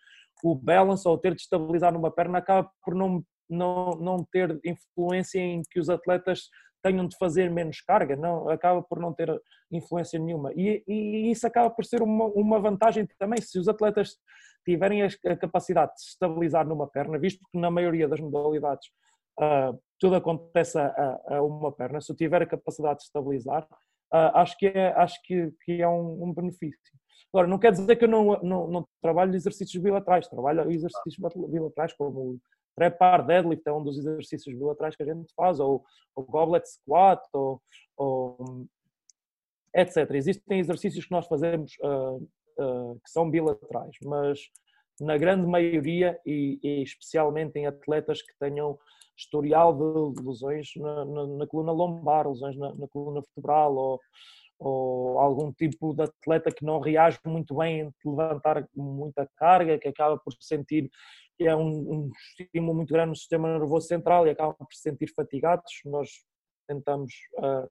o 0.43 0.55
balance 0.55 1.07
ou 1.07 1.17
ter 1.17 1.33
de 1.33 1.41
estabilizar 1.41 1.93
numa 1.93 2.11
perna 2.11 2.39
acaba 2.39 2.69
por 2.83 2.93
não, 2.93 3.23
não, 3.49 3.91
não 3.91 4.17
ter 4.31 4.59
influência 4.65 5.39
em 5.39 5.61
que 5.69 5.79
os 5.79 5.89
atletas 5.89 6.49
tenham 6.85 7.07
de 7.07 7.17
fazer 7.17 7.49
menos 7.49 7.81
carga, 7.81 8.15
não, 8.15 8.47
acaba 8.47 8.79
por 8.83 8.99
não 8.99 9.11
ter 9.11 9.27
influência 9.71 10.19
nenhuma. 10.19 10.53
E, 10.53 10.83
e 10.87 11.31
isso 11.31 11.47
acaba 11.47 11.67
por 11.67 11.83
ser 11.83 12.03
uma, 12.03 12.25
uma, 12.25 12.59
vantagem 12.59 13.07
também, 13.17 13.41
se 13.41 13.57
os 13.57 13.67
atletas 13.67 14.17
tiverem 14.63 15.01
a, 15.01 15.35
capacidade 15.35 15.93
de 15.93 16.01
se 16.01 16.09
estabilizar 16.09 16.67
numa 16.67 16.87
perna, 16.87 17.17
visto 17.17 17.43
que 17.51 17.57
na 17.57 17.71
maioria 17.71 18.07
das 18.07 18.19
modalidades 18.19 18.87
uh, 19.39 19.75
tudo 19.99 20.15
acontece 20.15 20.77
a, 20.77 21.19
a, 21.27 21.41
uma 21.41 21.71
perna, 21.71 21.99
se 21.99 22.11
eu 22.11 22.15
tiver 22.15 22.43
a 22.43 22.45
capacidade 22.45 22.99
de 22.99 23.05
estabilizar, 23.05 23.63
uh, 24.13 24.31
acho 24.35 24.55
que 24.55 24.67
é, 24.67 24.93
acho 24.93 25.19
que, 25.23 25.51
que 25.63 25.81
é 25.81 25.89
um, 25.89 26.23
um, 26.23 26.33
benefício. 26.35 26.79
Agora, 27.33 27.47
não 27.47 27.57
quer 27.57 27.71
dizer 27.71 27.95
que 27.95 28.05
eu 28.05 28.09
não, 28.09 28.39
não, 28.43 28.67
não 28.67 28.87
trabalho 29.01 29.33
exercícios 29.33 29.81
bilaterais, 29.81 30.27
trabalho 30.27 30.69
exercícios 30.69 31.17
bilaterais 31.49 31.93
como 31.93 32.39
trepar 32.75 33.25
deadlift 33.25 33.63
é 33.65 33.73
um 33.73 33.83
dos 33.83 33.97
exercícios 33.97 34.55
bilaterais 34.55 34.95
que 34.95 35.03
a 35.03 35.05
gente 35.05 35.33
faz, 35.35 35.59
ou, 35.59 35.83
o 36.15 36.23
goblet 36.23 36.65
squat, 36.67 37.21
ou, 37.33 37.61
ou, 37.97 38.67
etc. 39.75 40.09
Existem 40.11 40.59
exercícios 40.59 41.05
que 41.05 41.11
nós 41.11 41.27
fazemos 41.27 41.73
uh, 41.81 42.17
uh, 42.59 42.99
que 43.03 43.09
são 43.09 43.29
bilaterais, 43.29 43.95
mas 44.03 44.39
na 44.99 45.17
grande 45.17 45.45
maioria, 45.45 46.19
e, 46.25 46.59
e, 46.63 46.83
especialmente 46.83 47.57
em 47.59 47.65
atletas 47.67 48.21
que 48.21 48.33
tenham 48.39 48.77
historial 49.17 49.73
de 49.73 50.21
lesões 50.21 50.69
na, 50.77 51.05
na, 51.05 51.27
na 51.27 51.47
coluna 51.47 51.71
lombar, 51.71 52.27
lesões 52.27 52.55
na, 52.57 52.73
na 52.75 52.87
coluna 52.87 53.21
vertebral 53.21 53.75
ou, 53.75 53.99
ou, 54.59 55.19
algum 55.19 55.51
tipo 55.51 55.93
de 55.93 56.03
atleta 56.03 56.51
que 56.51 56.65
não 56.65 56.79
reage 56.79 57.19
muito 57.25 57.55
bem 57.55 57.81
em 57.81 58.09
levantar 58.09 58.67
muita 58.75 59.29
carga, 59.37 59.77
que 59.77 59.87
acaba 59.87 60.17
por 60.17 60.33
sentir 60.39 60.89
que 61.37 61.45
é 61.45 61.55
um, 61.55 61.69
um 61.69 62.11
estímulo 62.39 62.75
muito 62.75 62.93
grande 62.93 63.09
no 63.09 63.15
sistema 63.15 63.57
nervoso 63.57 63.87
central 63.87 64.25
e 64.25 64.31
acaba 64.31 64.53
por 64.53 64.67
se 64.71 64.81
sentir 64.81 65.11
fatigados. 65.13 65.71
Nós 65.85 66.09
tentamos 66.67 67.11
uh, 67.39 67.69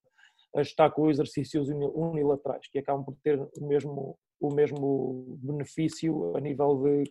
ajustar 0.61 0.93
com 0.93 1.11
exercícios 1.11 1.69
unilaterais, 1.69 2.69
que 2.71 2.79
acabam 2.79 3.05
por 3.05 3.17
ter 3.23 3.39
o 3.41 3.67
mesmo, 3.67 4.19
o 4.41 4.55
mesmo 4.55 5.39
benefício 5.43 6.37
a 6.37 6.41
nível 6.41 6.83
de, 6.83 7.05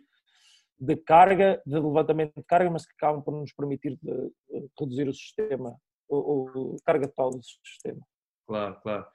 de 0.79 0.95
carga, 0.97 1.61
de 1.65 1.73
levantamento 1.73 2.33
de 2.37 2.43
carga, 2.43 2.69
mas 2.69 2.85
que 2.85 2.93
acabam 2.93 3.21
por 3.21 3.33
nos 3.33 3.53
permitir 3.53 3.97
de, 4.01 4.13
de 4.13 4.69
reduzir 4.79 5.07
o 5.07 5.13
sistema, 5.13 5.75
o, 6.07 6.73
o 6.73 6.75
carga 6.85 7.07
total 7.07 7.31
do 7.31 7.43
sistema. 7.43 8.01
Claro, 8.47 8.79
claro. 8.81 9.05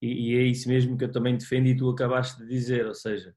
E, 0.00 0.32
e, 0.32 0.38
é 0.38 0.42
isso 0.42 0.68
mesmo 0.68 0.96
que 0.96 1.04
eu 1.04 1.12
também 1.12 1.36
defendo 1.36 1.66
e 1.66 1.76
tu 1.76 1.88
acabaste 1.90 2.38
de 2.42 2.48
dizer, 2.48 2.86
ou 2.86 2.94
seja, 2.94 3.34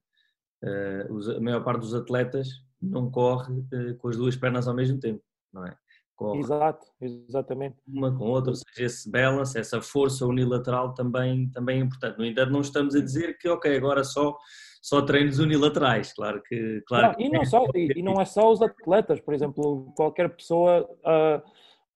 uh, 0.64 1.38
a 1.38 1.42
maior 1.42 1.64
parte 1.64 1.82
dos 1.82 1.94
atletas 1.94 2.48
não 2.82 3.10
corre 3.10 3.54
uh, 3.54 3.98
com 3.98 4.08
as 4.10 4.18
duas 4.18 4.36
pernas 4.36 4.68
ao 4.68 4.76
mesmo 4.76 5.00
tempo, 5.00 5.22
não 5.54 5.66
é? 5.66 5.76
corre 6.22 6.40
Exato, 6.40 6.86
exatamente. 7.02 7.78
uma 7.88 8.16
com 8.16 8.26
outra, 8.26 8.52
ou 8.52 8.56
seja, 8.56 8.86
esse 8.86 9.10
balance, 9.10 9.58
essa 9.58 9.82
força 9.82 10.26
unilateral 10.26 10.94
também, 10.94 11.50
também 11.50 11.80
é 11.80 11.84
importante. 11.84 12.20
No 12.20 12.26
entanto, 12.26 12.52
não 12.52 12.62
estamos 12.62 12.96
a 12.96 13.02
dizer 13.02 13.38
que, 13.40 13.50
ok, 13.50 13.76
agora 13.76 14.04
só, 14.04 14.38
só 14.82 15.02
treinos 15.02 15.40
unilaterais, 15.40 16.14
claro 16.14 16.42
que... 16.44 16.84
Claro 16.88 17.08
não, 17.08 17.14
que... 17.16 17.24
E, 17.24 17.30
não 17.30 17.46
só, 17.46 17.66
e, 17.74 17.92
e, 17.96 18.04
não 18.04 18.22
é 18.22 18.26
só 18.26 18.52
os 18.52 18.62
atletas, 18.62 19.20
por 19.20 19.34
exemplo, 19.34 19.92
qualquer 19.96 20.30
pessoa, 20.36 20.88
uh, 21.04 21.42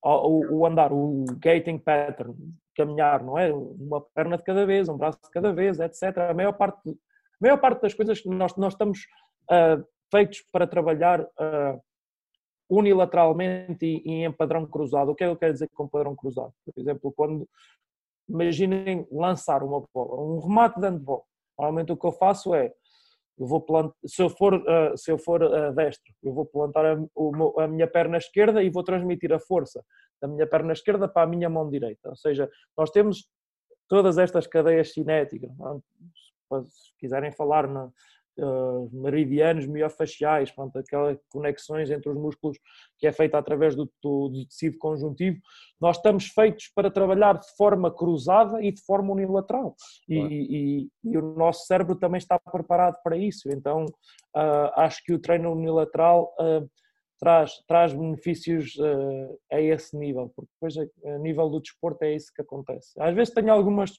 o, 0.04 0.60
o, 0.60 0.66
andar, 0.66 0.92
o 0.92 1.26
gating 1.40 1.78
pattern, 1.78 2.36
caminhar, 2.76 3.24
não 3.24 3.38
é? 3.38 3.54
Uma 3.54 4.02
perna 4.02 4.38
de 4.38 4.44
cada 4.44 4.66
vez, 4.66 4.90
um 4.90 4.98
braço 4.98 5.20
de 5.24 5.30
cada 5.30 5.54
vez, 5.54 5.80
etc. 5.80 6.18
A 6.30 6.34
maior 6.34 6.54
parte, 6.54 6.90
a 6.90 6.94
maior 7.40 7.58
parte 7.58 7.82
das 7.82 7.94
coisas 7.94 8.20
que 8.20 8.28
nós, 8.28 8.56
nós 8.58 8.74
estamos 8.74 9.00
uh, 9.52 9.86
feitos 10.12 10.44
para 10.52 10.68
trabalhar... 10.68 11.22
Uh, 11.22 11.80
unilateralmente 12.70 13.86
e, 13.86 14.24
em 14.24 14.32
padrão 14.32 14.66
cruzado. 14.66 15.12
O 15.12 15.16
que 15.16 15.24
é 15.24 15.28
que 15.28 15.34
eu 15.34 15.38
quero 15.38 15.54
dizer 15.54 15.70
com 15.74 15.88
padrão 15.88 16.16
cruzado? 16.16 16.54
Por 16.66 16.80
exemplo, 16.80 17.14
quando 17.16 17.48
imaginem 18.28 19.08
lançar 19.12 19.64
uma 19.64 19.84
bola, 19.94 20.22
um 20.22 20.40
remate 20.40 20.80
de 20.80 20.88
handball. 20.88 21.26
Normalmente 21.58 21.92
o 21.92 21.98
que 21.98 22.08
eu 22.08 22.12
faço 22.12 22.54
é, 22.54 22.74
eu 23.38 23.46
vou 23.46 23.62
plantar, 23.62 23.96
se 24.06 24.22
eu 24.22 24.30
for, 24.30 24.56
uh, 24.56 24.98
se 24.98 25.12
eu 25.12 25.18
for 25.18 25.44
uh, 25.44 25.74
destro, 25.74 26.14
eu 26.24 26.34
vou 26.34 26.46
plantar 26.46 26.86
a, 26.86 26.98
a, 27.64 27.68
minha 27.68 27.88
perna 27.88 28.18
esquerda 28.18 28.64
e 28.64 28.70
vou 28.70 28.84
transmitir 28.84 29.32
a 29.32 29.40
força 29.40 29.84
da 30.22 30.28
minha 30.28 30.48
perna 30.48 30.74
esquerda 30.74 31.08
para 31.08 31.24
a 31.24 31.28
minha 31.28 31.50
mão 31.50 31.70
direita. 31.70 32.10
Ou 32.10 32.16
seja, 32.16 32.50
nós 32.78 32.90
temos 32.90 33.30
todas 33.88 34.18
estas 34.18 34.48
cadeias 34.48 34.92
cinéticas. 34.94 35.52
Se 36.70 36.96
quiserem 36.98 37.32
falar 37.32 37.68
na, 37.68 37.92
uh, 38.38 38.90
meridianos 38.92 39.66
miofaciais, 39.66 40.52
pronto, 40.52 40.78
aquelas 40.78 41.18
conexões 41.30 41.90
entre 41.90 42.10
os 42.10 42.16
músculos 42.16 42.58
que 42.98 43.08
é 43.08 43.12
feita 43.12 43.38
através 43.38 43.76
do, 43.76 43.86
do, 44.02 44.30
do, 44.30 44.46
tecido 44.48 44.78
conjuntivo, 44.78 45.38
nós 45.80 45.98
estamos 45.98 46.28
feitos 46.28 46.72
para 46.74 46.92
trabalhar 46.92 47.34
de 47.38 47.48
forma 47.56 47.92
cruzada 47.92 48.62
e 48.64 48.72
de 48.72 48.82
forma 48.82 49.14
unilateral. 49.14 49.76
E, 50.08 50.18
e, 50.18 50.90
e 51.04 51.18
o 51.18 51.22
nosso 51.36 51.66
cérebro 51.66 51.96
também 51.96 52.18
está 52.18 52.40
preparado 52.40 53.02
para 53.04 53.18
isso. 53.18 53.50
Então, 53.50 53.86
uh, 53.86 54.72
acho 54.76 55.04
que 55.04 55.14
o 55.14 55.20
treino 55.20 55.52
unilateral 55.52 56.34
uh, 56.40 56.70
traz, 57.20 57.64
traz 57.68 57.94
benefícios 57.94 58.76
uh, 58.76 59.40
a 59.52 59.60
esse 59.62 59.98
nível, 59.98 60.32
porque 60.36 60.52
depois 60.54 60.78
a, 60.78 61.16
a, 61.16 61.18
nível 61.18 61.50
do 61.50 61.62
desporto 61.62 62.04
é 62.04 62.16
isso 62.16 62.32
que 62.34 62.42
acontece. 62.42 62.92
Às 63.00 63.16
vezes 63.16 63.34
tenho 63.34 63.52
algumas 63.52 63.98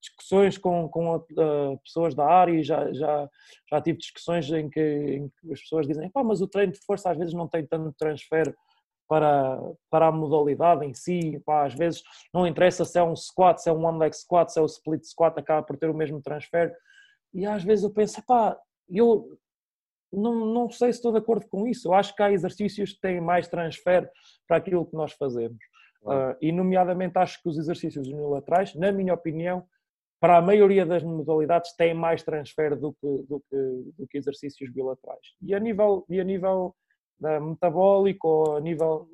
discussões 0.00 0.56
com, 0.56 0.88
com 0.88 1.16
uh, 1.16 1.78
pessoas 1.82 2.14
da 2.14 2.24
área 2.24 2.52
e 2.52 2.62
já, 2.62 2.92
já, 2.92 3.28
já 3.70 3.80
tive 3.80 3.98
discussões 3.98 4.50
em 4.50 4.68
que, 4.68 4.80
em 4.80 5.28
que 5.28 5.52
as 5.52 5.60
pessoas 5.60 5.86
dizem 5.86 6.10
mas 6.14 6.40
o 6.40 6.48
treino 6.48 6.72
de 6.72 6.80
força 6.80 7.10
às 7.10 7.18
vezes 7.18 7.34
não 7.34 7.48
tem 7.48 7.66
tanto 7.66 7.92
transfer 7.98 8.54
para, 9.08 9.58
para 9.90 10.06
a 10.08 10.12
modalidade 10.12 10.84
em 10.84 10.92
si, 10.92 11.40
pá, 11.44 11.64
às 11.64 11.74
vezes 11.74 12.02
não 12.32 12.46
interessa 12.46 12.84
se 12.84 12.98
é 12.98 13.02
um 13.02 13.16
squat, 13.16 13.58
se 13.58 13.70
é 13.70 13.72
um 13.72 13.84
one 13.84 13.98
leg 13.98 14.14
squat, 14.14 14.52
se 14.52 14.58
é 14.58 14.62
o 14.62 14.66
split 14.66 15.02
squat, 15.04 15.36
acaba 15.38 15.62
por 15.62 15.78
ter 15.78 15.88
o 15.88 15.94
mesmo 15.94 16.20
transfer. 16.20 16.76
E 17.32 17.46
às 17.46 17.64
vezes 17.64 17.84
eu 17.84 17.90
penso, 17.90 18.22
pá, 18.26 18.56
eu 18.88 19.38
não, 20.12 20.46
não 20.46 20.70
sei 20.70 20.92
se 20.92 20.98
estou 20.98 21.12
de 21.12 21.18
acordo 21.18 21.46
com 21.48 21.66
isso, 21.66 21.88
eu 21.88 21.94
acho 21.94 22.14
que 22.14 22.22
há 22.22 22.30
exercícios 22.30 22.92
que 22.92 23.00
têm 23.00 23.20
mais 23.20 23.48
transfer 23.48 24.10
para 24.46 24.58
aquilo 24.58 24.86
que 24.86 24.94
nós 24.94 25.12
fazemos. 25.12 25.58
Uh, 26.02 26.36
e 26.40 26.52
nomeadamente 26.52 27.18
acho 27.18 27.42
que 27.42 27.48
os 27.48 27.58
exercícios 27.58 28.06
unilaterais, 28.08 28.74
na 28.74 28.92
minha 28.92 29.14
opinião, 29.14 29.66
para 30.20 30.38
a 30.38 30.42
maioria 30.42 30.84
das 30.84 31.02
modalidades 31.02 31.74
têm 31.74 31.94
mais 31.94 32.22
transfer 32.22 32.76
do 32.76 32.92
que, 32.92 33.22
do 33.28 33.40
que, 33.48 33.92
do 33.96 34.06
que 34.08 34.18
exercícios 34.18 34.70
bilaterais. 34.72 35.34
E 35.40 35.54
a 35.54 35.60
nível, 35.60 36.04
e 36.08 36.20
a 36.20 36.24
nível 36.24 36.74
uh, 37.20 37.40
metabólico, 37.40 38.56
a 38.56 38.60
nível, 38.60 39.08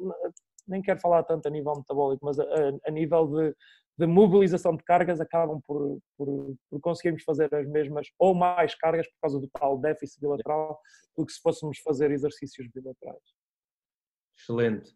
nem 0.66 0.80
quero 0.80 1.00
falar 1.00 1.22
tanto 1.24 1.46
a 1.46 1.50
nível 1.50 1.76
metabólico, 1.76 2.24
mas 2.24 2.38
a, 2.38 2.46
a 2.86 2.90
nível 2.90 3.26
de, 3.26 3.56
de, 3.98 4.06
mobilização 4.06 4.76
de 4.76 4.82
cargas 4.82 5.20
acabam 5.20 5.60
por, 5.66 5.98
por, 6.16 6.56
por, 6.70 6.80
conseguirmos 6.80 7.22
fazer 7.22 7.54
as 7.54 7.68
mesmas 7.68 8.08
ou 8.18 8.34
mais 8.34 8.74
cargas 8.74 9.06
por 9.08 9.20
causa 9.20 9.38
do 9.38 9.48
tal 9.48 9.78
déficit 9.78 10.20
bilateral 10.20 10.80
do 11.16 11.26
que 11.26 11.32
se 11.32 11.40
fôssemos 11.40 11.78
fazer 11.80 12.10
exercícios 12.10 12.66
bilaterais. 12.74 13.22
Excelente. 14.38 14.90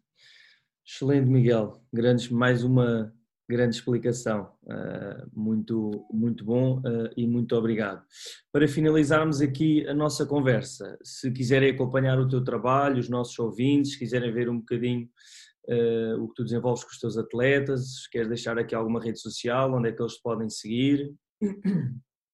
Excelente, 0.83 1.29
Miguel. 1.29 1.79
Grandes, 1.93 2.29
mais 2.29 2.63
uma 2.63 3.13
grande 3.49 3.75
explicação. 3.75 4.51
Uh, 4.63 5.27
muito, 5.33 6.05
muito 6.11 6.45
bom 6.45 6.77
uh, 6.79 7.09
e 7.17 7.25
muito 7.25 7.55
obrigado. 7.55 8.03
Para 8.51 8.67
finalizarmos 8.67 9.41
aqui 9.41 9.87
a 9.87 9.93
nossa 9.93 10.25
conversa, 10.25 10.97
se 11.03 11.31
quiserem 11.31 11.71
acompanhar 11.71 12.19
o 12.19 12.29
teu 12.29 12.43
trabalho, 12.43 12.99
os 12.99 13.09
nossos 13.09 13.37
ouvintes, 13.39 13.93
se 13.93 13.99
quiserem 13.99 14.31
ver 14.31 14.49
um 14.49 14.59
bocadinho 14.59 15.09
uh, 15.67 16.23
o 16.23 16.27
que 16.29 16.35
tu 16.35 16.43
desenvolves 16.43 16.83
com 16.83 16.91
os 16.91 16.99
teus 16.99 17.17
atletas, 17.17 18.07
queres 18.11 18.27
deixar 18.27 18.59
aqui 18.59 18.75
alguma 18.75 19.01
rede 19.01 19.19
social, 19.19 19.73
onde 19.73 19.89
é 19.89 19.91
que 19.91 20.01
eles 20.01 20.21
podem 20.21 20.49
seguir? 20.49 21.11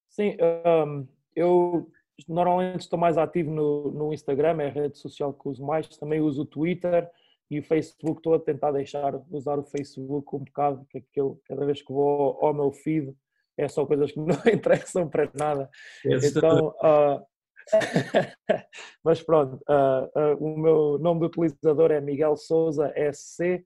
Sim, 0.10 0.36
um, 0.66 1.08
eu 1.34 1.90
normalmente 2.28 2.82
estou 2.82 3.00
mais 3.00 3.18
ativo 3.18 3.52
no, 3.52 3.92
no 3.92 4.14
Instagram, 4.14 4.62
é 4.62 4.68
a 4.68 4.72
rede 4.72 4.98
social 4.98 5.34
que 5.34 5.48
uso 5.48 5.64
mais, 5.66 5.88
também 5.98 6.20
uso 6.20 6.42
o 6.42 6.46
Twitter, 6.46 7.10
e 7.50 7.60
o 7.60 7.64
Facebook 7.64 8.20
estou 8.20 8.34
a 8.34 8.40
tentar 8.40 8.72
deixar 8.72 9.14
usar 9.30 9.60
o 9.60 9.64
Facebook 9.64 10.36
um 10.36 10.40
bocado, 10.40 10.86
que 10.90 10.98
aquilo, 10.98 11.40
cada 11.46 11.66
vez 11.66 11.82
que 11.82 11.94
vou 11.94 12.38
ao 12.42 12.54
meu 12.54 12.72
feed 12.72 13.16
é 13.58 13.68
só 13.68 13.86
coisas 13.86 14.12
que 14.12 14.20
não 14.20 14.36
interessam 14.52 15.10
para 15.10 15.30
nada. 15.34 15.70
então, 16.06 16.70
uh, 16.70 17.26
mas 19.04 19.22
pronto, 19.22 19.56
uh, 19.70 20.20
uh, 20.20 20.44
o 20.44 20.58
meu 20.58 20.98
nome 21.00 21.22
do 21.22 21.26
utilizador 21.28 21.92
é 21.92 22.02
Miguel 22.02 22.36
Souza 22.36 22.94
SC 23.14 23.66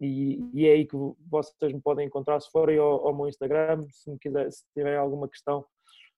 e, 0.00 0.38
e, 0.54 0.66
é 0.66 0.72
aí 0.72 0.86
que 0.86 0.96
vocês 1.28 1.72
me 1.72 1.80
podem 1.80 2.06
encontrar 2.06 2.38
se 2.40 2.50
forem 2.50 2.78
ao, 2.78 3.08
ao 3.08 3.16
meu 3.16 3.28
Instagram, 3.28 3.84
se 3.90 4.08
me 4.10 4.18
quiser, 4.18 4.50
se 4.52 4.64
tiverem 4.72 4.98
alguma 4.98 5.28
questão 5.28 5.64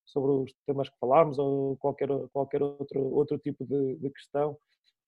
sobre 0.05 0.33
os 0.33 0.53
temas 0.67 0.89
que 0.89 0.99
falámos 0.99 1.39
ou 1.39 1.77
qualquer, 1.79 2.09
qualquer 2.33 2.63
outro, 2.63 3.01
outro 3.15 3.39
tipo 3.39 3.65
de, 3.65 3.97
de 3.97 4.11
questão, 4.11 4.59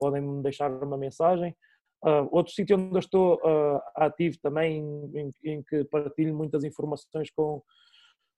podem 0.03 0.43
deixar 0.43 0.69
uma 0.83 0.97
mensagem. 0.97 1.55
Uh, 2.05 2.27
outro 2.33 2.53
sítio 2.53 2.77
onde 2.77 2.97
eu 2.97 2.99
estou 2.99 3.37
uh, 3.37 3.81
ativo 3.95 4.37
também, 4.43 4.81
em, 5.15 5.33
em, 5.45 5.63
que 5.63 5.85
partilho 5.85 6.35
muitas 6.35 6.65
informações 6.65 7.31
com, 7.31 7.63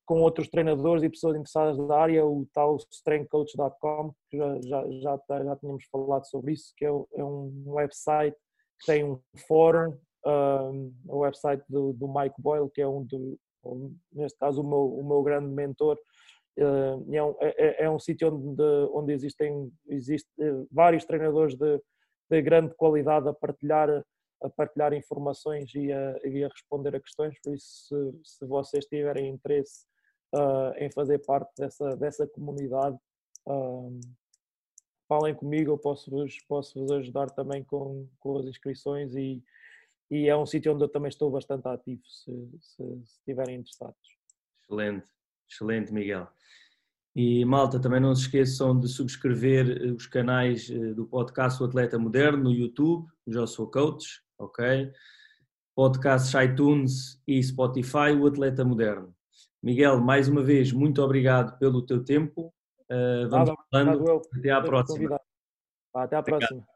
com 0.04 0.20
outros 0.20 0.48
treinadores 0.48 1.02
e 1.02 1.08
pessoas 1.08 1.34
interessadas 1.34 1.78
da 1.88 1.98
área, 1.98 2.26
o 2.26 2.46
tal 2.52 2.76
strengthcoach.com, 2.76 4.12
que 4.28 4.36
já, 4.36 4.60
já, 4.60 4.86
já, 5.00 5.44
já 5.44 5.56
tínhamos 5.56 5.84
falado 5.90 6.26
sobre 6.26 6.52
isso, 6.52 6.74
que 6.76 6.84
é, 6.84 6.88
é 6.88 7.24
um 7.24 7.64
website 7.68 8.36
que 8.80 8.86
tem 8.86 9.02
um 9.02 9.18
fórum, 9.48 9.96
um, 10.26 10.94
o 11.08 11.18
website 11.20 11.64
do, 11.66 11.94
do 11.94 12.06
Mike 12.06 12.36
Boyle, 12.38 12.68
que 12.68 12.82
é 12.82 12.86
um 12.86 13.02
do, 13.04 13.38
neste 14.12 14.38
caso 14.38 14.60
o 14.60 14.68
meu, 14.68 14.98
o 14.98 15.08
meu 15.08 15.22
grande 15.22 15.48
mentor, 15.48 15.96
é, 16.56 17.22
um, 17.22 17.36
é, 17.40 17.82
é, 17.82 17.84
é 17.84 17.90
um 17.90 17.98
sítio 17.98 18.32
onde, 18.32 18.62
onde 18.92 19.12
existem 19.12 19.72
existe, 19.88 20.28
uh, 20.38 20.66
vários 20.70 21.04
treinadores 21.04 21.54
de, 21.56 21.80
de, 22.30 22.42
grande 22.42 22.74
qualidade 22.74 23.28
a 23.28 23.32
partilhar, 23.32 24.04
a 24.42 24.50
partilhar 24.50 24.92
informações 24.92 25.74
e 25.74 25.92
a, 25.92 26.20
e 26.24 26.44
a 26.44 26.48
responder 26.48 26.94
a 26.94 27.00
questões. 27.00 27.36
Por 27.42 27.54
isso, 27.54 27.66
se, 27.88 28.36
se 28.38 28.46
vocês 28.46 28.86
tiverem 28.86 29.28
interesse 29.28 29.84
uh, 30.34 30.72
em 30.78 30.90
fazer 30.92 31.18
parte 31.24 31.50
dessa, 31.58 31.96
dessa 31.96 32.26
comunidade, 32.26 32.96
falem 35.08 35.34
comigo, 35.34 35.72
eu 35.72 35.78
posso 35.78 36.10
vos, 36.10 36.38
posso 36.48 36.78
vos 36.78 36.90
ajudar 36.92 37.30
também 37.30 37.62
com, 37.64 38.08
com 38.18 38.38
as 38.38 38.46
inscrições 38.46 39.14
e, 39.14 39.42
e 40.10 40.28
é 40.28 40.36
um 40.36 40.46
sítio 40.46 40.72
onde 40.72 40.84
eu 40.84 40.88
também 40.88 41.08
estou 41.08 41.30
bastante 41.30 41.66
ativo, 41.68 42.02
se, 42.06 42.32
se, 42.60 42.84
se 43.04 43.18
estiverem 43.18 43.56
interessados. 43.56 44.16
Excelente, 44.62 45.06
excelente, 45.48 45.92
Miguel. 45.92 46.28
E 47.14 47.44
malta, 47.44 47.78
também 47.78 48.00
não 48.00 48.14
se 48.14 48.22
esqueçam 48.22 48.78
de 48.78 48.88
subscrever 48.88 49.82
eh, 49.82 49.92
os 49.92 50.06
canais 50.06 50.68
eh, 50.68 50.94
do 50.94 51.06
podcast 51.06 51.62
O 51.62 51.66
Atleta 51.66 51.96
Moderno 51.96 52.44
no 52.44 52.52
YouTube, 52.52 53.06
já 53.28 53.46
sou 53.46 53.70
coach, 53.70 54.20
ok? 54.36 54.90
Podcasts 55.76 56.34
iTunes 56.34 57.22
e 57.26 57.40
Spotify, 57.42 58.12
O 58.18 58.26
Atleta 58.26 58.64
Moderno. 58.64 59.14
Miguel, 59.62 60.00
mais 60.00 60.28
uma 60.28 60.42
vez, 60.42 60.72
muito 60.72 61.00
obrigado 61.02 61.56
pelo 61.58 61.86
teu 61.86 62.04
tempo. 62.04 62.52
Uh, 62.90 63.28
vamos 63.30 63.48
Nada, 63.48 63.54
falando. 63.70 64.22
Até 64.36 64.50
à 64.50 64.60
próxima. 64.60 65.20
Até 65.94 66.16
à 66.16 66.22
próxima. 66.22 66.66